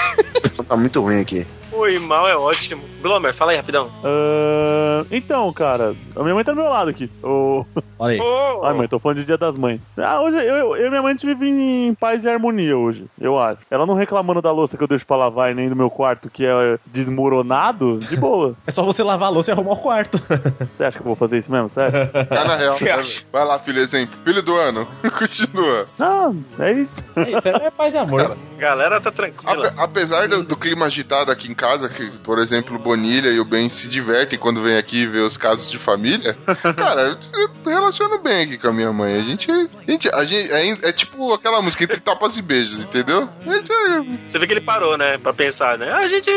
[0.69, 1.45] tá muito ruim aqui.
[1.73, 2.85] Oi, mal é ótimo.
[3.07, 3.89] Glomer, fala aí rapidão.
[4.05, 7.09] Ah, então, cara, a minha mãe tá do meu lado aqui.
[7.23, 7.65] Ô,
[7.99, 8.21] Olha aí.
[8.21, 9.81] Ô, Ai, mãe, tô falando de Dia das Mães.
[9.97, 13.07] Ah, hoje eu, eu e minha mãe a gente vive em paz e harmonia hoje,
[13.21, 13.59] eu acho.
[13.71, 16.29] Ela não reclamando da louça que eu deixo pra lavar e nem do meu quarto
[16.29, 18.55] que é desmoronado, de boa.
[18.67, 20.19] É só você lavar a louça e arrumar o quarto.
[20.77, 21.69] Você acha que eu vou fazer isso mesmo?
[21.69, 22.09] Sério?
[22.29, 22.71] Tá na real.
[22.71, 23.23] Você acha?
[23.33, 24.17] Vai lá, filho, exemplo.
[24.25, 24.87] Filho do ano.
[25.19, 25.87] Continua.
[25.99, 27.03] Não, é isso.
[27.15, 28.37] É isso, é paz e amor.
[28.59, 29.69] galera tá tranquila.
[29.69, 33.39] Ape- apesar do, do clima agitado aqui em casa, que, por exemplo, o Bonilha e
[33.39, 36.35] o Ben se divertem quando vem aqui ver os casos de família,
[36.77, 39.17] cara, eu relaciono bem aqui com a minha mãe.
[39.17, 39.51] A gente.
[39.51, 43.29] A gente, a gente é, é tipo aquela música entre tapas e beijos, entendeu?
[43.45, 45.19] Gente é- Você vê que ele parou, né?
[45.19, 45.93] Pra pensar, né?
[45.93, 46.31] A gente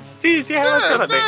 [0.00, 1.20] se, se, relaciona bem.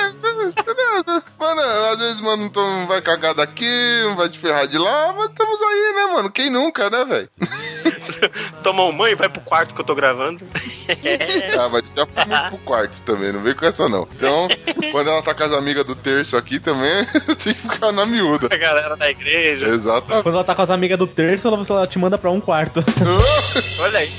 [1.39, 1.61] Mano,
[1.93, 3.69] às vezes, mano, não tô- vai cagar daqui,
[4.05, 6.31] não vai se ferrar de lá, mas estamos aí, né, mano?
[6.31, 7.29] Quem nunca, né, velho?
[8.63, 10.47] Toma um banho e vai pro quarto que eu tô gravando.
[11.59, 14.09] Ah, mas já fui muito pro quarto também, não vem com essa não.
[14.17, 14.49] Então,
[14.93, 17.05] quando ela tá com as amigas do terço aqui também,
[17.43, 18.49] tem que ficar na miúda.
[18.51, 19.69] A galera da igreja.
[19.69, 20.07] Exato.
[20.23, 22.83] Quando ela tá com as amigas do terço, ela, ela te manda pra um quarto.
[23.81, 24.11] Olha aí.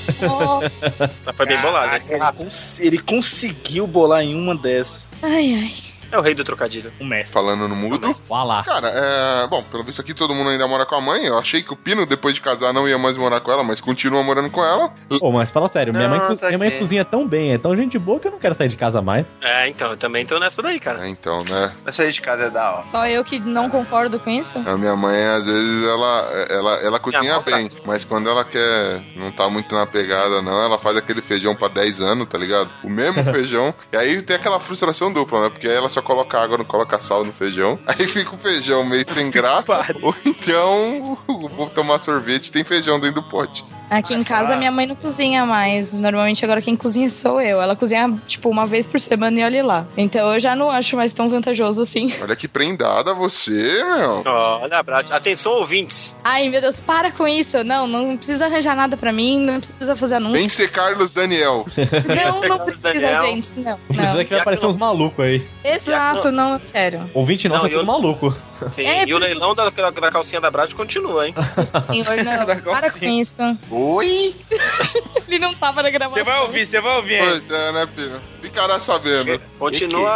[1.20, 2.00] Essa foi bem bolada.
[2.34, 5.08] cons- ele conseguiu bolar em uma dessas.
[5.22, 5.74] Ai, ai.
[6.12, 6.92] É o rei do trocadilho.
[7.00, 7.34] Um mestre.
[7.34, 8.12] Falando no mudo.
[8.30, 8.64] Lá.
[8.64, 9.48] Cara, é.
[9.48, 11.26] Bom, pelo visto aqui todo mundo ainda mora com a mãe.
[11.26, 13.82] Eu achei que o Pino, depois de casar, não ia mais morar com ela, mas
[13.82, 14.92] continua morando com ela.
[15.20, 17.58] Pô, mas fala sério, minha mãe, Não, co- tá minha mãe cozinha tão bem, é
[17.58, 19.36] tão gente boa que eu não quero sair de casa mais.
[19.42, 21.06] É, então, eu também tô nessa daí, cara.
[21.06, 21.74] É, então, né?
[21.84, 22.86] Mas sair de casa é da hora.
[22.92, 24.58] Só eu que não concordo com isso?
[24.66, 29.04] A minha mãe, às vezes, ela, ela, ela cozinha mal bem, mas quando ela quer
[29.16, 32.70] não tá muito na pegada, não, ela faz aquele feijão pra 10 anos, tá ligado?
[32.84, 33.74] O mesmo feijão.
[33.92, 35.50] E aí tem aquela frustração dupla, né?
[35.50, 37.80] Porque aí ela só coloca água, não coloca sal no feijão.
[37.88, 39.86] Aí fica o feijão meio sem graça.
[40.02, 43.66] Ou então, vou tomar sorvete, tem feijão dentro do pote.
[43.90, 45.94] Aqui em casa minha mãe não cozinha mais.
[45.94, 47.62] Normalmente agora quem cozinha sou eu.
[47.62, 49.88] Ela cozinha tipo uma vez por semana e olhe lá.
[49.96, 52.14] Então eu já não acho mais tão vantajoso assim.
[52.22, 54.24] Olha que prendada você, meu.
[54.26, 55.10] Olha, Brat.
[55.12, 56.14] Atenção, ouvintes.
[56.22, 57.64] Ai, meu Deus, para com isso.
[57.64, 60.38] Não, não precisa arranjar nada pra mim, não precisa fazer anúncio.
[60.38, 61.66] Vem ser Carlos Daniel.
[61.78, 63.22] Não, não precisa, Daniel.
[63.22, 63.58] gente.
[63.58, 65.48] Não, Não precisa que vai aparecer uns malucos aí.
[65.92, 67.10] Exato, não eu quero.
[67.14, 68.36] Ouvinte nosso Não, é tudo eu- maluco.
[68.70, 71.34] Sim, É, e o leilão da, da, da calcinha da Brat continua, hein?
[71.88, 73.42] Senhor, não, para com isso.
[73.70, 74.34] Oi?
[75.28, 76.16] Ele não tava na gravação.
[76.16, 77.14] Você vai ouvir, você vai ouvir.
[77.16, 77.22] hein?
[77.24, 78.20] Pois é, né, Pino?
[78.42, 79.40] Ficará sabendo.
[79.60, 80.10] Continua,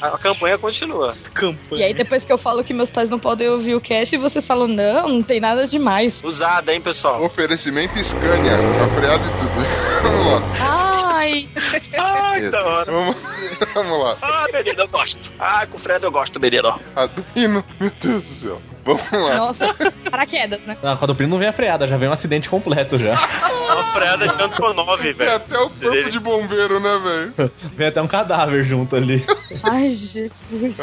[0.00, 1.12] a, a campanha continua.
[1.72, 4.46] E aí depois que eu falo que meus pais não podem ouvir o cast, vocês
[4.46, 6.20] falam, não, não tem nada demais.
[6.24, 7.22] Usada, hein, pessoal?
[7.24, 10.02] Oferecimento Scania, pra freado e tudo.
[10.02, 10.26] Vamos
[10.58, 11.01] lá.
[11.14, 11.46] Ai,
[11.98, 12.90] Ai, da hora.
[12.90, 13.16] Vamos,
[13.74, 14.16] vamos lá.
[14.22, 15.30] Ah, menino, eu gosto.
[15.38, 16.80] Ah, com o Fred eu gosto, menino.
[16.96, 18.62] A do Pino, meu Deus do céu.
[18.82, 19.36] Vamos lá.
[19.36, 19.74] nossa,
[20.10, 20.76] paraquedas, né?
[20.82, 23.12] Ah, com a do primo não vem a freada, já vem um acidente completo já.
[23.12, 25.36] A é tanto por nove, Tem velho.
[25.36, 26.98] até o corpo de bombeiro, né,
[27.36, 27.52] velho?
[27.76, 29.24] Vem até um cadáver junto ali.
[29.70, 30.78] Ai, Jesus.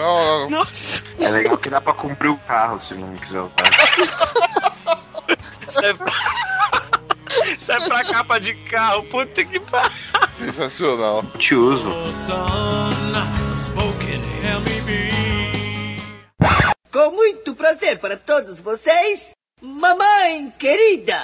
[0.50, 1.04] Nossa.
[1.20, 3.50] É legal que dá pra cumprir o carro se não quiser usar.
[5.68, 5.86] Isso
[7.58, 9.92] Isso é pra capa de carro, puta que pariu.
[10.38, 11.24] Sensacional.
[11.38, 11.90] Te uso.
[16.92, 21.16] Com muito prazer para todos vocês, mamãe querida.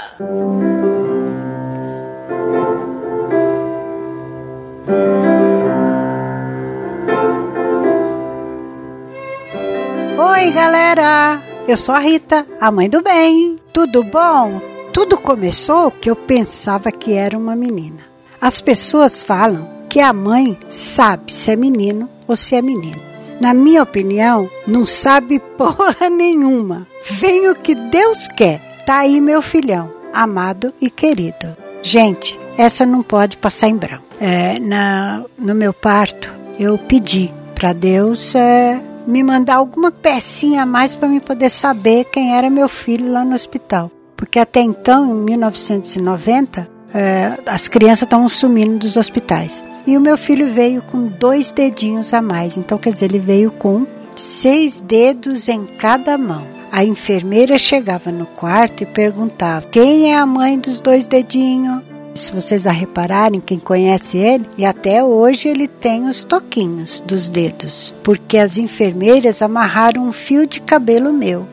[10.18, 11.42] Oi, galera!
[11.68, 13.58] Eu sou a Rita, a mãe do bem.
[13.74, 14.75] Tudo bom?
[14.96, 18.00] Tudo começou que eu pensava que era uma menina.
[18.40, 23.02] As pessoas falam que a mãe sabe se é menino ou se é menino.
[23.42, 26.88] Na minha opinião, não sabe porra nenhuma.
[27.10, 28.62] Vem o que Deus quer.
[28.86, 31.58] Tá aí meu filhão, amado e querido.
[31.84, 34.06] Gente, essa não pode passar em branco.
[34.18, 40.66] É, na, no meu parto, eu pedi para Deus é, me mandar alguma pecinha a
[40.66, 43.92] mais para me poder saber quem era meu filho lá no hospital.
[44.16, 49.64] Porque até então, em 1990, é, as crianças estavam sumindo dos hospitais.
[49.86, 52.58] E o meu filho veio com dois dedinhos a mais.
[52.58, 53.86] Então, quer dizer, ele veio com
[54.16, 56.44] seis dedos em cada mão.
[56.72, 61.84] A enfermeira chegava no quarto e perguntava: quem é a mãe dos dois dedinhos?
[62.16, 67.28] Se vocês a repararem, quem conhece ele, e até hoje ele tem os toquinhos dos
[67.28, 71.46] dedos, porque as enfermeiras amarraram um fio de cabelo meu.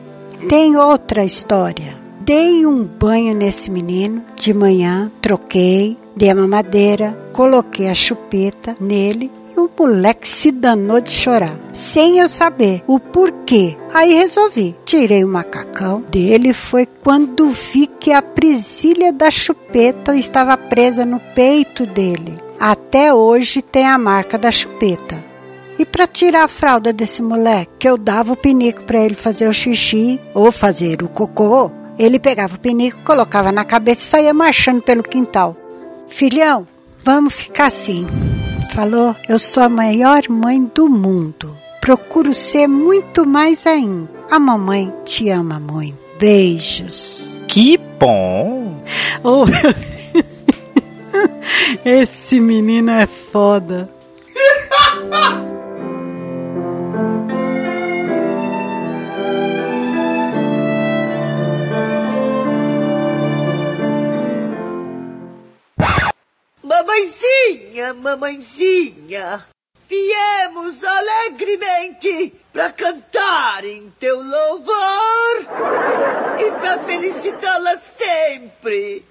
[0.47, 2.02] Tem outra história.
[2.25, 9.29] Dei um banho nesse menino de manhã, troquei, dei a mamadeira, coloquei a chupeta nele
[9.53, 13.75] e o moleque se danou de chorar, sem eu saber o porquê.
[13.93, 16.53] Aí resolvi, tirei o macacão dele.
[16.53, 22.39] Foi quando vi que a presilha da chupeta estava presa no peito dele.
[22.57, 25.21] Até hoje tem a marca da chupeta.
[25.77, 29.49] E para tirar a fralda desse moleque, que eu dava o pinico para ele fazer
[29.49, 34.33] o xixi ou fazer o cocô, ele pegava o pinico, colocava na cabeça e saía
[34.33, 35.55] marchando pelo quintal.
[36.07, 36.67] Filhão,
[37.03, 38.07] vamos ficar assim.
[38.73, 41.55] Falou, eu sou a maior mãe do mundo.
[41.79, 44.09] Procuro ser muito mais ainda.
[44.31, 45.97] A mamãe te ama muito.
[46.19, 47.37] Beijos.
[47.47, 48.63] Que bom!
[49.23, 49.45] Oh.
[51.85, 53.89] Esse menino é foda.
[66.63, 69.45] Mamãezinha, mamãezinha,
[69.89, 75.45] viemos alegremente para cantar em teu louvor
[76.39, 79.03] e para felicitá-la sempre.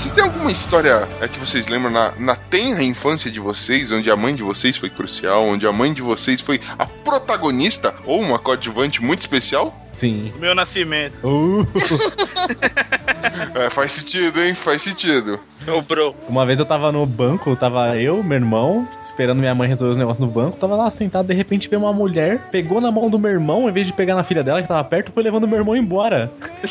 [0.00, 4.10] Esses tem alguma história é, que vocês lembram na, na tenra infância de vocês, onde
[4.10, 8.18] a mãe de vocês foi crucial, onde a mãe de vocês foi a protagonista ou
[8.18, 9.74] uma coadjuvante muito especial?
[9.92, 10.32] Sim.
[10.38, 11.18] Meu nascimento.
[11.22, 11.66] Uh.
[13.54, 14.54] É, faz sentido, hein?
[14.54, 15.38] Faz sentido.
[15.68, 16.14] Ô, bro.
[16.28, 19.96] Uma vez eu tava no banco, tava eu, meu irmão, esperando minha mãe resolver os
[19.98, 23.18] negócios no banco, tava lá sentado, de repente veio uma mulher, pegou na mão do
[23.18, 25.58] meu irmão, em vez de pegar na filha dela que tava perto, foi levando meu
[25.58, 26.30] irmão embora.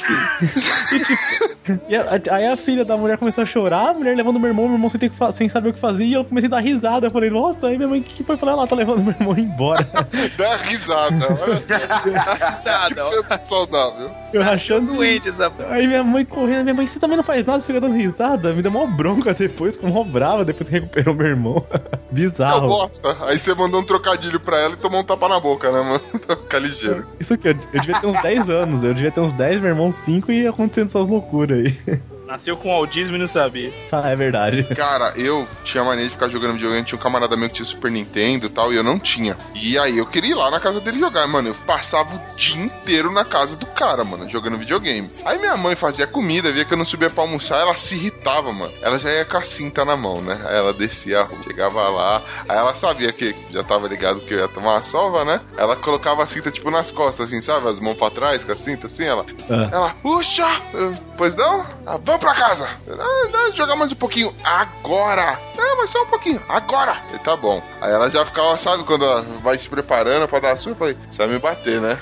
[0.91, 4.39] e, tipo, e a- aí a filha da mulher começou a chorar, a mulher levando
[4.39, 6.51] meu irmão, meu irmão sem, ter sem saber o que fazer, e eu comecei a
[6.51, 7.07] dar risada.
[7.07, 8.35] Eu falei, nossa, aí minha mãe, o que, que foi?
[8.35, 9.88] Eu falei, ela tá levando meu irmão embora.
[10.38, 11.15] Dá risada.
[11.41, 14.09] Olha Risada, saudável.
[14.34, 14.93] Eu rachando.
[14.93, 15.51] Doente essa.
[15.69, 18.53] Aí minha mãe correndo, minha mãe, você também não faz nada, você fica dando risada.
[18.53, 21.66] Me deu mó bronca depois, ficou mó brava, depois que recuperou meu irmão.
[22.11, 22.68] Bizarro.
[22.68, 23.16] bosta.
[23.22, 25.99] Aí você mandou um trocadilho pra ela e tomou um tapa na boca, né, mano?
[26.26, 27.06] Pra ficar ligeiro.
[27.20, 29.70] Isso aqui, eu, eu devia ter uns 10 anos, eu devia ter uns 10, meu
[29.70, 31.99] irmão 5 e acontecendo essas loucuras aí.
[32.30, 33.73] Nasceu com autismo e não sabia.
[33.91, 34.64] Ah, é verdade.
[34.76, 36.85] Cara, eu tinha mania de ficar jogando videogame.
[36.85, 39.35] Tinha um camarada meu que tinha Super Nintendo e tal, e eu não tinha.
[39.56, 41.27] E aí eu queria ir lá na casa dele jogar.
[41.27, 45.10] Mano, eu passava o dia inteiro na casa do cara, mano, jogando videogame.
[45.26, 48.53] Aí minha mãe fazia comida, via que eu não subia pra almoçar, ela se irritava,
[48.53, 48.72] mano.
[48.84, 50.39] Ela já ia com a cinta na mão, né?
[50.45, 52.22] Aí ela descia a rua, chegava lá.
[52.47, 55.41] Aí ela sabia que já tava ligado que eu ia tomar uma sova, né?
[55.57, 57.68] Ela colocava a cinta, tipo, nas costas, assim, sabe?
[57.68, 59.26] As mãos pra trás com a cinta, assim, ela.
[59.49, 59.69] Ah.
[59.72, 60.47] Ela, puxa!
[60.76, 61.65] Eu, pois não?
[61.88, 62.68] Ah, vamos pra casa!
[62.90, 64.36] Ah, jogar mais um pouquinho.
[64.44, 65.40] Agora!
[65.56, 66.41] Não, mas só um pouquinho.
[66.50, 66.98] Agora!
[67.14, 67.62] E tá bom.
[67.82, 70.76] Aí ela já ficava, sabe, quando ela vai se preparando pra dar a sua, eu
[70.76, 71.98] falei, você vai me bater, né?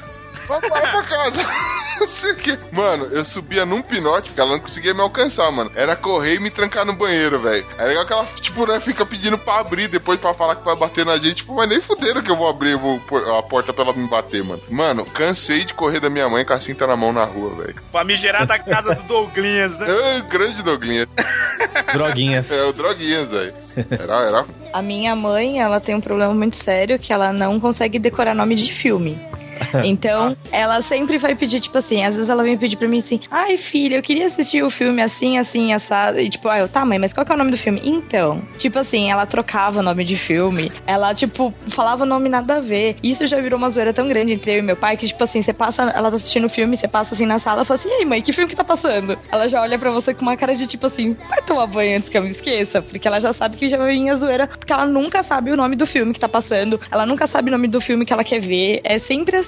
[0.48, 1.42] Vamos lá pra casa.
[2.00, 2.58] Não sei o quê.
[2.72, 5.72] Mano, eu subia num pinote, porque ela não conseguia me alcançar, mano.
[5.74, 7.66] Era correr e me trancar no banheiro, velho.
[7.76, 10.76] É legal que ela, tipo, né, fica pedindo pra abrir depois pra falar que vai
[10.76, 11.38] bater na gente.
[11.38, 14.08] Tipo, mas nem fuderam que eu vou abrir vou pôr a porta pra ela me
[14.08, 14.62] bater, mano.
[14.70, 17.76] Mano, cansei de correr da minha mãe com a cinta na mão na rua, velho.
[17.92, 19.88] Famigerada casa do Douglinhas, né?
[19.90, 21.08] É, grande Douglinha.
[21.94, 22.52] Droguinhas.
[22.52, 23.54] É, o Droguinhas, velho.
[23.90, 24.46] Era, era.
[24.74, 28.56] A minha mãe, ela tem um problema muito sério que ela não consegue decorar nome
[28.56, 29.20] de filme.
[29.84, 33.20] Então, ela sempre vai pedir, tipo assim, às vezes ela vem pedir pra mim assim,
[33.32, 36.20] ai filha, eu queria assistir o filme assim, assim, assado.
[36.20, 37.82] E tipo, ah, eu, tá, mãe, mas qual que é o nome do filme?
[37.84, 42.60] Então, tipo assim, ela trocava o nome de filme, ela, tipo, falava nome nada a
[42.60, 42.96] ver.
[43.04, 45.42] Isso já virou uma zoeira tão grande entre eu e meu pai que, tipo assim,
[45.42, 47.94] você passa, ela tá assistindo o filme, você passa assim na sala fala assim, e
[47.94, 49.18] aí, mãe, que filme que tá passando?
[49.32, 52.10] Ela já olha pra você com uma cara de tipo assim, vai tomar banho antes
[52.10, 54.72] que eu me esqueça, porque ela já sabe que já vai vir a zoeira, porque
[54.72, 57.68] ela nunca sabe o nome do filme que tá passando, ela nunca sabe o nome
[57.68, 59.47] do filme que ela quer ver, é sempre assim.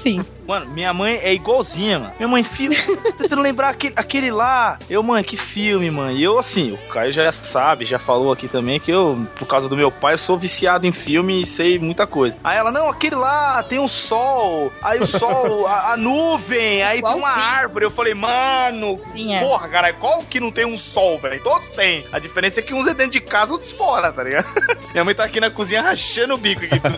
[0.49, 2.13] Mano, minha mãe é igualzinha, mano.
[2.17, 2.75] Minha mãe, filho,
[3.15, 4.79] tentando lembrar aquele, aquele lá.
[4.89, 6.11] Eu, mãe, que filme, mano.
[6.11, 9.69] E eu, assim, o Caio já sabe, já falou aqui também que eu, por causa
[9.69, 12.35] do meu pai, sou viciado em filme e sei muita coisa.
[12.43, 14.71] Aí ela, não, aquele lá tem um sol.
[14.81, 17.85] Aí o sol, a, a nuvem, aí tem uma árvore.
[17.85, 19.39] Eu falei, mano, é.
[19.41, 21.43] porra, cara, qual que não tem um sol, velho?
[21.43, 22.03] Todos têm.
[22.11, 24.47] A diferença é que uns é dentro de casa, outros fora, tá ligado?
[24.93, 26.79] Minha mãe tá aqui na cozinha rachando o bico aqui.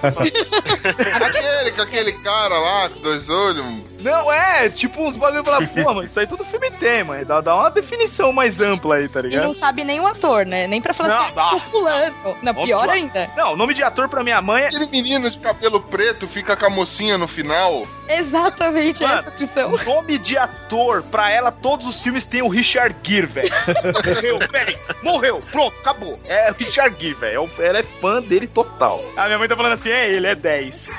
[1.21, 3.90] aquele, com aquele cara lá, dois olhos.
[4.03, 7.23] Não, é, tipo uns bagulho pra pô, mas isso aí todo filme tem, mano.
[7.25, 9.43] Dá, dá uma definição mais ampla aí, tá E ligado?
[9.45, 10.67] não sabe nem o ator, né?
[10.67, 12.15] Nem pra falar Não, assim, ah, fulano.
[12.41, 13.29] Não, pior ainda.
[13.35, 14.67] Não, o nome de ator pra minha mãe é.
[14.67, 17.85] Aquele menino de cabelo preto fica com a mocinha no final.
[18.07, 19.73] Exatamente Mano, essa opção.
[19.73, 23.51] O nome de ator, pra ela, todos os filmes tem o Richard Gere, velho.
[23.93, 24.79] Morreu, velho.
[25.01, 26.19] Morreu, pronto, acabou.
[26.27, 27.49] É o Richard Gere, velho.
[27.59, 29.01] Ela é fã dele total.
[29.15, 30.89] A minha mãe tá falando assim: é ele, é 10.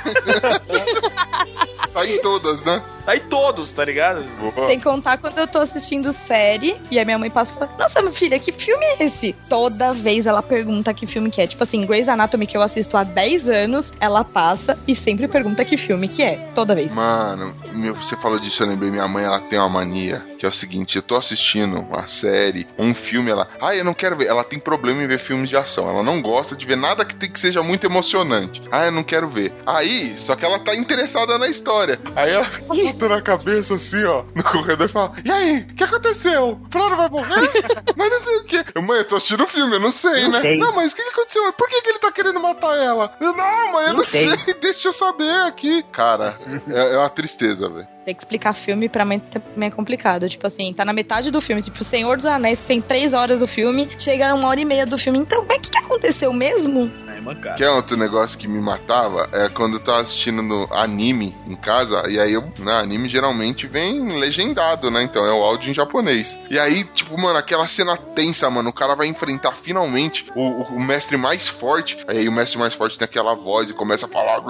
[1.92, 2.82] Tá em todas, né?
[3.06, 4.24] Em todos, tá ligado?
[4.66, 8.00] Sem contar quando eu tô assistindo série e a minha mãe passa e fala: Nossa,
[8.00, 9.34] minha filha, que filme é esse?
[9.48, 11.46] Toda vez ela pergunta que filme que é.
[11.46, 15.64] Tipo assim, Grey's Anatomy, que eu assisto há 10 anos, ela passa e sempre pergunta
[15.64, 16.36] que filme que é.
[16.54, 16.92] Toda vez.
[16.92, 18.90] Mano, meu, você falou disso, eu lembrei.
[18.90, 22.66] Minha mãe, ela tem uma mania, que é o seguinte: eu tô assistindo uma série,
[22.78, 23.48] um filme, ela.
[23.60, 24.26] Ah, eu não quero ver.
[24.26, 25.88] Ela tem problema em ver filmes de ação.
[25.88, 28.62] Ela não gosta de ver nada que, tem, que seja muito emocionante.
[28.70, 29.52] Ah, eu não quero ver.
[29.66, 31.98] Aí, só que ela tá interessada na história.
[32.14, 32.46] Aí ela
[32.92, 36.60] fica botando a cabeça assim, ó, no corredor e fala: E aí, o que aconteceu?
[36.62, 37.50] O Flora vai morrer?
[37.96, 38.64] mas não sei o quê.
[38.74, 40.40] Eu, mãe, eu tô assistindo o filme, eu não sei, Não né?
[40.40, 40.56] sei.
[40.56, 41.52] Não, mas o que, que aconteceu?
[41.52, 43.12] Por que, que ele tá querendo matar ela?
[43.20, 44.30] Eu, não, mãe, eu não, Não sei.
[44.30, 44.54] sei.
[44.60, 45.82] Deixa eu saber aqui.
[45.92, 46.38] Cara,
[46.68, 47.88] é, é uma tristeza, velho.
[48.04, 50.28] Ter que explicar filme pra mim também é complicado.
[50.28, 51.62] Tipo assim, tá na metade do filme.
[51.62, 54.84] Tipo, o Senhor dos Anéis tem três horas o filme, chega uma hora e meia
[54.84, 55.18] do filme.
[55.20, 56.90] Então, mas o que, que aconteceu mesmo?
[57.22, 57.54] Mancada.
[57.56, 59.28] Que é outro negócio que me matava?
[59.32, 63.66] É quando eu tava assistindo no anime em casa, e aí eu, né, anime geralmente
[63.66, 65.02] vem legendado, né?
[65.02, 66.38] Então é o áudio em japonês.
[66.50, 70.62] E aí, tipo, mano, aquela cena tensa, mano, o cara vai enfrentar finalmente o, o-
[70.76, 71.98] o mestre mais forte.
[72.08, 74.40] Aí o mestre mais forte tem aquela voz e começa a falar,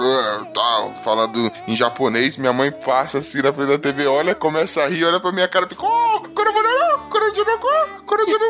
[0.53, 2.37] tal, falando em japonês.
[2.37, 5.47] Minha mãe passa assim na frente da TV, olha, começa a rir, olha pra minha
[5.47, 7.67] cara e fica, oh, Korobororó, Korojunoko,
[8.05, 8.43] Korojunoko.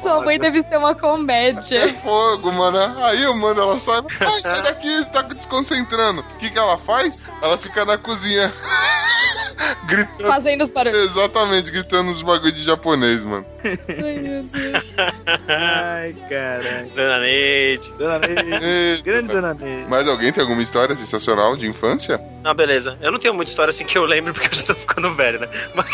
[0.00, 1.78] Sua mãe deve ser uma comédia.
[1.78, 2.78] É fogo, mano.
[3.04, 4.02] Aí eu mando ela sai.
[4.20, 6.20] Ai, sai daqui, você tá desconcentrando.
[6.20, 7.22] O que, que ela faz?
[7.42, 8.52] Ela fica na cozinha.
[9.84, 10.28] gritando.
[10.28, 10.98] Fazendo os barulhos.
[10.98, 13.46] Exatamente, gritando os bagulho de japonês, mano.
[13.64, 14.82] Ai, meu Deus.
[15.48, 16.88] Ai, caralho.
[16.94, 17.92] Dona Neide.
[17.98, 18.64] Dona Neide.
[18.64, 19.28] Eita, Grande.
[19.28, 19.86] Dona Neide.
[19.88, 22.20] Mas alguém tem alguma história sensacional de infância?
[22.42, 22.98] Não, beleza.
[23.00, 25.40] Eu não tenho muita história assim que eu lembro porque eu já tô ficando velho,
[25.40, 25.48] né?
[25.74, 25.86] Mas,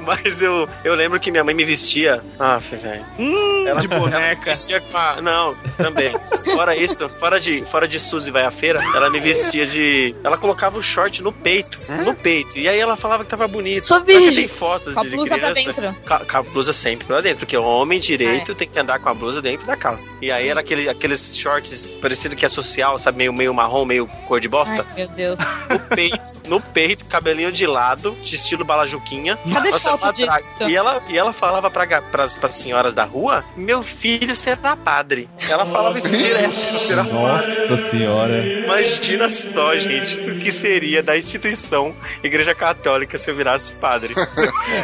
[0.00, 2.22] mas eu, eu lembro que minha mãe me vestia.
[2.46, 3.04] Ah, velho.
[3.18, 4.16] Hum, Ela- de boneca.
[4.18, 5.20] Ela me vestia com a...
[5.22, 6.12] Não, também.
[6.44, 10.14] Fora isso, fora de, fora de Suzy vai à feira, ela me vestia de.
[10.22, 11.80] Ela colocava o short no peito.
[12.04, 12.58] No peito.
[12.58, 13.86] E aí ela falava que tava bonito.
[13.86, 15.72] Sou Só que tem fotos Com a de blusa pra criança.
[15.82, 15.96] dentro.
[16.06, 18.98] Com a, com a blusa sempre pra dentro, porque o homem direito tem que andar
[18.98, 20.10] com a blusa dentro da calça.
[20.20, 23.18] E aí era aquele, aqueles shorts parecido que é social, sabe?
[23.18, 24.84] Meio, meio marrom, meio cor de bosta.
[24.90, 25.38] Ai, meu Deus.
[25.70, 29.38] No peito, no peito, cabelinho de lado, de estilo balajuquinha.
[29.52, 30.30] Cadê Nossa, foto disso?
[30.68, 32.02] E ela, e ela falava pra, ga-
[32.34, 35.28] pras, pras senhoras da rua: Meu filho será padre.
[35.48, 36.54] Ela falava isso direto.
[36.54, 37.02] será.
[37.04, 38.38] Nossa senhora.
[38.44, 44.14] Imagina só, gente, o que seria da instituição Igreja Católica se eu virasse padre.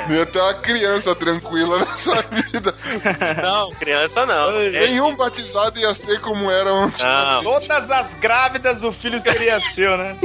[0.09, 2.75] Não ia ter uma criança tranquila nessa vida.
[3.43, 4.51] Não, criança não.
[4.61, 6.71] É Nenhum batizado ia ser como era.
[6.71, 10.17] Não, Todas as grávidas, o filho seria seu, né?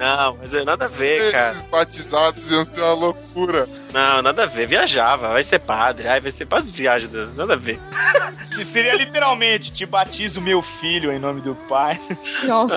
[0.00, 1.52] não, mas é nada a ver, cara.
[1.52, 3.68] Esses batizados iam ser uma loucura.
[3.94, 4.66] Não, nada a ver.
[4.66, 6.08] Viajava, vai ser padre.
[6.08, 7.78] Ai, vai ser para as viagens, nada a ver.
[8.52, 12.00] Se seria literalmente, te batizo meu filho em nome do pai.
[12.42, 12.76] Nossa,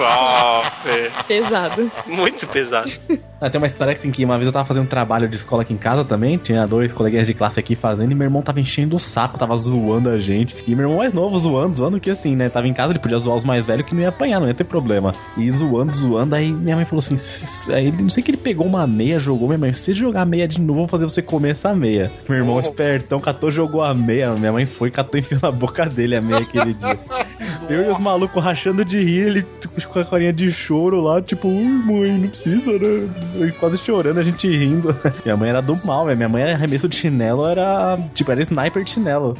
[0.00, 1.10] Ah, é.
[1.28, 1.92] pesado.
[2.06, 2.90] Muito pesado.
[3.38, 5.36] Ah, tem uma história que, assim, que uma vez eu tava fazendo um trabalho de
[5.36, 8.40] escola aqui em casa também, tinha dois coleguinhas de classe aqui fazendo, e meu irmão
[8.40, 10.56] tava enchendo o saco, tava zoando a gente.
[10.66, 12.48] E meu irmão mais novo zoando, zoando que assim, né?
[12.48, 14.54] Tava em casa, ele podia zoar os mais velhos que não ia apanhar, não ia
[14.54, 15.14] ter problema.
[15.36, 18.66] E zoando, zoando, aí minha mãe falou assim: "S- aí não sei que ele pegou
[18.66, 21.04] uma meia, jogou, minha mãe, se você jogar a meia de novo, eu vou fazer
[21.04, 22.10] você comer essa meia.
[22.26, 24.30] Meu irmão espertão catou, jogou a meia.
[24.34, 26.98] Minha mãe foi, catou e enfiou na boca dele a meia aquele dia.
[27.68, 31.20] Eu e os malucos rachando de rir, ele tipo, com a carinha de choro lá,
[31.20, 33.08] tipo, ui, mãe, não precisa, né?
[33.58, 34.94] Quase chorando, a gente rindo.
[35.24, 36.06] Minha mãe era do mal.
[36.06, 37.98] Minha mãe era arremesso de chinelo, era.
[38.14, 39.36] Tipo, era sniper de chinelo.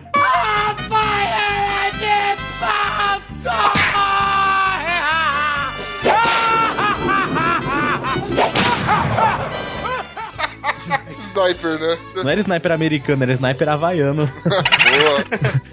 [11.37, 11.99] Sniper, né?
[12.17, 14.27] Não era sniper americano, era sniper havaiano.
[14.45, 15.25] Boa.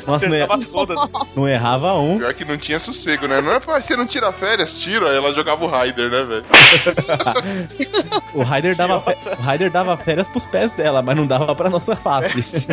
[0.06, 0.98] Nossa, não, Tava er- todas.
[1.36, 2.18] não errava um.
[2.18, 3.40] Pior que não tinha sossego, né?
[3.42, 5.10] Não é pra você não tirar férias, tira.
[5.10, 6.46] Aí ela jogava o Raider, né, velho?
[8.34, 11.70] O Raider dava, fe- o Raider dava férias pros pés dela, mas não dava pra
[11.70, 12.66] nossa face.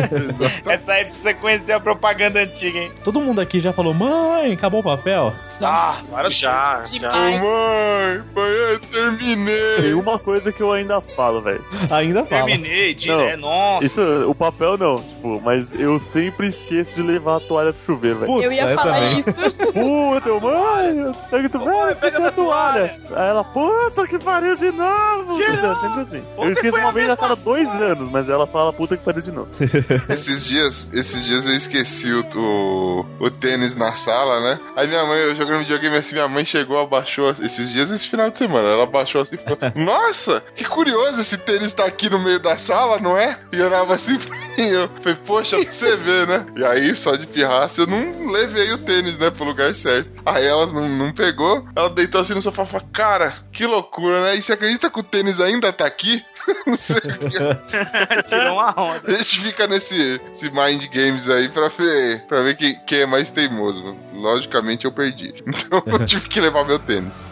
[0.65, 2.91] Essa aí precisa conhecer a propaganda antiga, hein?
[3.03, 5.33] Todo mundo aqui já falou, mãe, acabou o papel?
[5.61, 7.11] Ah, para Já, Ô, já.
[7.11, 9.93] mãe, pai, eu Tem terminei.
[9.93, 11.63] uma coisa que eu ainda falo, velho.
[11.91, 12.45] Ainda fala.
[12.45, 13.39] Terminei, direto.
[13.39, 13.85] Nossa.
[13.85, 18.19] Isso, o papel não, tipo, mas eu sempre esqueço de levar a toalha pro chuveiro,
[18.19, 18.43] velho.
[18.43, 19.19] Eu ia falar também.
[19.19, 19.33] isso.
[19.71, 22.99] Puta, eu, mãe, eu tu vai, esqueci a toalha.
[23.11, 25.41] Aí ela, puta que pariu de novo.
[25.41, 26.23] É sempre assim.
[26.37, 29.31] Eu esqueço uma vez a cada dois anos, mas ela fala puta que pariu de
[29.31, 29.49] novo.
[30.09, 34.59] Esses dias, esses dias eu esqueci o, o, o tênis na sala, né?
[34.75, 38.29] Aí minha mãe, eu jogando videogame assim, minha mãe chegou, abaixou esses dias, esse final
[38.29, 38.67] de semana.
[38.69, 42.57] Ela abaixou assim e falou: Nossa, que curioso esse tênis tá aqui no meio da
[42.57, 42.70] sala,
[43.01, 43.37] não é?
[43.51, 46.45] E eu olhava assim pra mim, eu falei, poxa, pra você ver, né?
[46.55, 50.11] E aí, só de pirraça, eu não levei o tênis, né, pro lugar certo.
[50.25, 54.21] Aí ela não, não pegou, ela deitou assim no sofá e falou: Cara, que loucura,
[54.21, 54.35] né?
[54.35, 56.23] E você acredita que o tênis ainda tá aqui?
[56.65, 58.23] não sei o que.
[58.27, 59.01] Tirou uma onda.
[59.05, 63.05] A gente fica nesse esse mind games aí pra ver, pra ver quem, quem é
[63.05, 63.95] mais teimoso.
[64.13, 65.33] Logicamente eu perdi.
[65.71, 67.23] Então eu tive que levar meu tênis.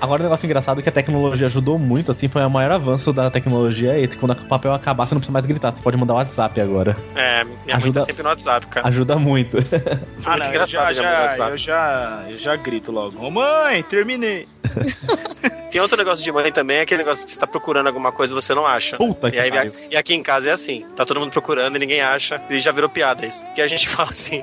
[0.00, 3.12] Agora, um negócio engraçado é que a tecnologia ajudou muito, assim, foi o maior avanço
[3.12, 4.16] da tecnologia é esse.
[4.16, 6.96] Quando o papel acabar, você não precisa mais gritar, você pode mandar WhatsApp agora.
[7.16, 8.86] É, minha Ajuda- mãe tá sempre no WhatsApp, cara.
[8.88, 9.58] Ajuda muito.
[9.58, 11.50] Ah, muito não, eu engraçado já, mãe no já, WhatsApp.
[11.50, 13.18] eu já, eu já grito logo.
[13.18, 14.46] Ô mãe, terminei.
[15.70, 18.32] Tem outro negócio de mãe também, é aquele negócio que você tá procurando alguma coisa
[18.32, 18.96] e você não acha.
[18.96, 19.72] Puta e, que aí, pariu.
[19.90, 22.72] e aqui em casa é assim, tá todo mundo procurando e ninguém acha, e já
[22.72, 23.44] virou piada isso.
[23.54, 24.42] Que a gente fala assim,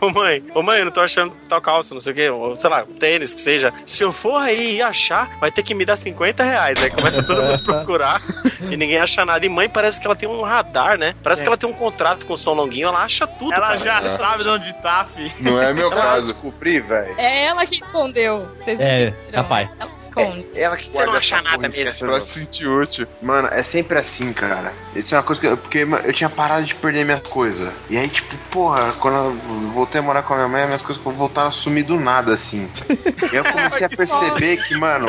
[0.00, 2.56] ô mãe, ô mãe, eu não tô achando tal calça, não sei o quê, ou
[2.56, 3.72] sei lá, tênis que seja.
[3.84, 6.82] Se eu for aí e achar, vai ter que me dar 50 reais.
[6.82, 8.20] Aí começa todo mundo a procurar
[8.70, 9.44] e ninguém acha nada.
[9.44, 11.14] E mãe parece que ela tem um radar, né?
[11.22, 11.44] Parece É.
[11.44, 13.52] que ela tem um contrato com o Som Longuinho, ela acha tudo.
[13.52, 13.76] Ela cara.
[13.78, 15.32] já sabe de onde tá, fi.
[15.40, 16.32] Não é meu Ela caso.
[16.32, 17.14] Descobri, velho.
[17.18, 18.48] É ela que escondeu.
[18.62, 19.32] Vocês É, viram?
[19.32, 19.68] capaz.
[19.80, 20.46] Ela esconde.
[20.54, 22.06] Ela que Você não acha nada mesmo.
[22.06, 22.22] negócio.
[22.34, 23.06] se sentir útil.
[23.22, 24.72] Mano, é sempre assim, cara.
[24.94, 25.46] Isso é uma coisa que.
[25.46, 27.72] eu- Porque eu tinha parado de perder minhas coisas.
[27.90, 29.32] E aí, tipo, porra, quando eu
[29.72, 32.68] voltei a morar com a minha mãe, minhas coisas voltaram a sumir do nada, assim.
[32.88, 35.06] E aí eu comecei a perceber que, mano,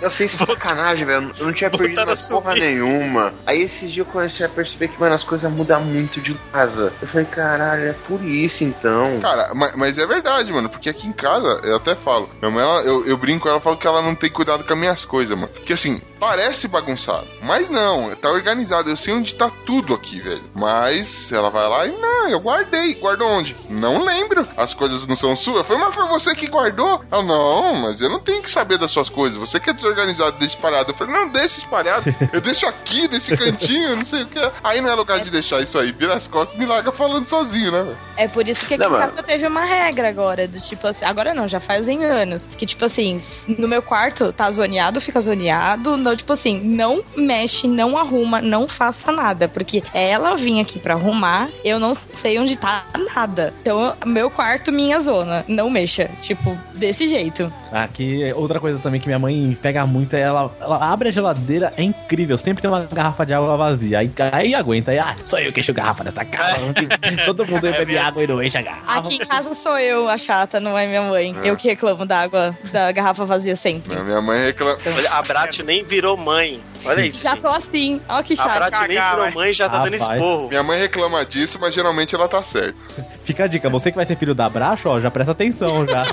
[0.00, 1.32] eu sei sacanagem, velho.
[1.38, 3.32] Eu não tinha perdido porra nenhuma.
[3.46, 6.92] Aí esses dias eu comecei a perceber que, mano, as coisas mudam muito de casa.
[7.00, 9.18] Eu falei, caralho, é por isso então.
[9.20, 12.62] Cara, mas, mas é verdade, mano, porque aqui em casa, eu até falo, minha mãe,
[12.62, 15.04] ela- eu, eu brinco com ela, falo que ela não tem cuidado com as minhas
[15.04, 15.52] coisas, mano.
[15.52, 20.42] Porque assim, parece bagunçado, mas não, tá organizado, eu sei onde tá tudo aqui, velho.
[20.54, 22.94] Mas ela vai lá e, não, eu guardei.
[22.94, 23.56] Guardou onde?
[23.68, 24.46] Não lembro.
[24.56, 25.66] As coisas não são suas.
[25.66, 27.02] Falei, mas foi você que guardou?
[27.10, 29.38] Ela, não, mas eu não tenho que saber das suas coisas.
[29.38, 30.90] Você que é desorganizado, deixa espalhado.
[30.90, 32.04] Eu falei, não, deixa espalhado.
[32.32, 34.52] Eu deixo aqui, nesse cantinho, não sei o que.
[34.62, 35.92] Aí não é lugar de deixar isso aí.
[35.92, 37.96] Vira as costas e me larga falando sozinho, né?
[38.16, 41.04] É por isso que aqui Não, em casa teve uma regra agora, do tipo assim,
[41.04, 42.46] agora não, já fazem anos.
[42.46, 45.96] Que tipo assim, no meu quarto tá zoneado, fica zoneado.
[46.08, 49.46] Não, tipo assim, não mexe, não arruma, não faça nada.
[49.46, 53.52] Porque ela vinha aqui pra arrumar, eu não sei onde tá nada.
[53.60, 55.44] Então, meu quarto, minha zona.
[55.46, 56.08] Não mexa.
[56.22, 57.52] Tipo, desse jeito.
[57.70, 61.74] Aqui, outra coisa também que minha mãe pega muito é ela, ela abre a geladeira,
[61.76, 62.38] é incrível.
[62.38, 63.98] Sempre tem uma garrafa de água vazia.
[63.98, 66.58] Aí, aí aguenta, aí, ah, só eu que encho garrafa nessa casa.
[67.26, 69.00] Todo mundo É bebe água e não enche a garrafa.
[69.00, 71.36] Aqui em casa sou eu a chata, não é minha mãe.
[71.44, 73.94] Eu que reclamo da água, da garrafa vazia sempre.
[73.94, 74.78] Não, minha mãe reclama.
[74.96, 76.60] Olha, a Brat nem virou mãe.
[76.84, 77.22] Olha isso.
[77.22, 77.42] Já gente.
[77.42, 78.00] tô assim.
[78.08, 78.54] Ó que A chato.
[78.54, 80.20] Brat nem Cagar, virou mãe e já tá dando Rapaz.
[80.20, 80.48] esporro.
[80.48, 82.78] Minha mãe reclama disso, mas geralmente ela tá certa.
[83.24, 86.04] Fica a dica, você que vai ser filho da Bracho, ó, já presta atenção já.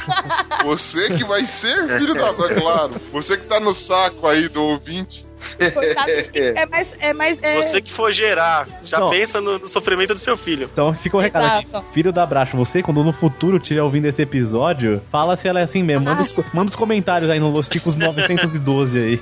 [0.64, 2.94] Você que vai ser filho da claro.
[3.12, 5.24] Você que tá no saco aí do ouvinte.
[5.74, 6.94] Coitado é mais.
[7.00, 7.56] É mais é...
[7.62, 9.10] Você que for gerar, já Não.
[9.10, 10.70] pensa no, no sofrimento do seu filho.
[10.72, 11.68] Então fica o recado aqui.
[11.94, 15.64] Filho da Bracho, você, quando no futuro estiver ouvindo esse episódio, fala se ela é
[15.64, 16.06] assim mesmo.
[16.06, 19.20] Manda, os, co- manda os comentários aí no Losticos 912 aí.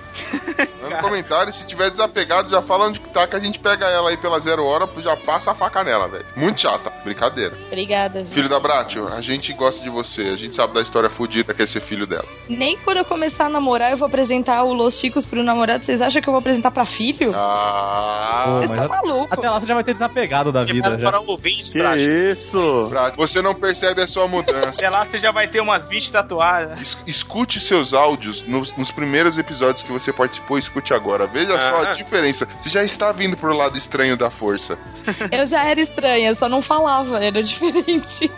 [0.98, 4.10] Um comentário, se tiver desapegado, já fala onde que tá, que a gente pega ela
[4.10, 6.26] aí pela zero hora, já passa a faca nela, velho.
[6.36, 7.54] Muito chata, brincadeira.
[7.68, 8.26] Obrigada.
[8.26, 11.62] Filho da Bratio, a gente gosta de você, a gente sabe da história fodida que
[11.62, 12.26] é ser filho dela.
[12.50, 15.84] Nem quando eu começar a namorar, eu vou apresentar o Los Chicos pro namorado.
[15.86, 17.34] Vocês acham que eu vou apresentar pra filho?
[17.36, 19.32] Ah, Vocês estão a- malucos.
[19.32, 21.10] Até lá você já vai ter desapegado da vida já.
[21.12, 22.00] Para o ouvinte, Que Brat.
[22.00, 22.88] isso?
[22.90, 24.74] Bratio, você não percebe a sua mudança.
[24.74, 26.80] Sei lá, você já vai ter umas 20 tatuadas.
[26.82, 31.28] Es- escute seus áudios nos, nos primeiros episódios que você participou, escute agora.
[31.28, 31.94] Veja só a Ah.
[31.94, 32.48] diferença.
[32.60, 34.76] Você já está vindo pro lado estranho da força.
[35.32, 38.32] Eu já era estranha, eu só não falava, era diferente.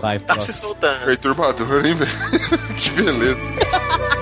[0.00, 1.04] Vai, Tá se soltando.
[1.04, 2.10] perturbador, hein, velho?
[2.78, 3.40] que beleza.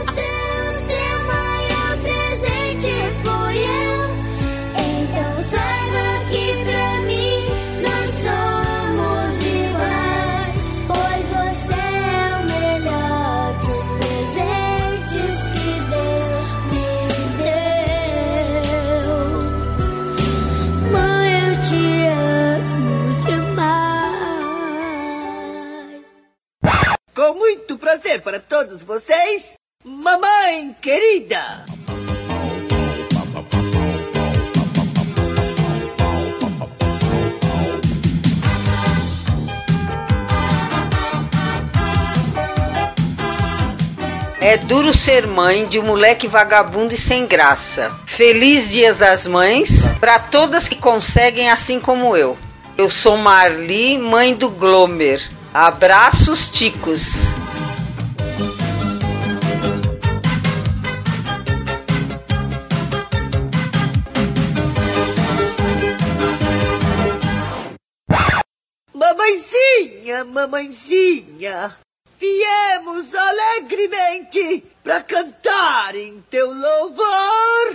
[27.91, 29.55] muito prazer para todos vocês,
[29.85, 31.65] mamãe querida.
[44.41, 47.91] É duro ser mãe de um moleque vagabundo e sem graça.
[48.07, 52.39] Feliz Dias das Mães para todas que conseguem assim como eu.
[52.79, 55.21] Eu sou Marli, mãe do Glomer.
[55.53, 57.35] Abraços, ticos.
[69.31, 71.77] Mamãezinha, mamãezinha,
[72.19, 77.69] viemos alegremente para cantar em teu louvor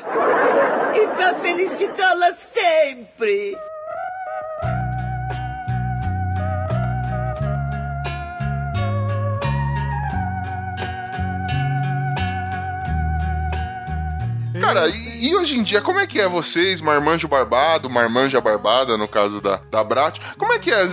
[0.93, 3.57] e para felicitá-la sempre.
[14.65, 18.97] Cara, e, e hoje em dia, como é que é vocês, marmanjo barbado, marmanja barbada,
[18.97, 20.17] no caso da, da Brat?
[20.39, 20.87] Como é que é?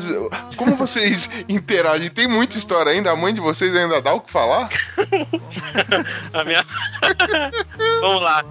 [0.58, 2.10] Como vocês interagem?
[2.10, 3.10] Tem muita história ainda?
[3.10, 4.68] A mãe de vocês ainda dá o que falar?
[6.34, 6.62] A minha.
[8.02, 8.44] Vamos lá.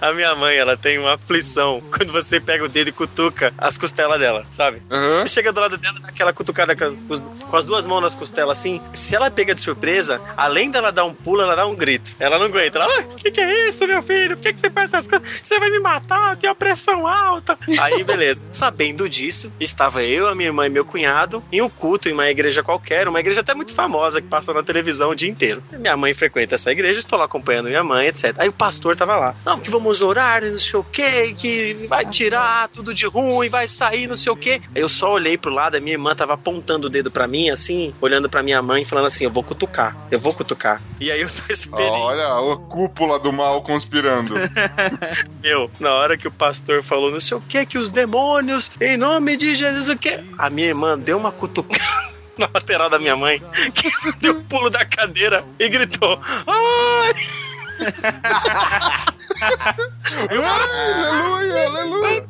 [0.00, 3.78] A minha mãe, ela tem uma aflição quando você pega o dedo e cutuca as
[3.78, 4.82] costelas dela, sabe?
[5.22, 8.80] Você chega do lado dela, dá aquela cutucada com as, duas mãos nas costelas assim.
[8.92, 12.16] Se ela pega de surpresa, além dela dar um pulo, ela dá um grito.
[12.18, 12.80] Ela não aguenta.
[12.80, 14.36] Ela, o que, que é isso, meu filho?
[14.36, 15.28] Por que, que você faz essas coisas?
[15.42, 17.58] Você vai me matar, eu tenho a pressão alta.
[17.78, 18.44] Aí, beleza.
[18.50, 22.28] Sabendo disso, estava eu, a minha irmã e meu cunhado em um culto em uma
[22.28, 25.62] igreja qualquer, uma igreja até muito famosa que passa na televisão o dia inteiro.
[25.72, 28.34] Minha mãe frequenta essa igreja, estou lá acompanhando minha mãe, etc.
[28.38, 29.34] Aí o pastor tava lá.
[29.44, 33.68] Não, que vamos orar, não sei o que, que vai tirar tudo de ruim, vai
[33.68, 34.60] sair, não sei o que.
[34.74, 37.50] Aí eu só olhei pro lado, a minha irmã tava apontando o dedo pra mim,
[37.50, 40.82] assim, olhando pra minha mãe, falando assim: eu vou cutucar, eu vou cutucar.
[41.00, 41.88] E aí eu só esperei.
[41.88, 44.37] Olha, a cúpula do mal conspirando.
[45.42, 48.96] Meu, na hora que o pastor falou não sei o que, que os demônios, em
[48.96, 50.20] nome de Jesus, o que?
[50.38, 51.82] A minha irmã deu uma cutucada
[52.38, 53.42] na lateral da minha mãe,
[53.74, 53.90] que
[54.20, 57.14] deu um pulo da cadeira e gritou: Ai!
[60.30, 62.28] Eu, aleluia, aleluia!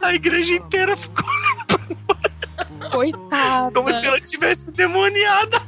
[0.00, 1.24] A igreja inteira ficou
[2.90, 3.72] Coitada.
[3.72, 5.60] como se ela tivesse demoniada.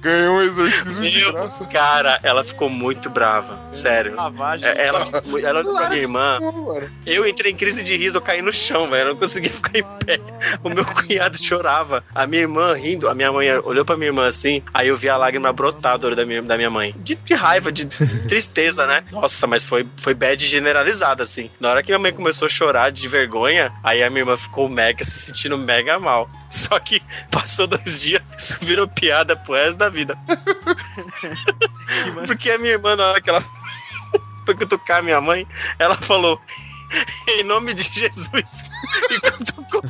[0.00, 1.64] Ganhou um exorcismo de graça.
[1.66, 3.58] Cara, ela ficou muito brava.
[3.70, 4.14] Sério.
[4.66, 5.06] É, Ela,
[5.42, 6.38] ela com a minha irmã.
[7.06, 9.02] Eu entrei em crise de riso, eu caí no chão, velho.
[9.02, 10.18] Eu não conseguia ficar em pé.
[10.62, 12.04] O meu cunhado chorava.
[12.14, 13.08] A minha irmã rindo.
[13.08, 14.62] A minha mãe olhou pra minha irmã assim.
[14.74, 16.94] Aí eu vi a lágrima brotar do olho da minha, da minha mãe.
[16.98, 17.86] De, de raiva, de
[18.26, 19.04] tristeza, né?
[19.10, 21.50] Nossa, mas foi, foi bad generalizada, assim.
[21.60, 24.68] Na hora que minha mãe começou a chorar de vergonha, aí a minha irmã ficou
[24.68, 26.28] mega, se sentindo mega mal.
[26.50, 27.00] Só que
[27.30, 30.18] passou dois dias, isso virou piada pro resto da vida.
[32.26, 33.44] Porque a minha irmã, na hora que ela
[34.44, 35.46] foi cutucar minha mãe,
[35.78, 36.40] ela falou.
[37.28, 38.64] Em nome de Jesus.
[39.10, 39.82] E cutucou,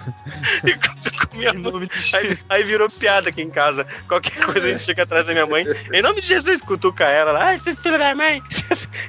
[0.64, 1.88] e cutucou minha mãe.
[2.12, 3.86] Aí, aí virou piada aqui em casa.
[4.08, 5.64] Qualquer coisa a gente chega atrás da minha mãe.
[5.92, 7.30] Em nome de Jesus, cutuca ela.
[7.30, 8.42] ela, Ai, vocês filhos da mãe.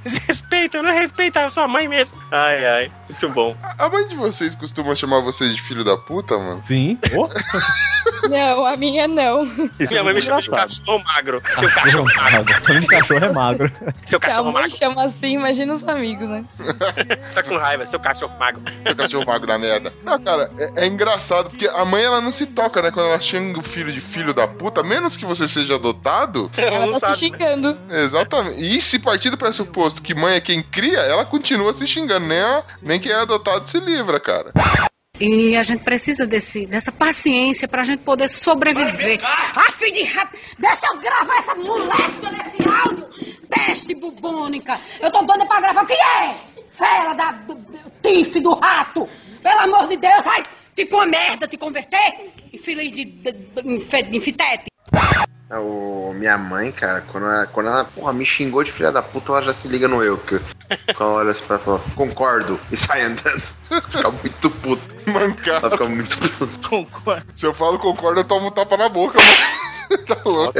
[0.03, 2.21] Vocês respeitam, não respeitam a sua mãe mesmo.
[2.31, 2.91] Ai, ai.
[3.09, 3.55] Muito bom.
[3.61, 6.61] A mãe de vocês costuma chamar vocês de filho da puta, mano?
[6.63, 6.97] Sim.
[8.29, 9.45] Não, a minha não.
[9.45, 11.41] Minha mãe me chama de cachorro magro.
[11.57, 12.79] Seu cachorro magro.
[12.79, 13.71] De cachorro é magro.
[14.05, 14.77] Seu Se a cachorro mãe magro.
[14.77, 16.41] chama assim, imagina os amigos, né?
[17.33, 18.61] Tá com raiva, seu cachorro magro.
[18.84, 19.93] Seu cachorro mago da merda.
[20.03, 22.91] Não, cara, é, é engraçado, porque a mãe ela não se toca, né?
[22.91, 26.49] Quando ela xinga o filho de filho da puta, menos que você seja adotado.
[26.57, 27.77] Ela tá se xingando.
[27.89, 28.60] Exatamente.
[28.60, 32.26] E se partir do pressuposto que mãe é quem cria, ela continua se xingando.
[32.27, 34.51] Nem, a- nem quem é adotado se livra, cara.
[35.19, 39.19] E a gente precisa desse, dessa paciência pra gente poder sobreviver.
[39.55, 43.07] Ah, filho de rato, deixa eu gravar essa moléstia desse áudio.
[43.49, 44.76] Peste bubônica.
[44.99, 45.84] Eu tô doida pra gravar.
[45.84, 46.35] O que é?
[46.73, 47.31] Fera da...
[47.31, 47.55] Do,
[48.01, 49.07] tife do rato.
[49.41, 50.43] Pelo amor de Deus, ai,
[50.75, 52.33] tipo uma merda te converter.
[52.51, 53.05] Infeliz de...
[53.05, 54.35] de, de.
[54.39, 54.72] É,
[55.59, 59.33] O, minha mãe, cara, quando ela, quando ela porra, me xingou de filha da puta,
[59.33, 60.17] ela já se liga no eu.
[60.17, 60.39] Que,
[60.95, 63.43] quando ela olha assim pra ela, fala, concordo, e sai andando.
[63.89, 64.95] Fica muito puto.
[65.05, 65.67] Mancada.
[65.67, 66.69] Ela fica muito puto.
[66.69, 67.25] Concordo.
[67.35, 69.37] Se eu falo concordo, eu tomo um tapa na boca, mano.
[70.07, 70.53] tá louco.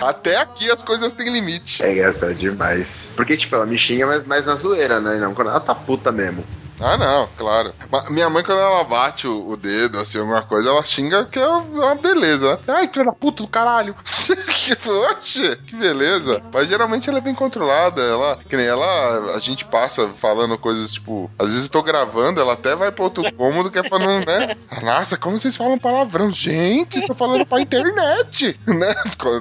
[0.00, 1.82] Até aqui as coisas têm limite.
[1.82, 3.08] É engraçado demais.
[3.14, 5.18] Porque, tipo, ela me xinga, mas mais na zoeira, né?
[5.18, 6.44] Não, quando ela tá puta mesmo.
[6.80, 7.74] Ah, não, claro.
[7.90, 11.38] Mas minha mãe, quando ela bate o, o dedo, assim, alguma coisa, ela xinga que
[11.38, 12.56] é uma beleza.
[12.66, 12.74] né?
[12.74, 13.94] Ai, filha da puta do caralho.
[15.10, 16.42] Oxe, que beleza.
[16.52, 18.00] Mas geralmente ela é bem controlada.
[18.00, 22.40] Ela, que nem ela, a gente passa falando coisas, tipo, às vezes eu tô gravando,
[22.40, 24.56] ela até vai pra outro cômodo que é pra não, né?
[24.82, 26.30] Nossa, como vocês falam palavrão?
[26.32, 28.94] Gente, estão falando pra internet, né?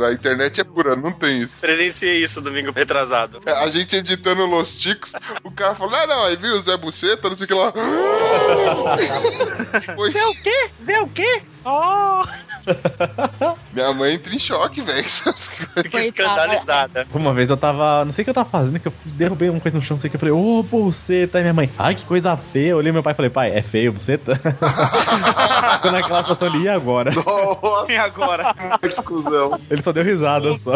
[0.07, 1.61] A internet é pura, não tem isso.
[1.61, 3.39] Presenciei isso domingo retrasado.
[3.45, 5.13] É, A gente editando Los Ticos,
[5.43, 7.73] o cara falou: Ah, não, aí viu o Zé Buceta, não sei o que lá.
[9.95, 10.69] Foi- Zé o quê?
[10.81, 11.41] Zé o quê?
[11.65, 12.23] Oh!
[13.73, 15.03] Minha mãe entra em choque, velho.
[15.03, 17.07] Fica escandalizada.
[17.13, 18.05] Uma vez eu tava.
[18.05, 20.01] Não sei o que eu tava fazendo, que eu derrubei uma coisa no chão, não
[20.01, 20.15] sei o que.
[20.15, 21.37] Eu falei, ô, buceta.
[21.37, 22.69] Aí minha mãe, ai, que coisa feia.
[22.69, 24.39] Eu olhei meu pai e falei, pai, é feio, buceta?
[25.81, 27.11] Tô naquela situação ali, e agora?
[27.87, 28.53] E agora?
[28.79, 29.59] que cuzão.
[29.69, 30.73] Ele só deu risada só.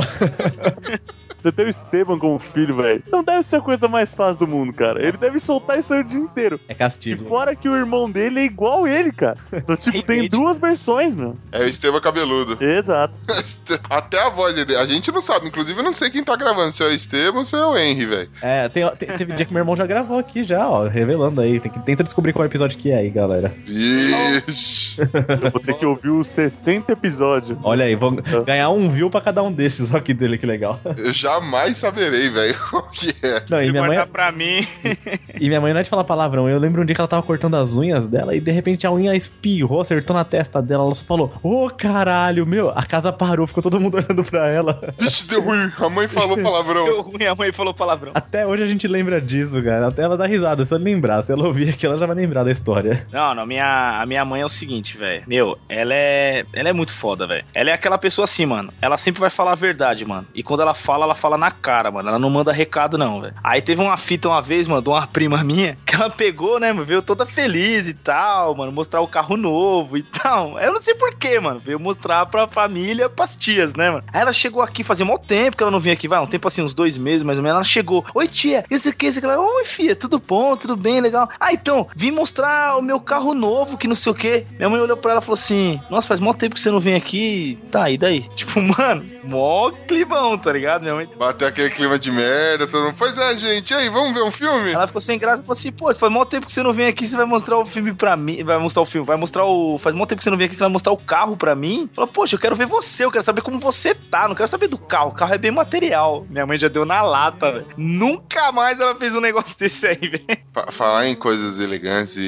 [1.43, 3.03] Você tem o Esteban como filho, velho.
[3.11, 5.05] Não deve ser a coisa mais fácil do mundo, cara.
[5.05, 6.59] Ele deve soltar isso aí o dia inteiro.
[6.69, 7.25] É E castigo.
[7.27, 9.35] fora que o irmão dele é igual ele, cara.
[9.51, 11.35] Então, tipo, tem duas versões, meu.
[11.51, 12.57] É o Esteban Cabeludo.
[12.63, 13.13] Exato.
[13.89, 14.75] Até a voz dele.
[14.77, 15.47] A gente não sabe.
[15.47, 16.71] Inclusive, eu não sei quem tá gravando.
[16.71, 18.29] Se é o Esteban ou se é o Henry, velho.
[18.41, 21.59] É, tem, tem- teve dia que meu irmão já gravou aqui já, ó, revelando aí.
[21.59, 23.51] Tem que, tenta descobrir qual episódio que é aí, galera.
[23.65, 25.01] Vixe.
[25.01, 27.57] Eu vou ter que ouvir os 60 episódios.
[27.63, 28.11] Olha aí, vou
[28.45, 29.91] ganhar um view pra cada um desses.
[29.91, 30.79] Olha que dele, que legal.
[31.11, 33.43] Já jamais saberei, velho, o que é.
[33.49, 34.67] Não, e minha mãe, pra mim.
[35.39, 36.49] e minha mãe não é de falar palavrão.
[36.49, 38.91] Eu lembro um dia que ela tava cortando as unhas dela e de repente a
[38.91, 40.83] unha espirrou, acertou na testa dela.
[40.83, 44.93] Ela só falou: Ô caralho, meu, a casa parou, ficou todo mundo olhando pra ela.
[44.99, 45.71] Vixe, deu ruim.
[45.77, 46.85] A mãe falou palavrão.
[46.85, 48.11] Deu ruim, a mãe falou palavrão.
[48.15, 49.87] Até hoje a gente lembra disso, cara.
[49.87, 51.23] Até ela dá risada, se ela lembrar.
[51.23, 53.05] Se ela ouvir aqui, ela já vai lembrar da história.
[53.11, 55.23] Não, não, minha, a minha mãe é o seguinte, velho.
[55.27, 56.45] Meu, ela é.
[56.53, 57.45] Ela é muito foda, velho.
[57.53, 58.73] Ela é aquela pessoa assim, mano.
[58.81, 60.27] Ela sempre vai falar a verdade, mano.
[60.33, 62.09] E quando ela fala, ela fala na cara, mano.
[62.09, 63.33] Ela não manda recado, não, velho.
[63.41, 66.73] Aí teve uma fita uma vez, mano, de uma prima minha, que ela pegou, né,
[66.73, 70.59] mano, veio toda feliz e tal, mano, mostrar o carro novo e tal.
[70.59, 71.59] Eu não sei porquê, mano.
[71.59, 74.03] Veio mostrar pra família, pras tias, né, mano.
[74.11, 76.45] Aí ela chegou aqui, fazia mó tempo que ela não vinha aqui, vai, um tempo
[76.45, 77.55] assim, uns dois meses mais ou menos.
[77.55, 79.27] Ela chegou, oi tia, isso aqui, isso aqui.
[79.27, 81.29] Ela, Oi, filha, tudo bom, tudo bem, legal.
[81.39, 84.45] Ah, então, vim mostrar o meu carro novo, que não sei o quê.
[84.57, 86.79] Minha mãe olhou pra ela e falou assim: Nossa, faz mó tempo que você não
[86.79, 87.57] vem aqui.
[87.71, 88.27] Tá, e daí?
[88.35, 90.81] Tipo, mano, mó climão, tá ligado?
[90.81, 91.07] Minha mãe.
[91.17, 92.95] Bateu aquele clima de merda, todo mundo.
[92.97, 94.71] Pois é, gente, e aí, vamos ver um filme?
[94.71, 96.87] Ela ficou sem graça e falou assim: Pô, faz mó tempo que você não vem
[96.87, 98.43] aqui, você vai mostrar o filme pra mim.
[98.43, 99.77] Vai mostrar o filme, vai mostrar o.
[99.77, 101.89] Faz mó tempo que você não vem aqui, você vai mostrar o carro pra mim.
[101.93, 104.67] Falou, poxa, eu quero ver você, eu quero saber como você tá, não quero saber
[104.67, 105.09] do carro.
[105.09, 106.25] O carro é bem material.
[106.29, 107.67] Minha mãe já deu na lata, velho.
[107.77, 110.23] Nunca mais ela fez um negócio desse aí, velho.
[110.53, 112.21] Fa- Falar em coisas elegantes e,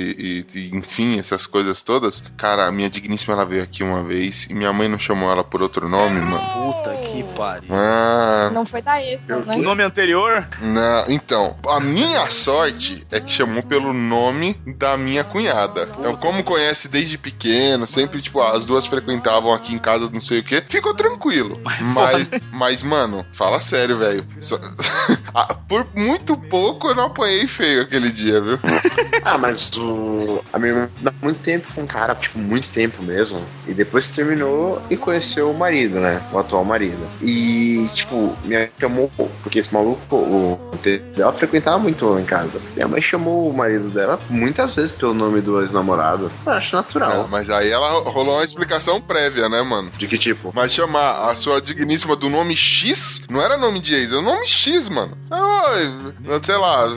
[0.54, 2.24] e- e, enfim, essas coisas todas.
[2.38, 5.44] Cara, a minha digníssima ela veio aqui uma vez e minha mãe não chamou ela
[5.44, 6.74] por outro nome, mano.
[6.74, 7.70] Puta que pariu.
[7.72, 9.56] Ah, Não foi da extra, né?
[9.56, 10.46] O nome anterior?
[10.62, 15.88] Não, então, a minha sorte é que chamou pelo nome da minha cunhada.
[15.98, 20.40] Então, como conhece desde pequeno, sempre, tipo, as duas frequentavam aqui em casa, não sei
[20.40, 21.58] o que, ficou tranquilo.
[21.94, 24.26] Mas, mas, mano, fala sério, velho.
[25.38, 28.58] Ah, Por muito pouco eu não apanhei feio aquele dia, viu?
[29.22, 30.42] Ah, mas o.
[30.54, 33.44] A minha irmã dá muito tempo com um cara, tipo, muito tempo mesmo.
[33.68, 36.22] E depois terminou e conheceu o marido, né?
[36.32, 37.10] O atual marido.
[37.22, 39.12] E, tipo, minha mãe chamou,
[39.44, 40.76] porque esse maluco, o
[41.18, 42.62] ela frequentava muito lá em casa.
[42.76, 46.32] Minha mãe chamou o marido dela muitas vezes pelo nome do ex-namorado.
[46.46, 47.26] Eu acho natural.
[47.26, 49.90] É, mas aí ela rolou uma explicação prévia, né, mano?
[49.98, 50.52] De que tipo?
[50.54, 54.22] Mas chamar a sua digníssima do nome X não era nome de ex, é o
[54.22, 55.18] nome X, mano.
[55.32, 56.88] Oi, sei lá,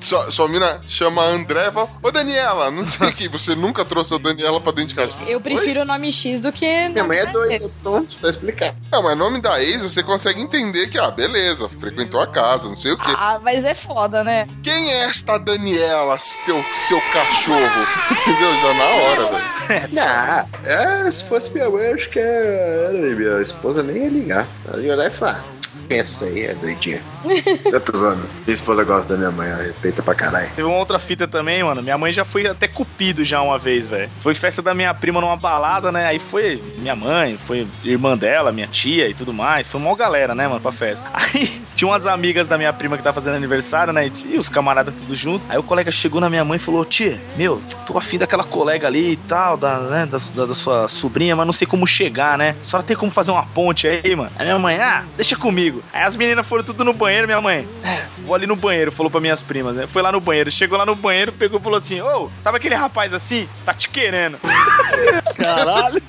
[0.00, 3.84] sua, sua mina chama André e fala, Ô Daniela, não sei o que, você nunca
[3.84, 5.14] trouxe a Daniela pra dentro de casa.
[5.26, 6.88] Eu prefiro o nome X do que.
[6.88, 8.74] Minha mãe é doida, pronto, pra explicar.
[8.90, 12.76] Não, mas nome da ex você consegue entender que, ah, beleza, frequentou a casa, não
[12.76, 13.10] sei o que.
[13.16, 14.46] Ah, mas é foda, né?
[14.62, 17.86] Quem é esta Daniela, teu, seu cachorro?
[18.12, 18.54] Entendeu?
[18.60, 19.52] Já na hora, velho.
[20.02, 24.48] Ah, é, se fosse minha mãe, acho que é, minha esposa nem ia ligar.
[24.68, 25.42] Ela ia olhar e falar:
[25.90, 26.44] Essa aí?
[26.44, 27.02] É doidinha.
[27.70, 28.22] Eu tô zoando.
[28.46, 30.48] Minha esposa gosta da minha mãe, ela respeita pra caralho.
[30.56, 31.82] Teve uma outra fita também, mano.
[31.82, 34.10] Minha mãe já foi até cupido já uma vez, velho.
[34.20, 36.06] Foi festa da minha prima numa balada, né?
[36.06, 39.66] Aí foi minha mãe, foi irmã dela, minha tia e tudo mais.
[39.68, 41.04] Foi uma galera, né, mano, pra festa.
[41.12, 44.10] Aí tinha umas amigas da minha prima que tá fazendo aniversário, né?
[44.24, 45.44] E os camaradas tudo junto.
[45.48, 48.86] Aí o colega chegou na minha mãe e falou: Tia, meu, tô afim daquela colega
[48.88, 52.36] ali e tal, da, né, da, da- da sua sobrinha, mas não sei como chegar,
[52.36, 52.56] né?
[52.60, 54.30] Só tem como fazer uma ponte aí, mano.
[54.36, 55.71] Aí minha mãe, ah, deixa comigo.
[55.92, 57.66] Aí as meninas foram tudo no banheiro, minha mãe.
[57.84, 59.86] "É, Vou ali no banheiro, falou pra minhas primas, né?
[59.86, 62.74] Foi lá no banheiro, chegou lá no banheiro, pegou e falou assim: Ô, sabe aquele
[62.74, 63.48] rapaz assim?
[63.64, 64.38] Tá te querendo.
[65.36, 66.02] Caralho.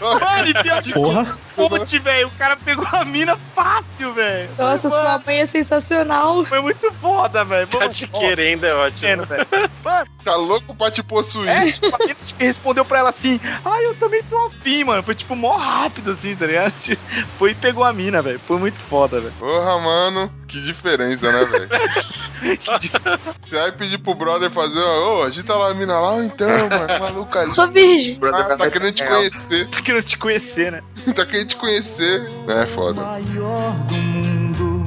[0.00, 1.26] Mano, e pior de Porra.
[1.54, 2.28] ponte, velho.
[2.28, 4.48] O cara pegou a mina fácil, velho.
[4.58, 6.44] Nossa, Foi, sua mãe é sensacional.
[6.46, 7.66] Foi muito foda, velho.
[7.66, 9.24] Tá te querendo, é ótimo.
[9.24, 9.46] velho.
[9.84, 11.48] Mano, Tá louco pra te possuir.
[11.48, 15.02] é, tipo, a mina respondeu pra ela assim: Ah, eu também tô afim, mano.
[15.02, 16.72] Foi tipo mó rápido, assim, tá ligado?
[17.38, 18.38] Foi e pegou a mina, velho.
[18.46, 19.32] Foi muito foda, velho.
[19.38, 21.68] Porra, mano, que diferença, né, velho?
[23.42, 25.08] Você vai pedir pro brother fazer uma.
[25.08, 27.00] Ô, agita lá a mina lá, então, mano.
[27.00, 27.50] Maluco ali.
[27.52, 28.18] Sou virgem.
[28.32, 29.68] Ah, tá querendo te conhecer.
[29.68, 30.82] Tá querendo te conhecer, né?
[31.14, 32.30] tá querendo te conhecer.
[32.48, 33.00] É foda.
[33.00, 34.84] maior do mundo,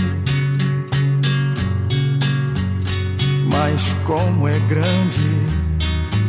[3.49, 5.70] Mas como é grande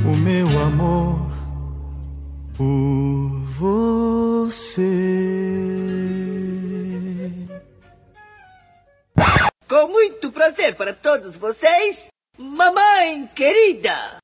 [0.06, 1.32] o meu amor
[2.58, 2.66] por
[3.60, 4.82] você.
[9.70, 12.08] Com muito prazer para todos vocês,
[12.38, 14.18] mamãe querida.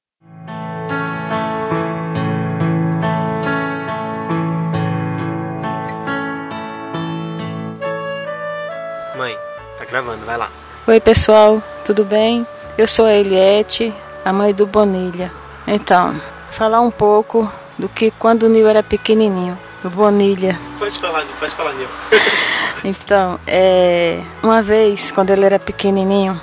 [9.15, 9.35] Mãe,
[9.77, 10.51] tá gravando, vai lá.
[10.87, 12.45] Oi, pessoal, tudo bem?
[12.77, 13.93] Eu sou a Eliette,
[14.25, 15.31] a mãe do Bonilha.
[15.67, 16.15] Então,
[16.49, 20.57] falar um pouco do que quando o Nil era pequenininho, o Bonilha.
[20.79, 21.87] Pode falar, pode falar, Nil.
[22.83, 26.39] Então, é, uma vez, quando ele era pequenininho,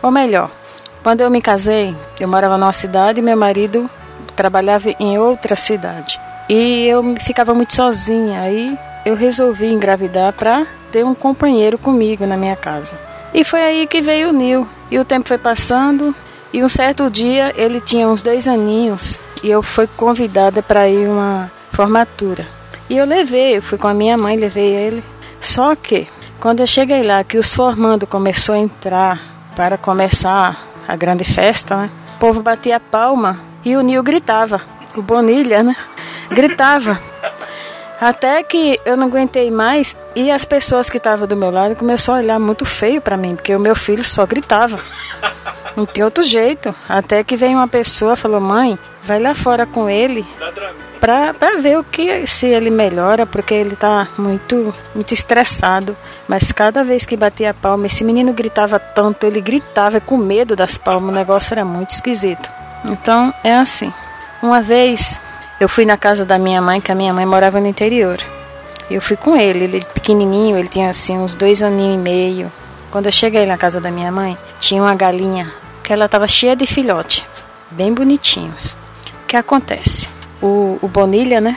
[0.00, 0.48] ou melhor,
[1.02, 3.90] quando eu me casei, eu morava numa cidade e meu marido
[4.36, 6.18] trabalhava em outra cidade.
[6.48, 8.40] E eu ficava muito sozinha.
[8.40, 12.98] Aí eu resolvi engravidar para ter um companheiro comigo na minha casa.
[13.34, 14.68] E foi aí que veio o Nil.
[14.90, 16.14] E o tempo foi passando.
[16.52, 21.08] E um certo dia ele tinha uns dois aninhos e eu fui convidada para ir
[21.08, 22.46] uma formatura.
[22.90, 25.02] E eu levei, eu fui com a minha mãe, levei ele.
[25.40, 26.06] Só que
[26.38, 29.20] quando eu cheguei lá, que os formando começou a entrar
[29.56, 31.90] para começar a grande festa, né?
[32.16, 34.60] O povo batia palma e o Nil gritava,
[34.94, 35.74] o Bonilha, né?
[36.30, 37.00] Gritava.
[38.00, 42.18] Até que eu não aguentei mais e as pessoas que estavam do meu lado começaram
[42.18, 44.78] a olhar muito feio para mim, porque o meu filho só gritava.
[45.76, 46.74] Não tem outro jeito.
[46.88, 50.26] Até que veio uma pessoa e falou: Mãe, vai lá fora com ele
[51.02, 55.96] pra, pra ver o que se ele melhora, porque ele tá muito, muito estressado.
[56.28, 60.54] Mas cada vez que batia a palma, esse menino gritava tanto, ele gritava com medo
[60.54, 62.48] das palmas, o negócio era muito esquisito.
[62.88, 63.92] Então é assim.
[64.40, 65.20] Uma vez
[65.58, 68.18] eu fui na casa da minha mãe, que a minha mãe morava no interior.
[68.88, 72.52] Eu fui com ele, ele pequenininho, ele tinha assim uns dois aninhos e meio.
[72.92, 75.50] Quando eu cheguei na casa da minha mãe, tinha uma galinha
[75.82, 77.26] que ela estava cheia de filhote,
[77.70, 78.76] bem bonitinhos.
[79.24, 80.10] O que acontece?
[80.42, 81.56] O, o Bonilha, né?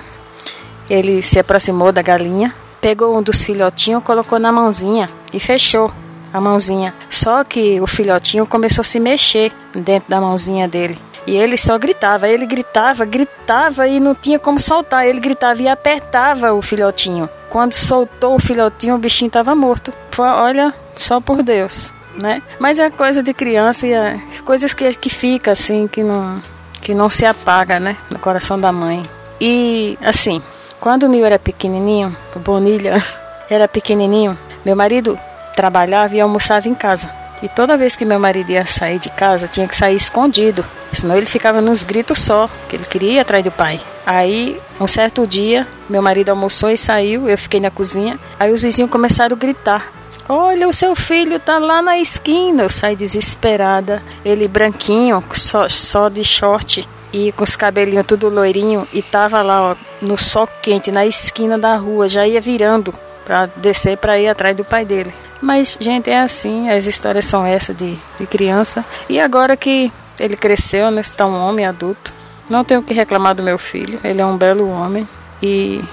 [0.89, 5.91] Ele se aproximou da galinha, pegou um dos filhotinhos, colocou na mãozinha e fechou
[6.31, 6.95] a mãozinha.
[7.09, 10.97] Só que o filhotinho começou a se mexer dentro da mãozinha dele.
[11.27, 15.05] E ele só gritava, ele gritava, gritava e não tinha como soltar.
[15.05, 17.27] Ele gritava e apertava o filhotinho.
[17.55, 19.93] Quando soltou o filhotinho, o bichinho estava morto.
[20.11, 22.41] Foi, olha, só por Deus, né?
[22.59, 26.41] Mas é coisa de criança e é coisas que, que fica assim, que não,
[26.81, 27.95] que não se apaga, né?
[28.11, 29.09] No coração da mãe.
[29.39, 30.43] E assim,
[30.81, 33.01] quando o Nil era pequenininho, o Bonilha
[33.49, 35.17] era pequenininho, meu marido
[35.55, 37.09] trabalhava e almoçava em casa.
[37.45, 41.15] E toda vez que meu marido ia sair de casa, tinha que sair escondido, senão
[41.15, 43.79] ele ficava nos gritos só, que ele queria ir atrás do pai.
[44.03, 48.19] Aí, um certo dia, meu marido almoçou e saiu, eu fiquei na cozinha.
[48.39, 49.93] Aí os vizinhos começaram a gritar:
[50.27, 52.63] Olha, o seu filho tá lá na esquina.
[52.63, 54.01] Eu saí desesperada.
[54.25, 59.71] Ele branquinho, só, só de short e com os cabelinhos tudo loirinho e tava lá
[59.71, 62.91] ó, no sol quente na esquina da rua, já ia virando
[63.25, 65.11] para descer para ir atrás do pai dele.
[65.41, 68.85] Mas, gente, é assim, as histórias são essas de, de criança.
[69.09, 72.13] E agora que ele cresceu, né, está um homem adulto,
[72.49, 73.99] não tenho que reclamar do meu filho.
[74.03, 75.07] Ele é um belo homem
[75.41, 75.83] e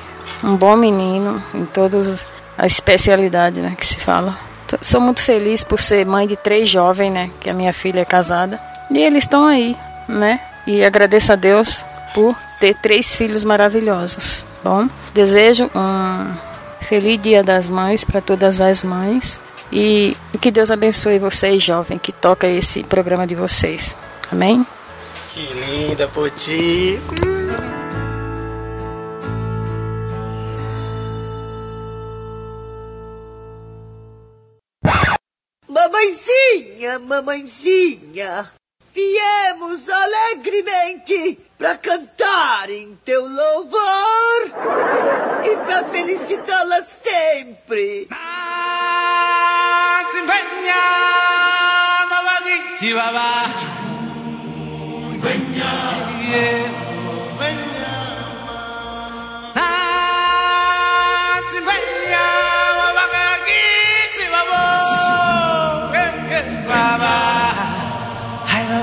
[0.45, 2.27] um bom menino em todas
[2.57, 4.37] a especialidade, né, que se fala.
[4.81, 8.05] Sou muito feliz por ser mãe de três jovens, né, que a minha filha é
[8.05, 8.61] casada.
[8.91, 9.77] E eles estão aí,
[10.09, 10.41] né?
[10.67, 11.85] E agradeço a Deus
[12.15, 14.47] por ter três filhos maravilhosos.
[14.63, 16.52] Bom, desejo um
[16.93, 19.41] feliz Dia das Mães para todas as mães
[19.73, 23.97] e que Deus abençoe vocês, jovem, que toca esse programa de vocês.
[24.31, 24.67] Amém?
[25.33, 27.01] Que linda, Poti.
[35.67, 38.51] Mamãezinha, mamãezinha,
[38.95, 44.51] viemos alegremente para cantar em teu louvor
[45.45, 48.09] e para felicitá-la sempre.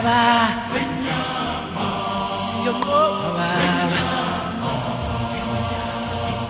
[0.09, 0.68] Bye.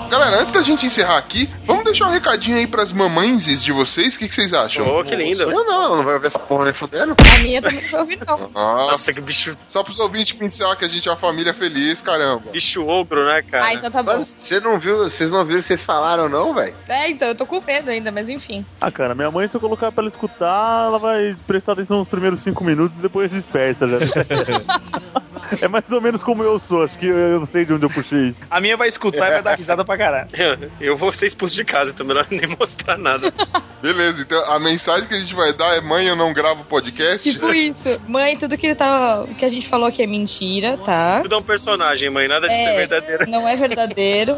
[0.10, 4.15] Galera, antes da gente encerrar aqui, vamos deixar um recadinho aí pras mamães de vocês.
[4.15, 4.99] O que, que vocês acham?
[4.99, 5.44] Oh, que lindo.
[5.44, 7.15] Eu não, ela não vai ouvir essa porra nem fudendo.
[7.36, 8.49] A minha também não foi ouvir, não.
[8.49, 9.56] Nossa, que bicho.
[9.68, 12.41] Só pros ouvintes pensar que a gente é uma família feliz, caramba.
[12.52, 13.65] Bicho ogro, né, cara?
[13.65, 14.23] Ah, então tá bom.
[14.23, 16.73] Você não viu, vocês não viram o que vocês falaram, não, velho?
[16.88, 18.65] É, então, eu tô com medo ainda, mas enfim.
[18.81, 22.07] Ah, cara, minha mãe, se eu colocar pra ela escutar, ela vai prestar atenção nos
[22.07, 23.99] primeiros cinco minutos e depois desperta, né?
[25.61, 27.90] é mais ou menos como eu sou, acho que eu, eu sei de onde eu
[27.90, 28.44] puxei isso.
[28.49, 30.30] A minha vai escutar e vai dar risada pra caralho.
[30.80, 33.34] Eu vou ser expulso de casa, então melhor nem mostrar nada.
[33.81, 37.30] Beleza, então a mensagem que a gente vai dar é: mãe, eu não gravo podcast.
[37.30, 38.01] Tipo isso.
[38.07, 41.21] Mãe, tudo que, tá, que a gente falou aqui é mentira, tá?
[41.21, 43.30] Tudo é um personagem, mãe, nada de ser verdadeiro.
[43.30, 44.38] Não é verdadeiro.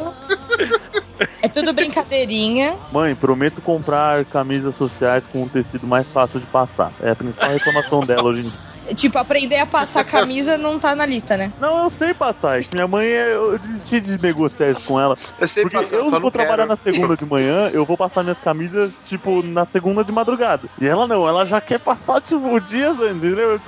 [1.41, 2.75] é tudo brincadeirinha.
[2.91, 6.91] Mãe, prometo comprar camisas sociais com um tecido mais fácil de passar.
[7.01, 8.70] É a principal reclamação dela hoje em dia.
[8.95, 11.51] Tipo, aprender a passar camisa não tá na lista, né?
[11.59, 12.61] Não, eu sei passar.
[12.61, 15.17] é Minha mãe, eu desisti de negociar isso com ela.
[15.39, 16.69] Eu sei porque passar, eu só vou não trabalhar quero.
[16.69, 20.67] na segunda de manhã, eu vou passar minhas camisas, tipo, na segunda de madrugada.
[20.79, 23.51] E ela não, ela já quer passar, tipo, dias antes, entendeu?
[23.51, 23.61] Eu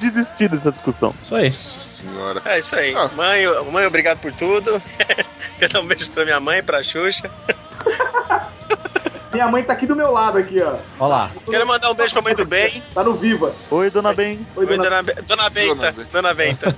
[0.00, 1.12] desisti dessa discussão.
[1.22, 1.52] Isso aí.
[1.52, 2.42] Senhora.
[2.44, 2.94] É isso aí.
[3.16, 4.80] Mãe, mãe, obrigado por tudo.
[5.58, 7.30] Quero dar um beijo pra minha mãe, pra Xuxa.
[9.34, 10.76] Minha mãe tá aqui do meu lado, aqui, ó.
[10.98, 11.30] Olha lá.
[11.50, 12.82] Quero mandar um beijo pra mãe do bem.
[12.94, 13.52] Tá no Viva.
[13.70, 14.46] Oi, dona Ben.
[14.56, 15.94] Oi, Oi, dona, Be- dona Benta.
[16.12, 16.74] Dona Benta.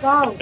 [0.00, 0.34] Tchau.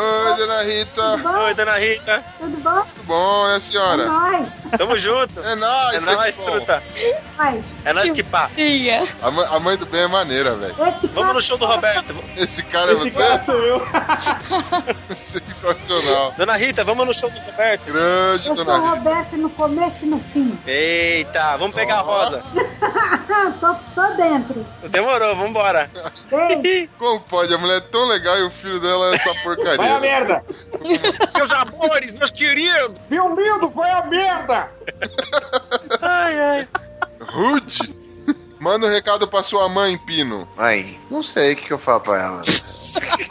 [0.00, 1.02] Oi, dona Rita.
[1.44, 2.24] Oi, dona Rita.
[2.40, 2.82] Tudo bom?
[2.94, 4.02] Tudo bom, é a senhora?
[4.04, 4.48] É nóis.
[4.78, 5.40] Tamo junto.
[5.40, 6.82] É nóis, É nóis, truta.
[7.84, 8.48] É nóis que pá.
[9.20, 10.76] A mãe, a mãe do bem é maneira, velho.
[10.96, 12.14] esse Vamos no show do Roberto.
[12.36, 13.18] Esse cara é Esse você?
[13.18, 13.82] cara sou eu.
[15.16, 16.32] Sensacional.
[16.36, 17.86] Dona Rita, vamos no show do Roberto.
[17.86, 18.94] Grande, eu sou dona o Rita.
[18.96, 20.56] Roberto no começo e no fim.
[20.64, 22.40] Eita, vamos pegar a rosa.
[23.60, 24.64] tô, tô dentro.
[24.90, 25.90] Demorou, vambora.
[26.30, 27.52] Ei, Como pode?
[27.52, 29.87] A mulher é tão legal e o filho dela é essa porcaria.
[29.88, 30.44] Vai a merda.
[31.34, 33.00] Meus amores, meus queridos.
[33.10, 34.70] Meu lindo, foi a merda.
[36.02, 36.68] Ai, ai.
[37.20, 37.96] Rude.
[38.60, 40.48] Manda um recado pra sua mãe, Pino.
[40.56, 42.42] Mãe, não sei o que, que eu falo pra ela.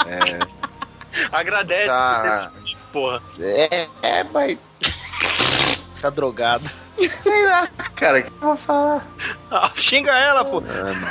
[0.07, 2.21] É, Agradece Tá.
[2.21, 3.21] por ter vencido, porra.
[3.41, 4.69] é, é, mas.
[6.01, 6.69] Tá drogado.
[7.17, 9.05] Sei lá, cara, o que eu vou falar?
[9.51, 10.63] Ah, xinga ela, pô.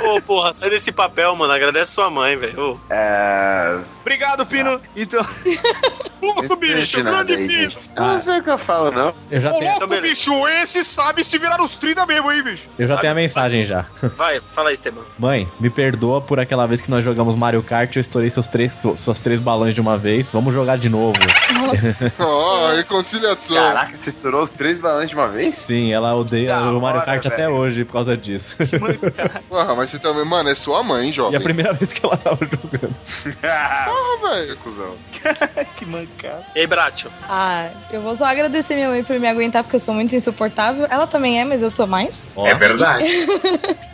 [0.05, 1.53] Ô, porra, sai desse papel, mano.
[1.53, 2.79] Agradece sua mãe, velho.
[2.89, 3.77] É.
[4.01, 4.79] Obrigado, Pino.
[4.95, 5.25] Então.
[6.21, 7.77] Louco, bicho, grande aí, bicho.
[7.77, 7.79] bicho.
[7.95, 9.13] Eu Não sei o que eu falo, não.
[9.29, 12.67] Eu já Ô, tenho, louco, bicho, esse sabe se virar os 30 mesmo, hein, bicho?
[12.77, 13.85] eu já tenho a mensagem já.
[14.15, 15.03] Vai, fala aí, Esteban.
[15.17, 18.47] Mãe, me perdoa por aquela vez que nós jogamos Mario Kart e eu estourei seus
[18.47, 20.29] três, su- suas três balões de uma vez.
[20.29, 21.19] Vamos jogar de novo.
[22.19, 23.55] Ó, reconciliação.
[23.55, 25.55] Caraca, você estourou os três balões de uma vez?
[25.55, 27.53] Sim, ela odeia Da o Mario hora, Kart até velho.
[27.55, 28.55] hoje por causa disso.
[29.49, 31.37] Porra, mas você também, mano, é sua mãe, e jovem.
[31.37, 32.95] a primeira vez que ela tava jogando.
[33.41, 34.57] Porra, velho.
[34.57, 34.95] Cusão.
[35.77, 36.43] que mancada.
[36.55, 37.11] E aí, Bratio?
[37.29, 40.87] Ah, eu vou só agradecer minha mãe por me aguentar, porque eu sou muito insuportável.
[40.89, 42.15] Ela também é, mas eu sou mais.
[42.35, 43.05] Ó, É verdade.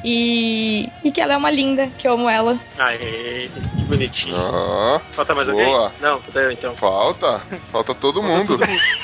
[0.04, 2.58] E, e que ela é uma linda, que eu amo ela.
[2.78, 4.36] Aê, que bonitinho.
[4.38, 5.62] Ó, Falta mais boa.
[5.86, 5.92] alguém?
[6.02, 6.76] Não, eu então.
[6.76, 7.42] falta.
[7.72, 8.58] Falta todo mundo.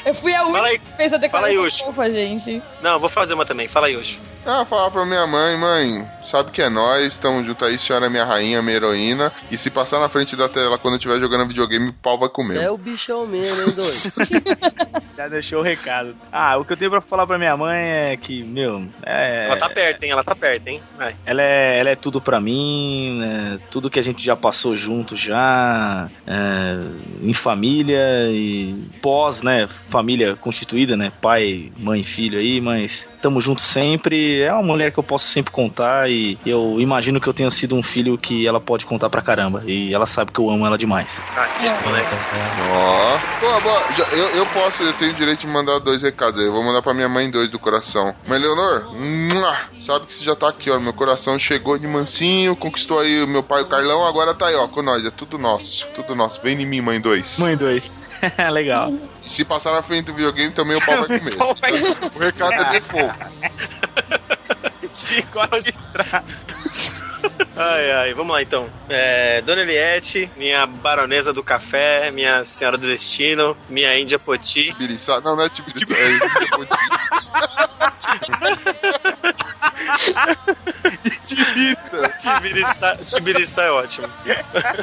[0.06, 0.80] Eu fui a única Fala aí.
[0.80, 2.62] que fez a Fala aí, declaração fofa, gente.
[2.82, 3.68] Não, eu vou fazer uma também.
[3.68, 4.20] Fala aí hoje.
[4.46, 8.10] Ah, falar pra minha mãe, mãe, sabe que é nós, tamo junto aí, senhora é
[8.10, 9.32] minha rainha, minha heroína.
[9.52, 12.30] E se passar na frente da tela quando eu estiver jogando videogame, o pau vai
[12.30, 12.70] comer.
[12.72, 15.04] o bichão mesmo, hein, doido?
[15.18, 16.16] Já deixou o recado.
[16.32, 19.48] Ah, o que eu tenho pra falar pra minha mãe é que, meu, é.
[19.48, 20.12] Ela tá perto, hein?
[20.12, 20.82] Ela tá perto, hein?
[20.98, 21.14] Vai.
[21.26, 25.18] Ela é, ela é tudo pra mim, é tudo que a gente já passou junto
[25.18, 26.78] já, é,
[27.22, 33.62] em família e pós, né, família constituída, né, pai, mãe, filho aí, mas tamo junto
[33.62, 34.42] sempre.
[34.42, 37.76] É uma mulher que eu posso sempre contar e eu imagino que eu tenha sido
[37.76, 40.78] um filho que ela pode contar pra caramba e ela sabe que eu amo ela
[40.78, 41.22] demais.
[41.36, 42.10] Ah, que moleque.
[42.72, 43.18] Ó.
[43.42, 43.84] Boa, boa.
[43.98, 46.46] Já- eu, eu posso, eu tenho direito de mandar dois recados aí.
[46.46, 48.14] Eu vou mandar pra minha mãe dois do coração.
[48.28, 48.86] Mas, Leonor,
[49.80, 50.80] sabe que você já tá aqui, ó.
[50.80, 54.56] Meu coração chegou de mansinho, conquistou aí o meu pai, o Carlão, agora tá aí,
[54.56, 55.06] ó, com nós.
[55.06, 56.40] É tudo nosso, tudo nosso.
[56.42, 57.38] Vem em mim, mãe dois.
[57.40, 58.10] Mãe dois.
[58.52, 58.94] Legal.
[59.30, 61.38] Se passar na frente do videogame, também o pau vai comer.
[62.16, 63.14] O recado é de fogo.
[64.92, 65.78] Chicote de
[67.56, 68.68] Ai, ai, vamos lá então.
[68.90, 74.64] É, Dona Eliette, minha baronesa do café, minha senhora do destino, minha índia poti.
[74.74, 75.22] Tibiriçá.
[75.22, 76.20] Não, não é Tibiriçá, é
[81.26, 82.10] Tibiriçá.
[82.18, 84.08] Tibiriçá, Tibiriçá é ótimo.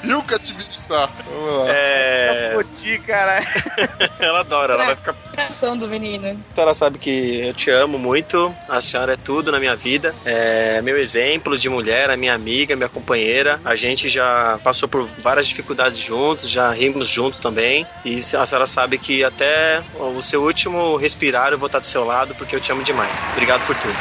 [0.04, 1.10] Yuka Tibiriçá.
[1.24, 1.64] Vamos lá.
[1.68, 3.42] É, Poti, cara.
[4.18, 5.14] ela adora, ela vai ficar.
[5.14, 6.28] Coração do menino.
[6.52, 10.14] A senhora sabe que eu te amo muito, a senhora é tudo na minha vida,
[10.24, 13.60] é meu exemplo de mulher, a minha amiga, minha companheira.
[13.64, 17.86] A gente já passou por várias dificuldades juntos, já rimos juntos também.
[18.04, 22.04] E a senhora sabe que até o seu último respirar eu vou estar do seu
[22.04, 23.24] lado porque eu te amo demais.
[23.32, 23.94] Obrigado por tudo.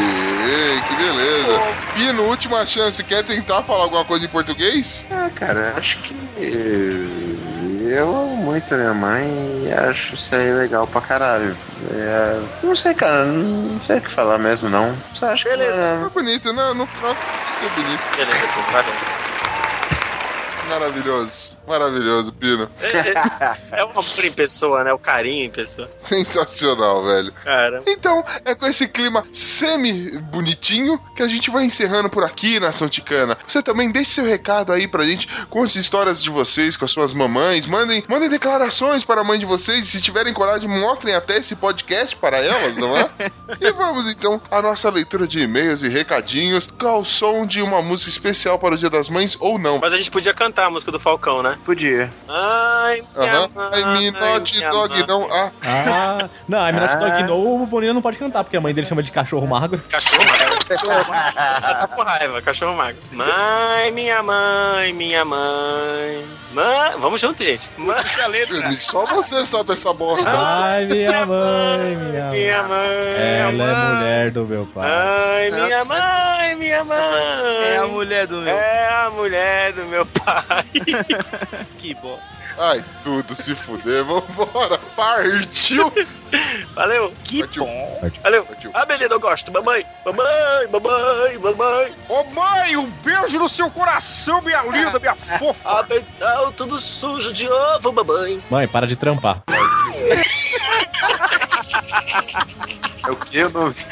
[0.00, 1.60] Aê, que beleza.
[1.94, 5.04] Pino, última chance, quer tentar falar alguma coisa em português?
[5.10, 6.14] Ah, cara, acho que.
[7.90, 11.56] Eu amo muito a minha mãe e acho isso aí legal pra caralho.
[11.92, 14.94] É, não sei, cara, não sei o que falar mesmo, não.
[15.14, 15.98] Só acho Beleza.
[15.98, 16.06] que.
[16.06, 16.72] É bonito, né?
[16.74, 18.00] No final vai ser bonito.
[18.16, 19.19] Beleza, pô, valeu.
[20.70, 22.68] Maravilhoso, maravilhoso, Pino.
[22.80, 24.92] É, é um amor em pessoa, né?
[24.92, 25.90] O carinho em pessoa.
[25.98, 27.32] Sensacional, velho.
[27.44, 27.82] Cara.
[27.88, 33.36] Então, é com esse clima semi-bonitinho que a gente vai encerrando por aqui, Nação Ticana.
[33.48, 37.12] Você também deixe seu recado aí pra gente, conte histórias de vocês com as suas
[37.12, 41.38] mamães, mandem, mandem declarações para a mãe de vocês, e se tiverem coragem, mostrem até
[41.38, 43.10] esse podcast para elas, não é?
[43.60, 48.08] e vamos então à nossa leitura de e-mails e recadinhos, ao som de uma música
[48.08, 49.80] especial para o Dia das Mães ou não.
[49.80, 51.56] Mas a gente podia cantar a música do Falcão, né?
[51.64, 52.12] Podia.
[52.28, 53.50] Ai, minha Aham.
[53.54, 53.84] mãe.
[53.84, 55.04] Ai, me not minha dog, mãe.
[55.06, 55.28] não.
[55.32, 56.96] Ah, Ah, não, a Minot Ah.
[56.96, 59.80] Dog No, o Bonilha não pode cantar, porque a mãe dele chama de cachorro magro.
[59.88, 60.64] Cachorro magro.
[60.66, 61.34] Cachorro magro.
[61.34, 62.96] Tá com raiva, cachorro magro.
[63.12, 66.24] Mãe, minha mãe, minha mãe.
[66.52, 66.92] Mãe.
[66.98, 67.68] Vamos junto, gente.
[67.78, 67.96] Mãe.
[68.80, 70.28] só você sabe essa bosta.
[70.28, 72.30] Ai, minha mãe, minha mãe.
[72.40, 73.16] Minha mãe.
[73.40, 74.88] Ela é mulher do meu pai.
[74.90, 76.98] Ai, minha mãe, minha mãe.
[77.66, 78.48] É a mulher do meu.
[78.52, 80.44] É a mulher do meu pai.
[81.78, 82.18] Que bom.
[82.58, 84.76] Ai, tudo se fuder, vambora.
[84.94, 85.90] Partiu.
[86.74, 87.12] Valeu.
[87.24, 87.64] Que Partiu.
[87.64, 88.10] bom.
[88.22, 88.46] Valeu.
[88.74, 89.50] Ah, beleza, eu gosto.
[89.52, 91.94] Mamãe, mamãe, mamãe, mamãe.
[92.08, 95.80] Ô mãe, um beijo no seu coração, minha linda, minha fofa.
[95.80, 98.42] Apertão, tudo sujo de ovo, mamãe.
[98.50, 99.42] Mãe, para de trampar.
[103.06, 103.84] É o que eu não vi.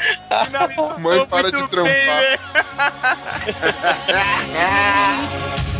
[0.99, 2.39] Mãe, para de trampar.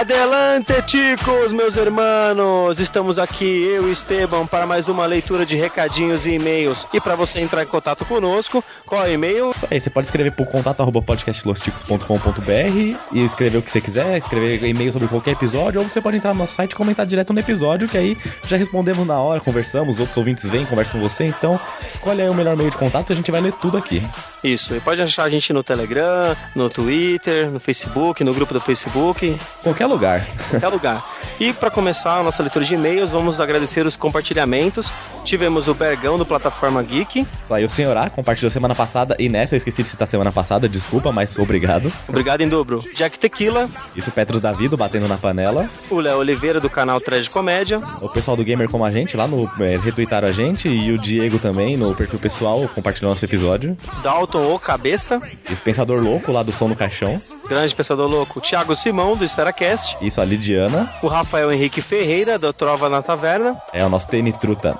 [0.00, 2.80] Adelante, chicos, meus hermanos!
[2.80, 6.86] Estamos aqui, eu e Esteban, para mais uma leitura de recadinhos e e-mails.
[6.90, 9.50] E para você entrar em contato conosco, qual é o e-mail?
[9.50, 14.16] Isso aí, você pode escrever por contato arroba podcastlosticos.com.br e escrever o que você quiser,
[14.16, 17.34] escrever e-mail sobre qualquer episódio, ou você pode entrar no nosso site e comentar direto
[17.34, 18.16] no episódio, que aí
[18.48, 22.34] já respondemos na hora, conversamos, outros ouvintes vêm, conversam com você, então escolhe aí o
[22.34, 24.02] melhor meio de contato e a gente vai ler tudo aqui.
[24.42, 28.62] Isso, e pode achar a gente no Telegram, no Twitter, no Facebook, no grupo do
[28.62, 30.26] Facebook, Qualquer lugar.
[30.48, 31.04] qualquer lugar.
[31.38, 34.92] E para começar a nossa leitura de e-mails, vamos agradecer os compartilhamentos.
[35.24, 37.26] Tivemos o Bergão do Plataforma Geek.
[37.42, 40.30] Só aí o senhor A compartilhou semana passada e nessa eu esqueci de citar semana
[40.32, 41.90] passada, desculpa, mas obrigado.
[42.08, 42.80] Obrigado em dobro.
[42.94, 45.68] Jack Tequila, Isso, Petros Davido batendo na panela.
[45.90, 49.26] o Léo Oliveira do canal Trash Comédia, O pessoal do Gamer Como a Gente lá
[49.26, 49.50] no.
[49.60, 53.76] É, retweetaram a gente e o Diego também no perfil pessoal compartilhou nosso episódio.
[54.02, 57.20] Dalton O Cabeça, E o Pensador Louco lá do Som no Caixão.
[57.48, 60.88] grande pensador louco, Thiago Simão do EsferaCast, Isso, a Lidiana.
[61.02, 64.78] o Rafael Henrique Ferreira do Trova na Taverna É o nosso TN Truta.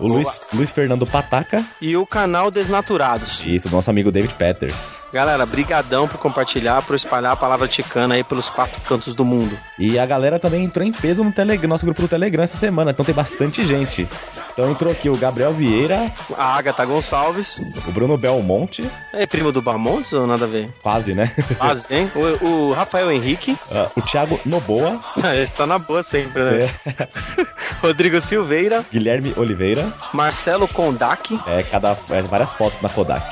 [0.00, 1.64] O Luiz, Luiz Fernando Pataca.
[1.80, 3.44] e o canal Desnaturados.
[3.46, 5.01] Isso, do nosso amigo David Peters.
[5.12, 9.58] Galera, brigadão por compartilhar, por espalhar a palavra ticana aí pelos quatro cantos do mundo.
[9.78, 12.92] E a galera também entrou em peso no Telegram, nosso grupo do Telegram essa semana,
[12.92, 14.08] então tem bastante gente.
[14.52, 19.60] Então entrou aqui o Gabriel Vieira, A Agatha Gonçalves, o Bruno Belmonte, é primo do
[19.62, 20.70] Bamontes ou nada a ver?
[20.82, 21.30] quase, né?
[21.58, 22.10] Quase, hein?
[22.40, 24.98] O, o Rafael Henrique, Ah, o Thiago Noboa,
[25.40, 26.70] esse tá na boa sempre, né?
[27.82, 33.24] Rodrigo Silveira, Guilherme Oliveira, Marcelo Kondak, é, cada, é, várias fotos na Kodak.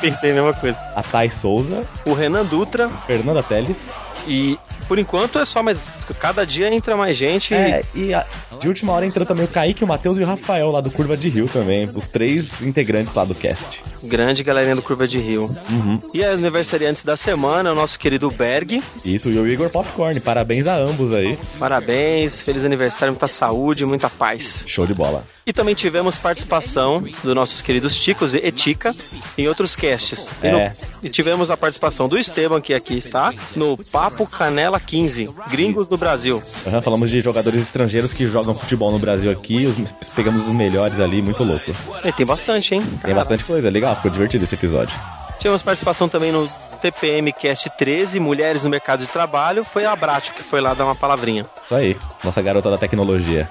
[0.00, 0.78] pensei a mesma coisa.
[0.94, 3.92] A Thay Souza, O Renan Dutra Fernanda Teles.
[4.26, 4.58] e
[4.88, 5.84] por enquanto é só, mas
[6.18, 7.54] cada dia entra mais gente.
[7.54, 8.26] É, e a-
[8.58, 11.16] de última hora entrou também o Kaique, o Matheus e o Rafael lá do Curva
[11.16, 11.88] de Rio também.
[11.94, 13.84] Os três integrantes lá do cast.
[14.04, 15.42] Grande galerinha do Curva de Rio.
[15.70, 15.98] Uhum.
[16.14, 18.82] E a aniversariantes da semana, o nosso querido Berg.
[19.04, 20.18] Isso, e o Igor Popcorn.
[20.20, 21.38] Parabéns a ambos aí.
[21.58, 24.64] Parabéns, feliz aniversário, muita saúde, muita paz.
[24.66, 25.22] Show de bola.
[25.46, 28.94] E também tivemos participação dos nossos queridos Ticos e Etica
[29.36, 30.28] em outros casts.
[30.42, 30.70] E, no- É.
[31.02, 35.96] e tivemos a participação do Esteban, que aqui está, no Papo Canela 15, Gringos do
[35.96, 36.42] Brasil.
[36.66, 39.66] Aham, falamos de jogadores estrangeiros que jogam futebol no Brasil aqui.
[39.66, 41.70] os- pegamos os melhores ali, muito louco.
[42.04, 42.82] E tem bastante, hein?
[43.02, 44.98] Tem bastante coisa, legal, ficou divertido esse episódio.
[45.38, 46.48] Tivemos participação também no
[46.82, 49.62] TPM Cast 13, Mulheres no Mercado de Trabalho.
[49.64, 51.46] Foi a Bratio que foi lá dar uma palavrinha.
[51.62, 53.48] Isso aí, nossa garota da tecnologia.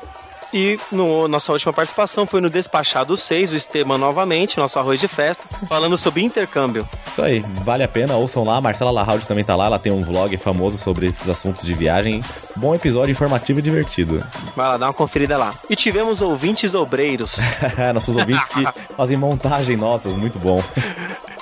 [0.54, 5.08] E no, nossa última participação foi no Despachado 6, o Esteban novamente, nosso arroz de
[5.08, 6.88] festa, falando sobre intercâmbio.
[7.12, 8.58] Isso aí, vale a pena, ouçam lá.
[8.58, 11.74] A Marcela Larraud também tá lá, ela tem um vlog famoso sobre esses assuntos de
[11.74, 12.24] viagem.
[12.56, 14.24] Bom episódio, informativo e divertido.
[14.56, 15.54] Vai lá, dá uma conferida lá.
[15.70, 17.38] E tivemos ouvintes obreiros.
[17.94, 18.66] Nossos ouvintes que
[18.96, 20.64] fazem montagem, nossa, muito bom.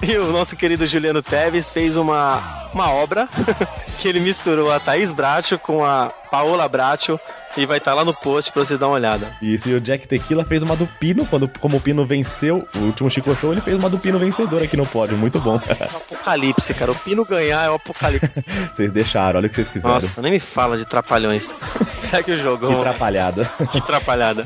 [0.02, 3.30] E o nosso querido Juliano Teves fez uma uma obra
[3.98, 7.18] que ele misturou a Thaís Bracho com a Paola Bracho
[7.58, 9.36] e vai estar lá no post pra vocês dar uma olhada.
[9.42, 12.80] Isso, e o Jack Tequila fez uma do Pino, quando, como o Pino venceu o
[12.80, 15.56] último Chico Show, ele fez uma do Pino vencedor aqui no pódio, muito bom.
[15.56, 16.92] Apocalipse, cara.
[16.92, 18.44] O Pino ganhar é o apocalipse.
[18.74, 19.94] vocês deixaram, olha o que vocês fizeram.
[19.94, 21.54] Nossa, nem me fala de trapalhões.
[22.00, 22.68] Segue o jogo.
[22.68, 23.50] Que atrapalhada.
[23.72, 24.46] Que atrapalhada.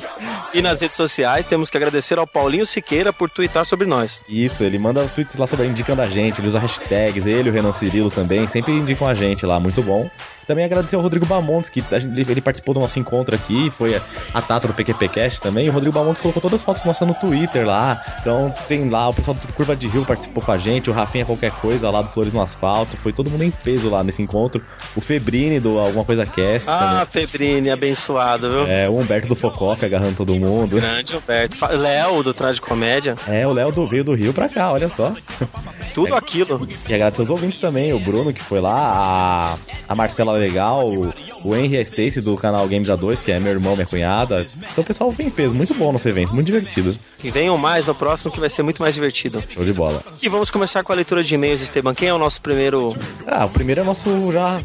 [0.53, 4.23] E nas redes sociais, temos que agradecer ao Paulinho Siqueira por twittar sobre nós.
[4.27, 7.53] Isso, ele manda os tweets lá sobre indicando a gente, ele usa hashtags, ele o
[7.53, 10.09] Renan Cirilo também, sempre indicam a gente lá, muito bom.
[10.49, 14.01] Também agradecer ao Rodrigo Bamontes, que gente- ele participou do nosso encontro aqui, foi
[14.33, 15.67] a, Tata do PQPcast também.
[15.67, 18.01] E o Rodrigo Bamontes colocou todas as fotos nossas no Twitter lá.
[18.19, 21.23] Então tem lá o pessoal do Curva de Rio participou com a gente, o Rafinha
[21.23, 22.97] Qualquer Coisa lá do Flores no Asfalto.
[22.97, 24.59] Foi todo mundo em peso lá nesse encontro.
[24.95, 27.27] O Febrini do Alguma Coisa Cast Ah, também.
[27.27, 28.65] Febrini, abençoado, viu?
[28.67, 30.77] É, o Humberto do Focoff agarrando todo mundo.
[30.77, 31.57] Grande Humberto.
[31.77, 33.15] Léo, do Traje Comédia.
[33.27, 35.13] É, o Léo do veio do Rio pra cá, olha só.
[35.93, 36.67] Tudo aquilo.
[36.87, 39.57] E agradecer aos ouvintes também, o Bruno que foi lá,
[39.87, 41.13] a, a Marcela Legal, o,
[41.43, 44.45] o Henry e a Stacy do canal Games A2, que é meu irmão, minha cunhada.
[44.71, 46.97] Então o pessoal vem em peso, muito bom nosso evento, muito divertido.
[47.23, 49.43] E venham mais no próximo que vai ser muito mais divertido.
[49.53, 50.01] Show de bola.
[50.21, 51.93] E vamos começar com a leitura de e-mails, Esteban.
[51.93, 52.95] Quem é o nosso primeiro
[53.27, 54.59] Ah, o primeiro é nosso já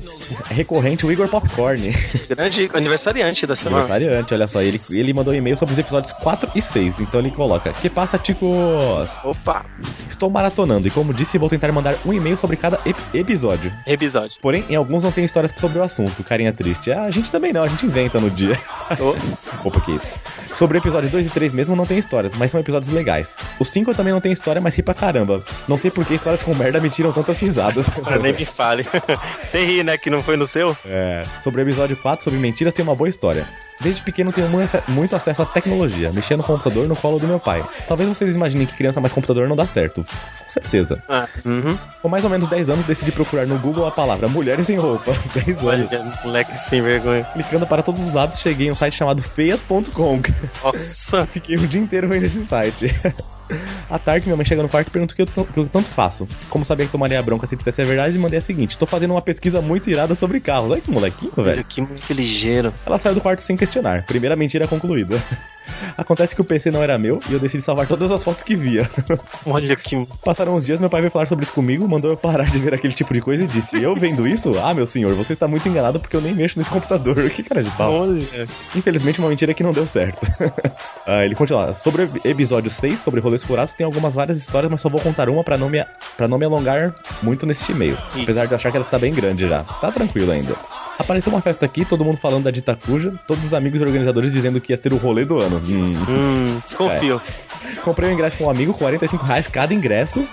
[0.50, 1.90] recorrente, o Igor Popcorn.
[2.28, 3.84] grande aniversariante da semana?
[3.84, 7.30] Aniversariante, olha só, ele, ele mandou e-mail sobre os episódios 4 e 6, então ele
[7.30, 8.48] coloca: Que passa, ticos?
[9.24, 9.64] Opa!
[10.08, 13.72] Estou maratonando e, como disse, vou tentar mandar um e-mail sobre cada ep- episódio.
[13.86, 14.36] Episódio.
[14.40, 16.92] Porém, em alguns não tem histórias sobre o assunto, carinha triste.
[16.92, 18.60] Ah, a gente também não, a gente inventa no dia.
[19.64, 20.12] Opa, que isso.
[20.54, 23.30] Sobre o episódio 2 e 3 mesmo não tem histórias, mas são episódios legais.
[23.58, 25.42] O 5 eu também não tem história, mas ri pra caramba.
[25.66, 27.86] Não sei por que histórias com merda me tiram tantas risadas.
[28.04, 28.84] Ah, Nem me fale.
[29.42, 29.96] Você ri, né?
[29.96, 30.76] Que não foi no seu?
[30.84, 31.24] É.
[31.42, 33.46] Sobre o episódio 4, sobre mentiras, tem uma boa história.
[33.80, 37.40] Desde pequeno tenho mu- muito acesso à tecnologia, mexendo no computador no colo do meu
[37.40, 37.62] pai.
[37.88, 40.04] Talvez vocês imaginem que criança mais computador não dá certo.
[40.04, 41.02] Com certeza.
[41.08, 41.76] Ah, uhum.
[42.00, 45.12] Com mais ou menos 10 anos, decidi procurar no Google a palavra mulheres em roupa.
[45.34, 45.62] 10 anos.
[45.64, 47.24] Olha, moleque sem vergonha.
[47.32, 50.20] Clicando para todos os lados, cheguei em um site chamado feias.com.
[50.62, 51.26] Nossa!
[51.32, 52.94] Fiquei o dia inteiro vendo esse site.
[53.90, 55.68] À tarde, minha mãe chega no quarto e pergunta o que eu, o que eu
[55.68, 56.26] tanto faço.
[56.48, 59.22] Como sabia que tomaria bronca se dissesse a verdade, mandei a seguinte: tô fazendo uma
[59.22, 60.70] pesquisa muito irada sobre carros.
[60.70, 61.64] Olha que molequinho, velho.
[61.64, 62.72] Que muito ligeiro.
[62.86, 64.04] Ela saiu do quarto sem questionar.
[64.04, 65.22] Primeira mentira concluída.
[65.96, 68.56] Acontece que o PC não era meu e eu decidi salvar todas as fotos que
[68.56, 68.88] via.
[69.46, 70.06] Olha que.
[70.24, 72.74] Passaram uns dias, meu pai veio falar sobre isso comigo, mandou eu parar de ver
[72.74, 74.58] aquele tipo de coisa e disse: Eu vendo isso?
[74.62, 77.14] Ah, meu senhor, você está muito enganado porque eu nem mexo nesse computador.
[77.34, 77.92] Que cara de pau.
[77.92, 78.24] Olha.
[78.76, 80.26] Infelizmente, uma mentira que não deu certo.
[81.06, 81.74] Ah, ele continua.
[81.74, 85.28] Sobre o episódio 6, sobre rolês furados, tem algumas várias histórias, mas só vou contar
[85.28, 85.84] uma pra não me,
[86.16, 87.98] pra não me alongar muito nesse e-mail.
[88.22, 89.62] Apesar de eu achar que ela está bem grande já.
[89.64, 90.54] Tá tranquilo ainda.
[90.98, 94.32] Apareceu uma festa aqui, todo mundo falando da Dita Cuja, todos os amigos e organizadores
[94.32, 95.56] dizendo que ia ser o rolê do ano.
[95.66, 97.20] Hum, Hum, desconfio.
[97.26, 97.80] É.
[97.80, 100.26] Comprei o ingresso com um amigo, 45 reais cada ingresso.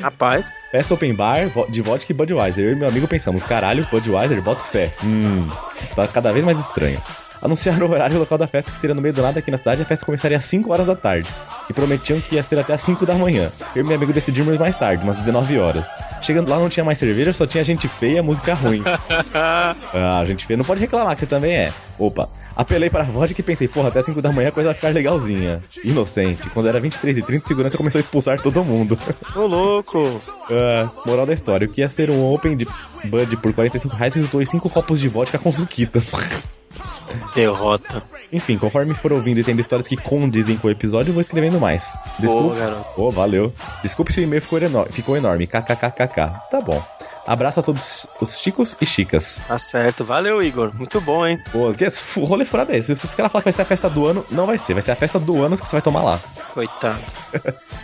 [0.00, 0.52] Rapaz.
[0.70, 2.64] Festa open bar de vodka e Budweiser.
[2.66, 4.92] Eu e meu amigo pensamos, caralho, Budweiser, boto fé.
[5.02, 5.48] Hum,
[5.94, 7.00] tá cada vez mais estranho.
[7.46, 9.52] Anunciaram o horário e o local da festa, que seria no meio do nada aqui
[9.52, 9.80] na cidade.
[9.80, 11.28] A festa começaria às 5 horas da tarde.
[11.70, 13.52] E prometiam que ia ser até às 5 da manhã.
[13.72, 15.86] Eu e meu amigo decidimos mais tarde, umas 19 horas.
[16.22, 18.82] Chegando lá não tinha mais cerveja, só tinha gente feia música ruim.
[19.94, 21.72] Ah, gente feia, não pode reclamar que você também é.
[21.98, 22.28] Opa.
[22.56, 24.88] Apelei para a vodka e pensei, porra, até 5 da manhã a coisa vai ficar
[24.88, 25.60] legalzinha.
[25.84, 26.50] Inocente.
[26.50, 28.98] Quando era 23 e 30 segurança começou a expulsar todo mundo.
[29.36, 30.20] Ô, louco.
[30.50, 32.66] Ah, moral da história, o que ia ser um Open de
[33.04, 36.02] Bud por 45 reais resultou em 5 copos de vodka com suquita.
[37.34, 38.02] Derrota.
[38.32, 41.60] Enfim, conforme for ouvindo e tendo histórias que condizem com o episódio, eu vou escrevendo
[41.60, 41.96] mais.
[42.18, 42.56] Desculpa.
[42.56, 43.00] garoto.
[43.00, 43.52] Ô, valeu.
[43.82, 45.46] Desculpe se o e-mail ficou, eno- ficou enorme.
[45.46, 46.16] KKKKK.
[46.50, 46.82] Tá bom.
[47.26, 49.38] Abraço a todos os chicos e chicas.
[49.48, 50.04] Tá certo.
[50.04, 50.72] Valeu, Igor.
[50.74, 51.42] Muito bom, hein?
[51.50, 52.94] Pô, que esse rolê furado é esse?
[52.94, 54.74] Se os caras falarem que vai ser a festa do ano, não vai ser.
[54.74, 56.20] Vai ser a festa do ano que você vai tomar lá.
[56.54, 57.00] Coitado.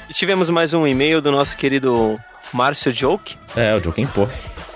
[0.09, 2.21] e tivemos mais um e-mail do nosso querido
[2.53, 3.37] Márcio Joke.
[3.57, 4.29] É, o Joaquim Pô.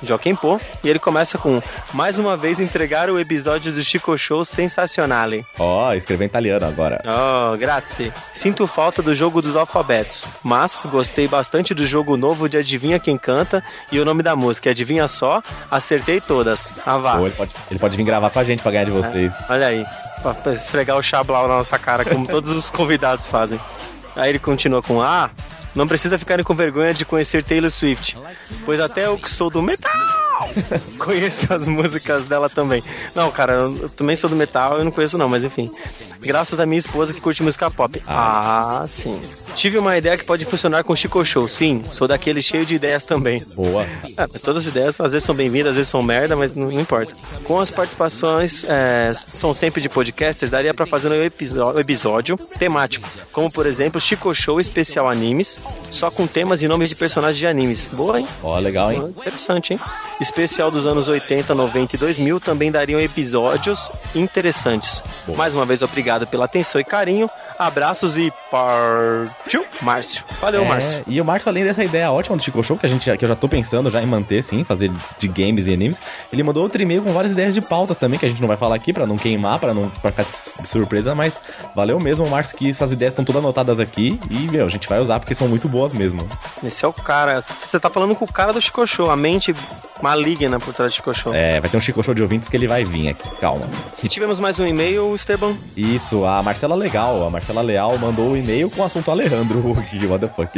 [0.07, 0.61] Joaquim Pô.
[0.83, 1.62] E ele começa com:
[1.93, 5.45] Mais uma vez entregar o episódio do Chico Show sensacionale.
[5.59, 7.03] Ó, escreveu em italiano agora.
[7.05, 8.12] Oh, grazie.
[8.33, 13.16] Sinto falta do jogo dos alfabetos, mas gostei bastante do jogo novo de Adivinha Quem
[13.16, 14.70] Canta e o nome da música.
[14.70, 15.43] Adivinha só?
[15.70, 16.74] Acertei todas.
[16.85, 17.16] Ah, vá.
[17.16, 19.33] Pô, ele, pode, ele pode vir gravar com a gente pra ganhar de vocês.
[19.49, 19.85] Olha aí,
[20.23, 23.61] pra pra esfregar o chablau na nossa cara, como todos os convidados fazem.
[24.15, 25.31] Aí ele continua com: Ah,
[25.77, 28.16] não precisa ficarem com vergonha de conhecer Taylor Swift,
[28.65, 29.93] pois até eu que sou do metal
[30.99, 32.83] Conheço as músicas dela também.
[33.15, 35.71] Não, cara, eu também sou do metal, eu não conheço não, mas enfim.
[36.21, 38.03] Graças à minha esposa que curte música pop.
[38.07, 39.21] Ah, sim.
[39.55, 41.49] Tive uma ideia que pode funcionar com Chico Show.
[41.49, 43.45] Sim, sou daquele cheio de ideias também.
[43.55, 43.85] Boa.
[44.17, 46.71] É, mas todas as ideias às vezes são bem-vindas, às vezes são merda, mas não,
[46.73, 47.15] importa.
[47.45, 53.09] Com as participações, é, são sempre de podcasters, daria pra fazer um episódio, episódio temático.
[53.33, 55.61] Como, por exemplo, Chico Show especial animes,
[55.91, 57.85] só com temas e nomes de personagens de animes.
[57.93, 58.29] Boa, hein?
[58.43, 59.15] Ó, legal, hein?
[59.17, 59.81] Interessante, hein?
[60.27, 65.01] Especial dos anos 80, 90 e 2000 também dariam episódios interessantes.
[65.36, 67.31] Mais uma vez, obrigado pela atenção e carinho.
[67.59, 70.24] Abraços e partiu, Márcio.
[70.41, 71.03] Valeu, É, Márcio.
[71.07, 73.24] E o Márcio, além dessa ideia ótima do Chico Show, que, a gente, já- que
[73.24, 76.01] eu já tô pensando já em manter, sim, fazer de games e animes,
[76.33, 78.57] ele mandou outro e-mail com várias ideias de pautas também, que a gente não vai
[78.57, 80.24] falar aqui pra não queimar, pra não pra ficar
[80.61, 81.39] de surpresa, mas
[81.74, 85.01] valeu mesmo, Márcio, que essas ideias estão todas anotadas aqui e, meu, a gente vai
[85.01, 86.28] usar porque são muito boas mesmo.
[86.65, 87.41] Esse é o cara.
[87.41, 89.55] Você tá falando com o cara do Chico Show, a mente
[90.03, 91.35] maligna por trás do Chico Show.
[91.35, 93.66] É, vai ter um Chico Show de ouvintes que ele vai vir aqui, calma.
[94.03, 95.57] E tivemos mais um e-mail, Esteban.
[95.77, 100.06] Isso, a Marcela Legal, a Marcela Leal mandou o e-mail com o assunto Alejandro, que
[100.06, 100.51] what the fuck.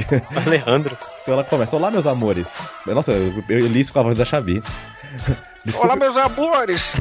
[0.46, 0.96] Alejandro.
[1.22, 2.48] Então ela começa, olá meus amores.
[2.86, 4.62] Nossa, eu, li isso com a voz da Xabi.
[5.80, 6.96] Olá, meus amores!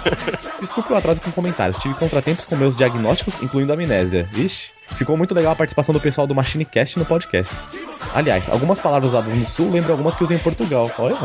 [0.60, 1.78] Desculpe o atraso com comentários.
[1.78, 4.26] Tive contratempos com meus diagnósticos, incluindo amnésia.
[4.34, 4.70] Ixi.
[4.90, 7.54] Ficou muito legal a participação do pessoal do Machinecast no podcast.
[8.14, 10.90] Aliás, algumas palavras usadas no sul lembram algumas que usam em Portugal.
[10.98, 11.16] Olha.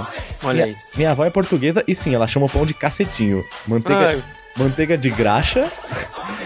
[0.44, 0.76] Olha minha, aí.
[0.98, 3.46] Minha avó é portuguesa e sim, ela chama o pão de cacetinho.
[3.66, 4.24] Manteiga, Ai.
[4.56, 5.72] Manteiga de graxa.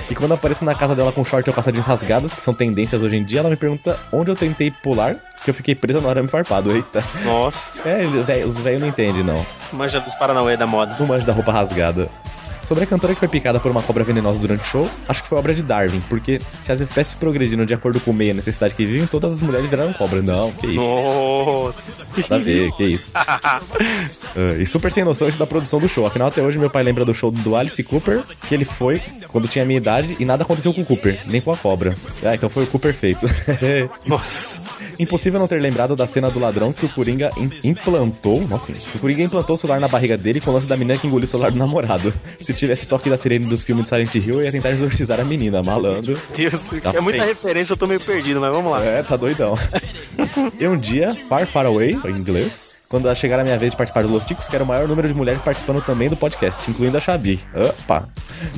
[0.10, 3.18] E quando apareço na casa dela com short ou calçadinhas rasgadas, que são tendências hoje
[3.18, 6.30] em dia, ela me pergunta onde eu tentei pular, que eu fiquei presa no arame
[6.30, 6.72] farpado.
[6.72, 7.04] Eita.
[7.26, 7.72] Nossa.
[7.88, 9.46] É, os velhos- os velhos não entendem, não.
[9.74, 10.96] Manja dos Paranauê da moda.
[11.00, 12.08] Não manjo da roupa rasgada.
[12.68, 15.30] Sobre a cantora que foi picada por uma cobra venenosa durante o show, acho que
[15.30, 18.32] foi obra de Darwin, porque se as espécies progrediram de acordo com o meio e
[18.32, 20.22] a necessidade que vivem, todas as mulheres viraram cobra.
[20.22, 20.76] Não, que isso.
[20.76, 21.88] Nossa.
[22.18, 23.10] Nada a ver, que isso.
[24.40, 26.06] Ah, e super sem noção isso da produção do show.
[26.06, 29.48] Afinal, até hoje meu pai lembra do show do Alice Cooper, que ele foi quando
[29.48, 31.96] tinha a minha idade e nada aconteceu com o Cooper, nem com a cobra.
[32.24, 33.26] Ah, então foi o Cooper feito.
[34.06, 34.62] Nossa.
[35.00, 38.42] Impossível não ter lembrado da cena do ladrão que o Coringa im- implantou.
[38.48, 41.08] Nossa, o Coringa implantou o celular na barriga dele com o lance da menina que
[41.08, 42.14] engoliu o celular do namorado.
[42.42, 45.24] Se tivesse toque da sirene dos filmes de Silent Hill, eu ia tentar exorcizar a
[45.24, 46.20] menina, malandro.
[46.36, 48.84] Deus, Tá é muita referência, eu tô meio perdido, mas vamos lá.
[48.84, 49.58] É, tá doidão.
[50.60, 54.02] e um dia, Far Far Away, em inglês, quando chegar a minha vez de participar
[54.04, 57.02] do Los Ticos, quero o maior número de mulheres participando também do podcast, incluindo a
[57.02, 57.40] Xabi.
[57.54, 58.08] Opa!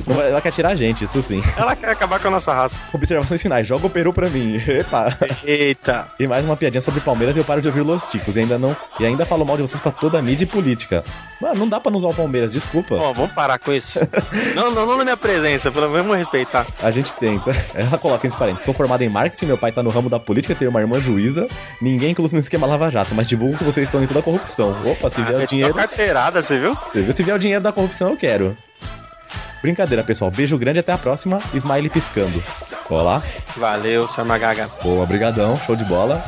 [0.06, 1.42] Ela quer tirar a gente, isso sim.
[1.56, 2.78] Ela quer acabar com a nossa raça.
[2.92, 4.56] Observações finais, joga o peru pra mim.
[4.66, 5.16] Epa!
[5.44, 6.08] Eita!
[6.18, 8.36] E mais uma piadinha sobre Palmeiras e eu paro de ouvir Los Ticos.
[8.36, 8.76] E ainda não.
[9.00, 11.02] E ainda falo mal de vocês pra toda a mídia e política.
[11.40, 12.94] Mano, não dá pra não usar o Palmeiras, desculpa.
[12.94, 13.98] Ó, vamos parar com isso.
[14.54, 16.66] não, não, não na minha presença, pelo menos respeitar.
[16.82, 17.50] A gente tenta.
[17.74, 18.64] Ela coloca entre parênteses.
[18.66, 21.46] Sou formada em marketing, meu pai tá no ramo da política, tenho uma irmã juíza.
[21.80, 24.76] Ninguém incluso no esquema Lava Jato, mas divulgo que vocês estão em toda a corrupção.
[24.84, 25.74] Opa, se vier o dinheiro.
[25.74, 26.74] carteirada, você viu?
[26.74, 27.12] Você viu?
[27.14, 28.56] Se vier o dinheiro da corrupção, eu quero.
[29.62, 30.30] Brincadeira, pessoal.
[30.30, 31.38] Beijo grande até a próxima.
[31.54, 32.42] Smiley piscando.
[32.88, 33.22] Olá.
[33.56, 34.68] Valeu, Sarmagaga.
[34.82, 35.58] Boa, brigadão.
[35.66, 36.22] Show de bola.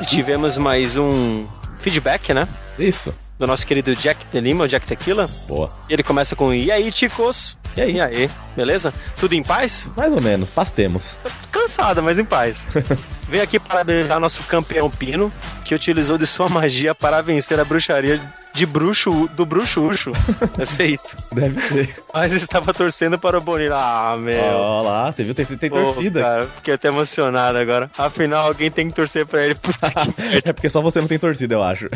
[0.00, 1.46] E tivemos mais um
[1.78, 2.46] feedback, né?
[2.78, 3.14] Isso.
[3.38, 5.28] Do nosso querido Jack de Lima, o Jack Tequila.
[5.46, 5.70] Boa.
[5.88, 7.58] E ele começa com E aí, ticos?
[7.76, 7.92] E aí?
[7.96, 8.94] E aí, beleza?
[9.20, 9.90] Tudo em paz?
[9.96, 11.18] Mais ou menos, pastemos.
[11.52, 12.66] Cansada, mas em paz.
[13.28, 15.30] Venho aqui parabenizar nosso campeão Pino,
[15.64, 18.20] que utilizou de sua magia para vencer a bruxaria
[18.56, 20.12] de bruxo do bruxo Ucho.
[20.56, 21.16] Deve ser isso.
[21.30, 21.94] Deve ser.
[22.12, 23.72] Mas estava torcendo para o Bonito.
[23.74, 24.42] Ah, meu.
[24.54, 25.34] Ó lá, você viu?
[25.34, 26.20] Tem, tem Pô, torcida.
[26.20, 27.90] Cara, fiquei até emocionado agora.
[27.98, 29.54] Afinal, alguém tem que torcer pra ele.
[29.54, 29.76] Puta
[30.44, 31.88] É porque só você não tem torcida, eu acho.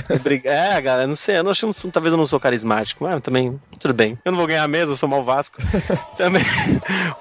[0.44, 3.94] É, galera, não sei, eu não acho, talvez eu não sou carismático, mas também, tudo
[3.94, 4.18] bem.
[4.24, 5.58] Eu não vou ganhar mesmo, eu sou mal Vasco.
[6.16, 6.42] também,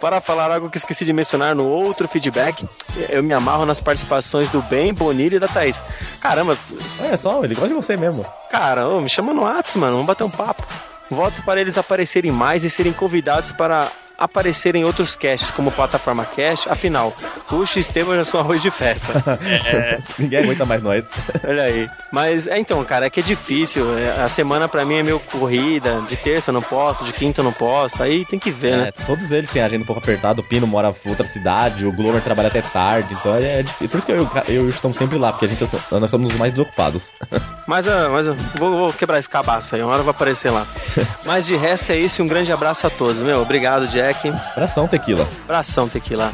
[0.02, 2.68] para falar algo que esqueci de mencionar no outro feedback,
[3.10, 5.82] eu me amarro nas participações do Ben, Bonilha e da Thaís.
[6.20, 6.58] Caramba,
[7.00, 8.26] Olha só, ele gosta de você mesmo.
[8.52, 10.64] cara, ô, me chama no Whats, mano, vamos bater um papo.
[11.10, 16.26] Voto para eles aparecerem mais e serem convidados para aparecer em outros casts, como Plataforma
[16.26, 16.70] Cast.
[16.70, 17.14] Afinal,
[17.48, 19.40] Puxa e Estevam já são arroz de festa.
[20.20, 21.06] Ninguém aguenta mais nós.
[21.48, 21.90] Olha aí.
[22.12, 23.98] Mas é então, cara, é que é difícil.
[23.98, 26.02] É, A semana pra mim é meio corrida.
[26.08, 28.02] De terça eu não posso, de quinta eu não posso.
[28.04, 28.88] Aí tem que ver, né?
[28.90, 30.42] É, todos eles têm a agenda um pouco apertada.
[30.42, 33.16] O Pino mora em outra cidade, o Glover trabalha até tarde.
[33.20, 33.90] Então é, é difícil.
[33.90, 36.10] Por isso que eu, eu, eu e o estamos sempre lá, porque a gente nós
[36.12, 37.12] somos os mais desocupados.
[37.68, 39.84] Mas, ah, mas eu vou, vou quebrar esse cabaço aí.
[39.84, 40.66] Uma hora eu vou aparecer lá.
[41.24, 42.20] mas de resto é isso.
[42.20, 43.22] e Um grande abraço a todos.
[43.22, 44.30] Meu, obrigado, Jack.
[44.52, 45.28] Abração, tequila.
[45.44, 46.32] Abração, Tequila.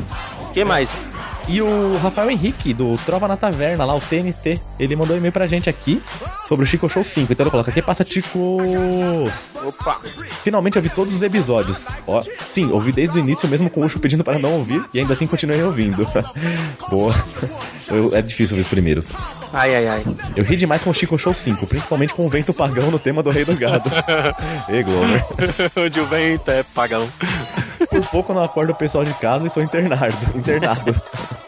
[0.53, 1.09] Quem mais?
[1.47, 5.31] E o Rafael Henrique, do Trova na Taverna, lá, o TNT, ele mandou um e-mail
[5.31, 6.01] pra gente aqui
[6.47, 7.31] sobre o Chico Show 5.
[7.31, 8.57] Então ele coloca, que passa, Chico?
[9.63, 9.97] Opa!
[10.43, 11.85] Finalmente ouvi todos os episódios.
[12.07, 14.99] Ó, sim, ouvi desde o início, mesmo com o Ucho pedindo para não ouvir, e
[14.99, 16.07] ainda assim continuei ouvindo.
[16.89, 17.13] Boa.
[17.89, 19.13] Eu- é difícil ouvir os primeiros.
[19.53, 20.03] Ai, ai, ai.
[20.35, 23.21] Eu ri demais com o Chico Show 5, principalmente com o vento pagão no tema
[23.21, 23.89] do Rei do Gado.
[24.67, 25.23] Ei, Glover.
[25.77, 27.07] Onde o vento é pagão.
[27.87, 30.15] Por pouco eu não acordo o pessoal de casa e sou internado.
[30.35, 30.95] Internado.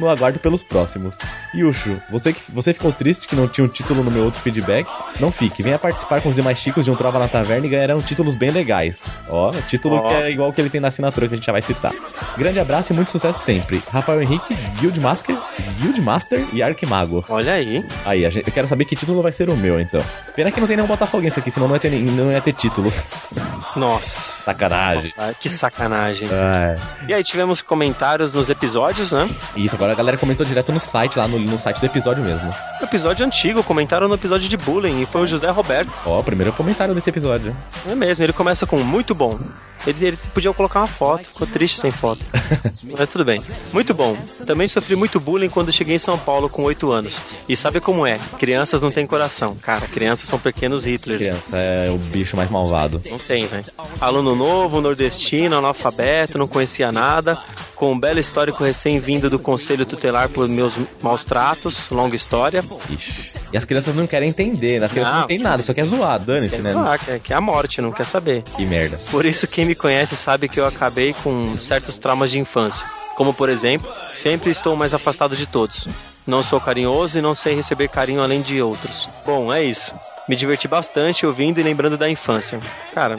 [0.00, 1.18] No aguardo pelos próximos.
[1.54, 4.88] Yushu, você, que, você ficou triste que não tinha um título no meu outro feedback?
[5.20, 8.00] Não fique, venha participar com os demais chicos de um Trova na Taverna e ganharão
[8.00, 9.04] títulos bem legais.
[9.28, 10.08] Ó, título Ó.
[10.08, 11.92] que é igual que ele tem na assinatura que a gente já vai citar.
[12.38, 13.82] Grande abraço e muito sucesso sempre.
[13.92, 15.36] Rafael Henrique, Guildmaster,
[15.80, 17.24] Guildmaster e Arquimago.
[17.28, 17.84] Olha aí.
[18.06, 20.00] Aí, a gente, eu quero saber que título vai ser o meu, então.
[20.34, 22.90] Pena que não tem nenhum Botafoguense aqui, senão não ia ter, não ia ter título.
[23.76, 24.44] Nossa.
[24.44, 25.12] Sacanagem.
[25.16, 26.28] Ah, Que sacanagem.
[26.32, 26.76] É.
[27.08, 29.28] E aí, tivemos comentários nos episódios, né?
[29.56, 32.52] Isso, agora a galera comentou direto no site, lá no, no site do episódio mesmo.
[32.82, 35.92] Episódio antigo, comentaram no episódio de bullying e foi o José Roberto.
[36.06, 37.54] Ó, o primeiro comentário desse episódio.
[37.88, 39.38] É mesmo, ele começa com muito bom.
[39.86, 42.24] Ele, ele podia colocar uma foto, ficou triste sem foto.
[42.98, 43.42] Mas tudo bem.
[43.72, 44.16] Muito bom.
[44.46, 47.22] Também sofri muito bullying quando cheguei em São Paulo com 8 anos.
[47.48, 48.18] E sabe como é?
[48.38, 49.56] Crianças não têm coração.
[49.62, 51.20] Cara, crianças são pequenos Hitlers.
[51.22, 53.00] Criança é o bicho mais malvado.
[53.10, 53.64] Não tem, velho.
[54.00, 57.38] Aluno novo, nordestino, analfabeto, não conhecia nada,
[57.74, 62.62] com um belo histórico recém-vindo do conselho tutelar por meus maus tratos, longa história.
[62.90, 63.32] Ixi.
[63.52, 64.86] E as crianças não querem entender, né?
[64.86, 65.26] As crianças não, Não.
[65.26, 66.70] tem nada, só quer zoar, dane-se, Quer né?
[66.70, 68.42] zoar, quer, quer a morte, não quer saber.
[68.56, 68.98] Que merda.
[69.10, 72.88] Por isso, quem me conhece sabe que eu acabei com certos traumas de infância.
[73.14, 75.86] Como, por exemplo, sempre estou mais afastado de todos.
[76.26, 79.08] Não sou carinhoso e não sei receber carinho além de outros.
[79.24, 79.94] Bom, é isso.
[80.28, 82.58] Me diverti bastante ouvindo e lembrando da infância.
[82.92, 83.16] Cara,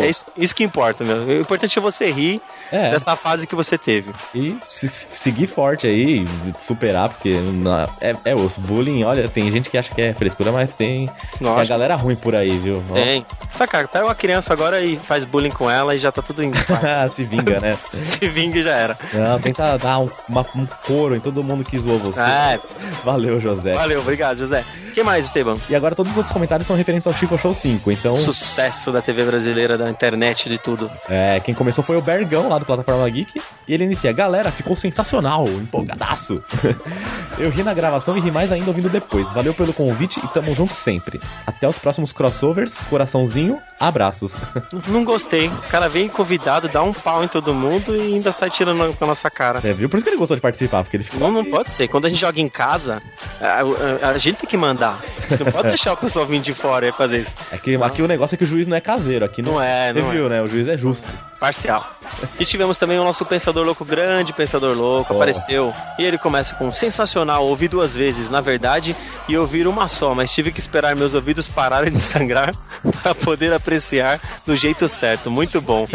[0.00, 1.16] É isso, isso que importa, meu.
[1.16, 2.40] O importante é você rir
[2.70, 2.90] É.
[2.92, 4.12] dessa fase que você teve.
[4.34, 6.26] E se, se seguir forte aí,
[6.58, 8.60] superar, porque na- é, é osso.
[8.60, 11.08] Bullying, olha, tem gente que acha que é frescura, mas tem,
[11.38, 12.82] tem a galera ruim por aí, viu?
[12.92, 13.24] Tem.
[13.56, 16.42] Só, cara, pega uma criança agora e faz bullying com ela e já tá tudo
[16.42, 17.14] em paz.
[17.14, 17.76] se vinga, né?
[18.02, 18.98] Se vinga e já era.
[19.12, 22.20] Não, tenta dar um, uma- um couro em todo mundo que zoou você.
[22.20, 22.58] É.
[23.04, 23.74] Valeu, José.
[23.74, 24.64] Valeu, obrigado, José.
[24.88, 25.56] O que mais, Esteban?
[25.68, 28.14] E agora todos os outros comentários são referentes ao Chico Show 5, então...
[28.16, 30.90] Sucesso da TV brasileira, da internet, de tudo.
[31.08, 33.40] É, quem começou foi o Bergão, lá do Plataforma Geek.
[33.66, 36.42] E ele inicia, galera, ficou sensacional, empolgadaço.
[37.38, 39.30] Eu ri na gravação e ri mais ainda ouvindo depois.
[39.30, 41.20] Valeu pelo convite e tamo junto sempre.
[41.46, 44.36] Até os próximos crossovers, coraçãozinho, abraços.
[44.88, 45.48] Não gostei.
[45.48, 49.04] O cara vem convidado, dá um pau em todo mundo e ainda sai tirando com
[49.04, 49.60] a nossa cara.
[49.64, 49.88] É, viu?
[49.88, 51.20] Por isso que ele gostou de participar, porque ele ficou...
[51.20, 51.88] Não, não pode ser.
[51.88, 53.00] Quando a gente joga em casa,
[53.40, 55.00] a, a- a gente tem que mandar.
[55.28, 57.34] Você não pode deixar o pessoal vir de fora e fazer isso.
[57.52, 59.59] É que aqui o negócio é que o juiz não é caseiro, aqui não, Não
[59.62, 60.40] é, Você não viu, né?
[60.42, 61.06] O juiz é justo.
[61.40, 61.94] Parcial.
[62.38, 65.16] E tivemos também o nosso Pensador Louco, grande Pensador Louco, Oh.
[65.16, 65.72] apareceu.
[65.98, 68.94] E ele começa com sensacional, ouvi duas vezes, na verdade,
[69.26, 72.54] e ouvir uma só, mas tive que esperar meus ouvidos pararem de sangrar
[73.02, 75.30] para poder apreciar do jeito certo.
[75.30, 75.86] Muito bom.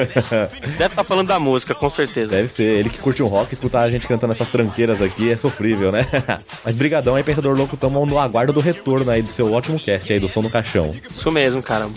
[0.80, 2.36] Deve estar falando da música, com certeza.
[2.38, 5.38] Deve ser, ele que curte um rock, escutar a gente cantando essas tranqueiras aqui é
[5.38, 6.08] sofrível, né?
[6.66, 10.12] Mas brigadão aí, Pensador Louco, tamo no aguardo do retorno aí do seu ótimo cast
[10.12, 10.96] aí, do Som no Caixão.
[11.14, 11.88] Isso mesmo, cara.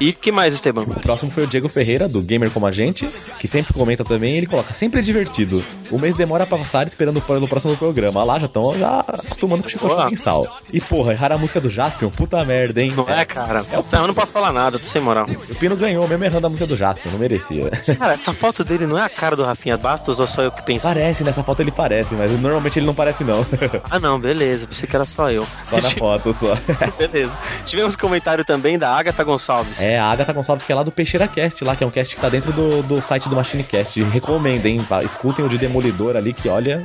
[0.00, 0.82] E que mais, Esteban?
[0.82, 3.08] O próximo foi o Diego Ferreira, do Gamer Como a Gente,
[3.40, 5.64] que sempre comenta também, ele coloca, sempre é divertido.
[5.90, 8.22] O mês demora pra passar esperando pelo próximo programa.
[8.22, 10.60] Lá já estão já acostumando com o Chico mensal.
[10.72, 12.92] E porra, errar a música do Jaspion, puta merda, hein?
[12.94, 13.64] Não é, cara?
[13.92, 15.26] Não, eu não posso falar nada, tô sem moral.
[15.26, 17.70] O Pino ganhou, mesmo errando a música do Jaspion, não merecia.
[17.98, 20.62] Cara, essa foto dele não é a cara do Rafinha Bastos ou só eu que
[20.62, 20.82] penso?
[20.86, 23.46] Parece, nessa foto ele parece, mas normalmente ele não parece não.
[23.88, 24.66] Ah, não, beleza.
[24.66, 25.46] Pensei que era só eu.
[25.62, 26.56] Só na foto, só.
[26.98, 27.38] Beleza.
[27.64, 29.80] Tivemos comentário também da Agatha Gonçalves.
[29.80, 32.16] É, a Agatha Gonçalves, que é lá do Peixeira Cast, lá, que é um cast
[32.16, 34.02] que tá dentro do, do site do Machine Cast.
[34.02, 34.80] Recomendo, hein?
[35.04, 36.82] Escutem o de Demolidor ali, que olha,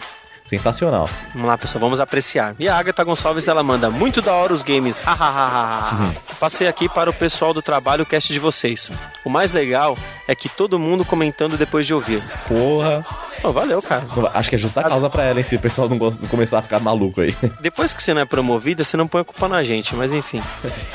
[0.52, 1.10] sensacional.
[1.34, 2.56] Vamos lá, pessoal, vamos apreciar.
[2.60, 4.98] E a Agatha Gonçalves, ela manda muito da hora os games.
[4.98, 6.14] Hahaha.
[6.40, 8.91] Passei aqui para o pessoal do trabalho o cast de vocês.
[9.23, 9.98] O mais legal
[10.28, 12.22] é que todo mundo comentando depois de ouvir.
[12.48, 13.06] Porra.
[13.41, 14.03] Pô, valeu, cara.
[14.36, 15.44] Acho que é justa causa pra ela, hein?
[15.44, 17.36] Se o pessoal não gosta, começar a ficar maluco aí.
[17.60, 20.44] Depois que você não é promovida, você não põe a culpa na gente, mas enfim.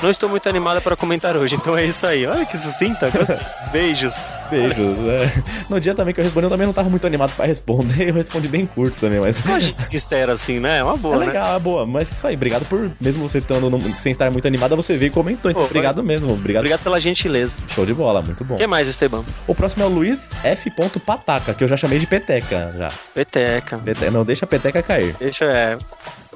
[0.00, 2.24] Não estou muito animada para comentar hoje, então é isso aí.
[2.24, 3.10] Olha que sucinta.
[3.72, 4.30] Beijos.
[4.48, 4.78] Beijos.
[4.78, 5.42] é.
[5.68, 8.06] No dia também que eu respondi, eu também não tava muito animado pra responder.
[8.10, 9.40] Eu respondi bem curto também, mas.
[9.52, 10.78] Uma gente sincera assim, né?
[10.78, 11.27] É uma boa, é né?
[11.27, 11.86] legal, é boa.
[11.86, 15.09] Mas isso aí, obrigado por, mesmo você estando no- sem estar muito animada, você veio
[15.09, 15.51] e comentou.
[15.51, 16.32] Então, Pô, obrigado mesmo.
[16.32, 16.60] Obrigado.
[16.62, 17.56] Obrigado pela gentileza.
[17.68, 18.55] Show de bola, muito bom.
[18.55, 19.24] O que mais, Esteban?
[19.47, 20.70] O próximo é o Luiz F.
[21.05, 22.90] Pataca, que eu já chamei de Peteca já.
[23.14, 23.78] Peteca.
[23.78, 25.14] Pete- Não deixa a peteca cair.
[25.18, 25.78] Deixa, é...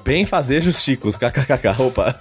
[0.02, 2.14] Bem fazer justicos, kkkk, opa.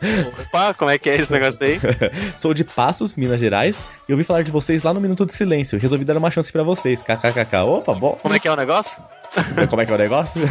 [0.48, 1.80] Opa, como é que é esse negócio aí?
[2.38, 3.74] Sou de Passos, Minas Gerais,
[4.08, 5.80] e ouvi falar de vocês lá no Minuto de Silêncio.
[5.80, 7.56] Resolvi dar uma chance pra vocês, kkkk.
[7.66, 8.18] Opa, bom.
[8.22, 9.02] Como é que é o negócio?
[9.70, 10.42] Como é que é o negócio?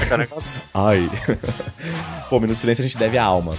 [0.75, 1.11] Ai.
[2.29, 3.55] Pô, Minuto de Silêncio a gente deve a alma.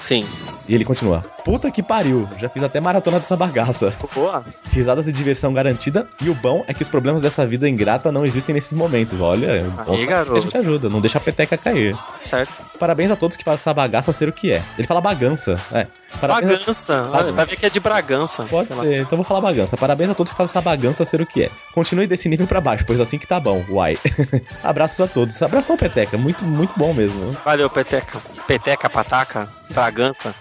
[0.00, 0.26] Sim.
[0.68, 1.20] E ele continua.
[1.44, 3.92] Puta que pariu, já fiz até maratona dessa bagaça.
[4.14, 4.44] Boa.
[4.70, 6.06] Risadas e diversão garantida.
[6.20, 9.18] E o bom é que os problemas dessa vida ingrata não existem nesses momentos.
[9.20, 10.36] Olha, é que garoto.
[10.36, 11.96] a gente ajuda, não deixa a peteca cair.
[12.16, 12.52] Certo.
[12.78, 14.62] Parabéns a todos que fazem essa bagaça ser o que é.
[14.76, 15.54] Ele fala bagança.
[15.72, 15.86] É.
[16.20, 17.10] Parabéns a- Bagança.
[17.12, 18.42] Olha, Vai ver que é de Bragança.
[18.44, 18.82] Pode sei lá.
[18.82, 19.76] ser, então vou falar bagança.
[19.76, 21.50] Parabéns a todos que fazem essa bagança ser o que é.
[21.72, 23.64] Continue desse nível pra baixo, pois assim que tá bom.
[23.70, 23.96] Uai.
[24.62, 25.40] Abraços a todos.
[25.42, 26.18] Abração, Peteca.
[26.18, 27.32] Muito, muito bom mesmo.
[27.44, 28.18] Valeu, Peteca.
[28.46, 30.34] Peteca, Pataca, Bragança.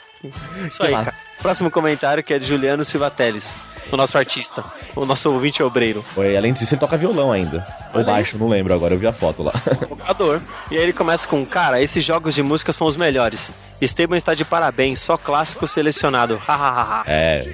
[0.65, 1.05] Isso Que aí, massa.
[1.05, 1.17] cara.
[1.41, 3.55] Próximo comentário que é de Juliano Silva Teles,
[3.91, 4.63] o nosso artista,
[4.95, 6.03] o nosso ouvinte obreiro.
[6.15, 7.65] Oi, além disso, ele toca violão ainda.
[7.93, 9.53] Ou baixo, não lembro agora, eu vi a foto lá.
[9.87, 10.41] Tocador.
[10.71, 13.51] E aí ele começa com: Cara, esses jogos de música são os melhores.
[13.79, 16.35] Esteban está de parabéns, só clássico selecionado.
[16.37, 17.03] Hahaha.
[17.05, 17.47] É,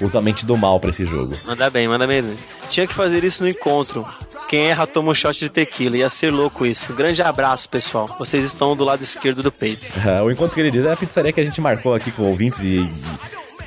[0.00, 1.36] usa a mente do mal pra esse jogo.
[1.46, 2.36] Manda bem, manda mesmo.
[2.68, 4.04] Tinha que fazer isso no encontro.
[4.50, 5.96] Quem erra toma um shot de tequila.
[5.96, 6.92] Ia ser louco isso.
[6.92, 8.08] Grande abraço, pessoal.
[8.18, 9.86] Vocês estão do lado esquerdo do peito.
[10.04, 12.24] É, o encontro que ele diz é a pizzaria que a gente marcou aqui com
[12.24, 12.84] ouvintes e,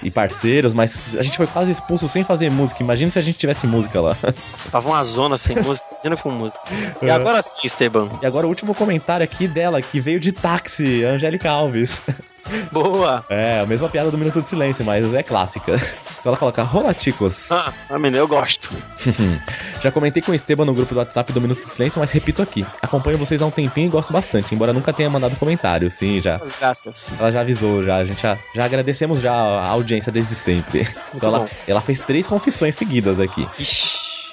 [0.03, 2.83] e parceiros, mas a gente foi quase expulso sem fazer música.
[2.83, 4.17] Imagina se a gente tivesse música lá.
[4.69, 5.87] Tava uma zona sem música.
[6.03, 6.59] Imagina com música.
[7.01, 7.11] E É.
[7.11, 8.09] agora sim, Esteban.
[8.21, 12.01] E agora o último comentário aqui dela, que veio de táxi, Angélica Alves.
[12.73, 13.23] Boa!
[13.29, 15.77] É, a mesma piada do Minuto de Silêncio, mas é clássica.
[16.25, 17.49] Ela coloca Rolaticos.
[17.51, 18.69] Ah, a menina, eu gosto.
[19.81, 22.41] Já comentei com o Esteban no grupo do WhatsApp do Minuto de Silêncio, mas repito
[22.41, 22.65] aqui.
[22.81, 25.89] Acompanho vocês há um tempinho e gosto bastante, embora nunca tenha mandado comentário.
[25.89, 26.39] Sim, já.
[26.59, 27.13] Graças.
[27.17, 27.95] Ela já avisou, já.
[27.97, 30.85] A gente já, já agradecemos já a audiência desde sempre.
[31.15, 31.49] Então ela, bom.
[31.65, 33.47] ela fez três confissões seguidas aqui.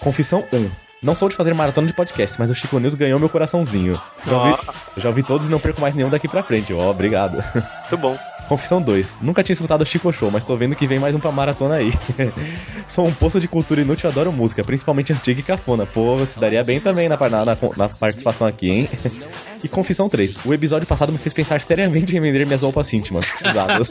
[0.01, 0.90] Confissão 1.
[1.03, 4.01] Não sou de fazer maratona de podcast, mas o Chico News ganhou meu coraçãozinho.
[4.27, 4.63] Já ouvi,
[4.99, 6.75] já ouvi todos e não perco mais nenhum daqui pra frente.
[6.75, 7.43] Ó, obrigado.
[7.91, 8.19] Muito bom.
[8.49, 9.19] Confissão 2.
[9.23, 11.77] Nunca tinha escutado o Chico Show, mas tô vendo que vem mais um pra maratona
[11.77, 11.93] aí.
[12.87, 15.87] Sou um poço de cultura inútil e adoro música, principalmente antiga e cafona.
[15.87, 18.89] Pô, você daria bem também na, na, na, na participação aqui, hein?
[19.63, 20.39] E confissão 3.
[20.47, 23.27] O episódio passado me fez pensar seriamente em vender minhas roupas íntimas.
[23.45, 23.89] Usadas.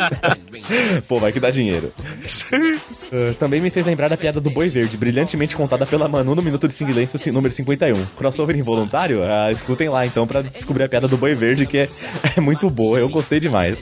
[1.07, 1.93] Pô, vai que dá dinheiro.
[2.01, 6.41] Uh, também me fez lembrar da piada do Boi Verde, brilhantemente contada pela Manu no
[6.41, 8.03] Minuto de Silêncio número 51.
[8.17, 9.23] Crossover involuntário?
[9.23, 11.87] Ah, escutem lá então pra descobrir a piada do Boi Verde, que é,
[12.35, 13.77] é muito boa, eu gostei demais.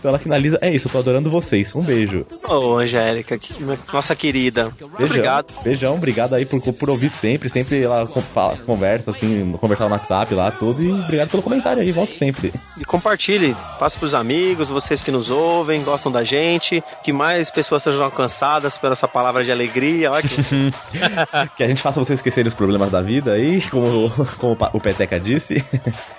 [0.00, 1.76] Então ela finaliza, é isso, eu tô adorando vocês.
[1.76, 2.24] Um beijo.
[2.48, 3.54] Ô, Angélica, que-
[3.92, 4.64] nossa querida.
[4.64, 5.46] Muito Beijão, obrigado.
[5.62, 7.48] Beijão, obrigado aí por, por ouvir sempre.
[7.50, 10.82] Sempre ela fala- conversa, assim, conversar no WhatsApp lá, tudo.
[10.82, 12.50] E obrigado pelo comentário aí, volto sempre.
[12.78, 17.82] E compartilhe, passe pros amigos, vocês que nos ouvem, gostam da gente, que mais pessoas
[17.82, 20.10] sejam alcançadas por essa palavra de alegria.
[20.10, 20.72] Olha que...
[21.56, 25.20] que a gente faça vocês esquecerem os problemas da vida aí, como, como o Peteca
[25.20, 25.62] disse.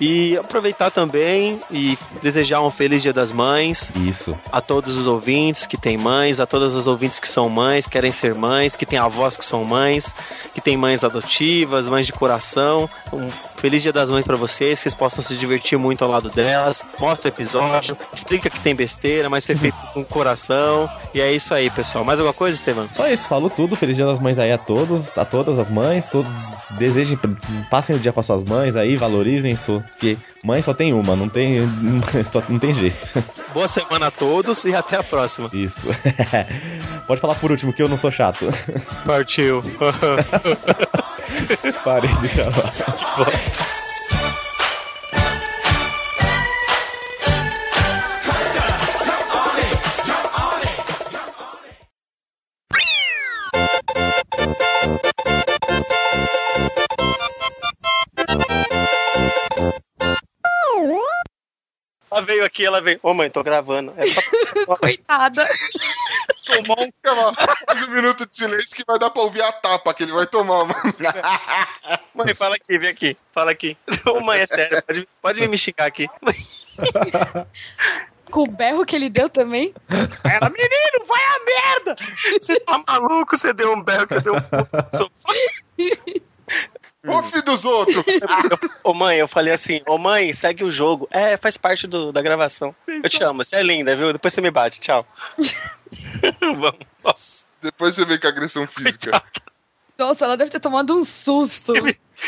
[0.00, 4.38] E aproveitar também e desejar um feliz Dia das Mães Isso.
[4.50, 8.12] a todos os ouvintes que têm mães, a todas as ouvintes que são mães, querem
[8.12, 10.14] ser mães, que têm avós que são mães,
[10.54, 12.88] que têm mães adotivas, mães de coração.
[13.12, 13.30] Um
[13.62, 16.82] feliz Dia das Mães pra vocês, que vocês possam se divertir muito ao lado delas.
[16.98, 20.90] Mostra o episódio, explica que tem besteira, mas ser feito com coração.
[21.14, 22.04] E é isso aí, pessoal.
[22.04, 22.88] Mais alguma coisa, Estevam?
[22.92, 23.76] Só isso, falou tudo.
[23.76, 26.08] Feliz Dia das Mães aí a todos, a todas as mães.
[26.08, 26.28] Todo,
[26.70, 27.16] desejem,
[27.70, 29.80] passem o dia com as suas mães aí, valorizem isso.
[29.92, 31.60] Porque mãe só tem uma, não tem,
[32.48, 33.22] não tem jeito.
[33.54, 35.48] Boa semana a todos e até a próxima.
[35.52, 35.86] Isso.
[37.06, 38.44] Pode falar por último, que eu não sou chato.
[39.06, 39.62] Partiu.
[41.84, 42.72] Parei de gravar.
[42.72, 43.82] Que bosta.
[62.12, 63.00] Ela veio aqui, ela veio.
[63.02, 63.94] Ô mãe, tô gravando.
[63.96, 64.20] É só...
[64.76, 65.46] Coitada.
[66.44, 66.90] Tomar um,
[67.66, 70.26] faz um minuto de silêncio que vai dar pra ouvir a tapa que ele vai
[70.26, 70.74] tomar, mano.
[72.14, 73.16] Mãe, fala aqui, vem aqui.
[73.32, 73.76] Fala aqui.
[74.06, 74.82] Ô mãe, é sério.
[74.82, 76.06] Pode, pode me xingar aqui.
[78.30, 79.74] Com o berro que ele deu também.
[80.24, 81.94] Ela, menino, vai a merda!
[82.40, 83.36] Você tá maluco?
[83.36, 84.40] Você deu um berro que eu dei um
[87.06, 88.04] Ô, filho dos outros!
[88.84, 91.08] Ô mãe, eu falei assim, ô mãe, segue o jogo.
[91.10, 92.74] É, faz parte do, da gravação.
[92.86, 94.12] Eu te amo, você é linda, viu?
[94.12, 95.04] Depois você me bate, tchau.
[96.40, 96.78] Vamos.
[97.02, 97.44] Nossa.
[97.60, 99.22] Depois você vê que agressão física.
[99.98, 101.72] Nossa, ela deve ter tomado um susto.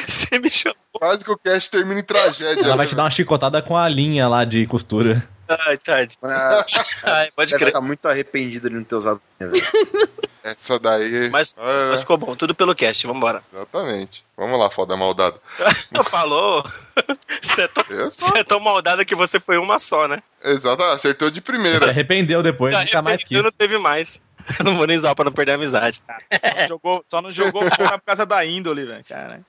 [0.07, 0.77] Você me chamou.
[0.93, 2.65] Quase que o cast termina em tragédia.
[2.65, 5.23] Ela vai te dar uma chicotada com a linha lá de costura.
[5.49, 6.17] Ai, Tade.
[7.05, 7.69] Ai, pode Deve crer.
[7.69, 9.21] estar muito arrependido de não ter usado.
[9.39, 9.53] velho.
[10.45, 11.31] Essa daí.
[11.31, 13.43] Mas, É, mas ficou bom, tudo pelo cast, vambora.
[13.51, 14.23] Exatamente.
[14.37, 15.41] Vamos lá, foda maldado.
[15.59, 16.63] Você falou?
[17.43, 20.23] Você é, tão, você é tão maldada que você foi uma só, né?
[20.45, 21.89] Exato, acertou de Se primeira.
[21.89, 23.57] arrependeu depois, nunca mais Eu não quis.
[23.57, 24.23] teve mais.
[24.59, 26.03] Eu não vou nem usar pra não perder a amizade.
[26.31, 29.05] Só não jogou, só não jogou por causa da índole, velho.
[29.09, 29.45] Caralho.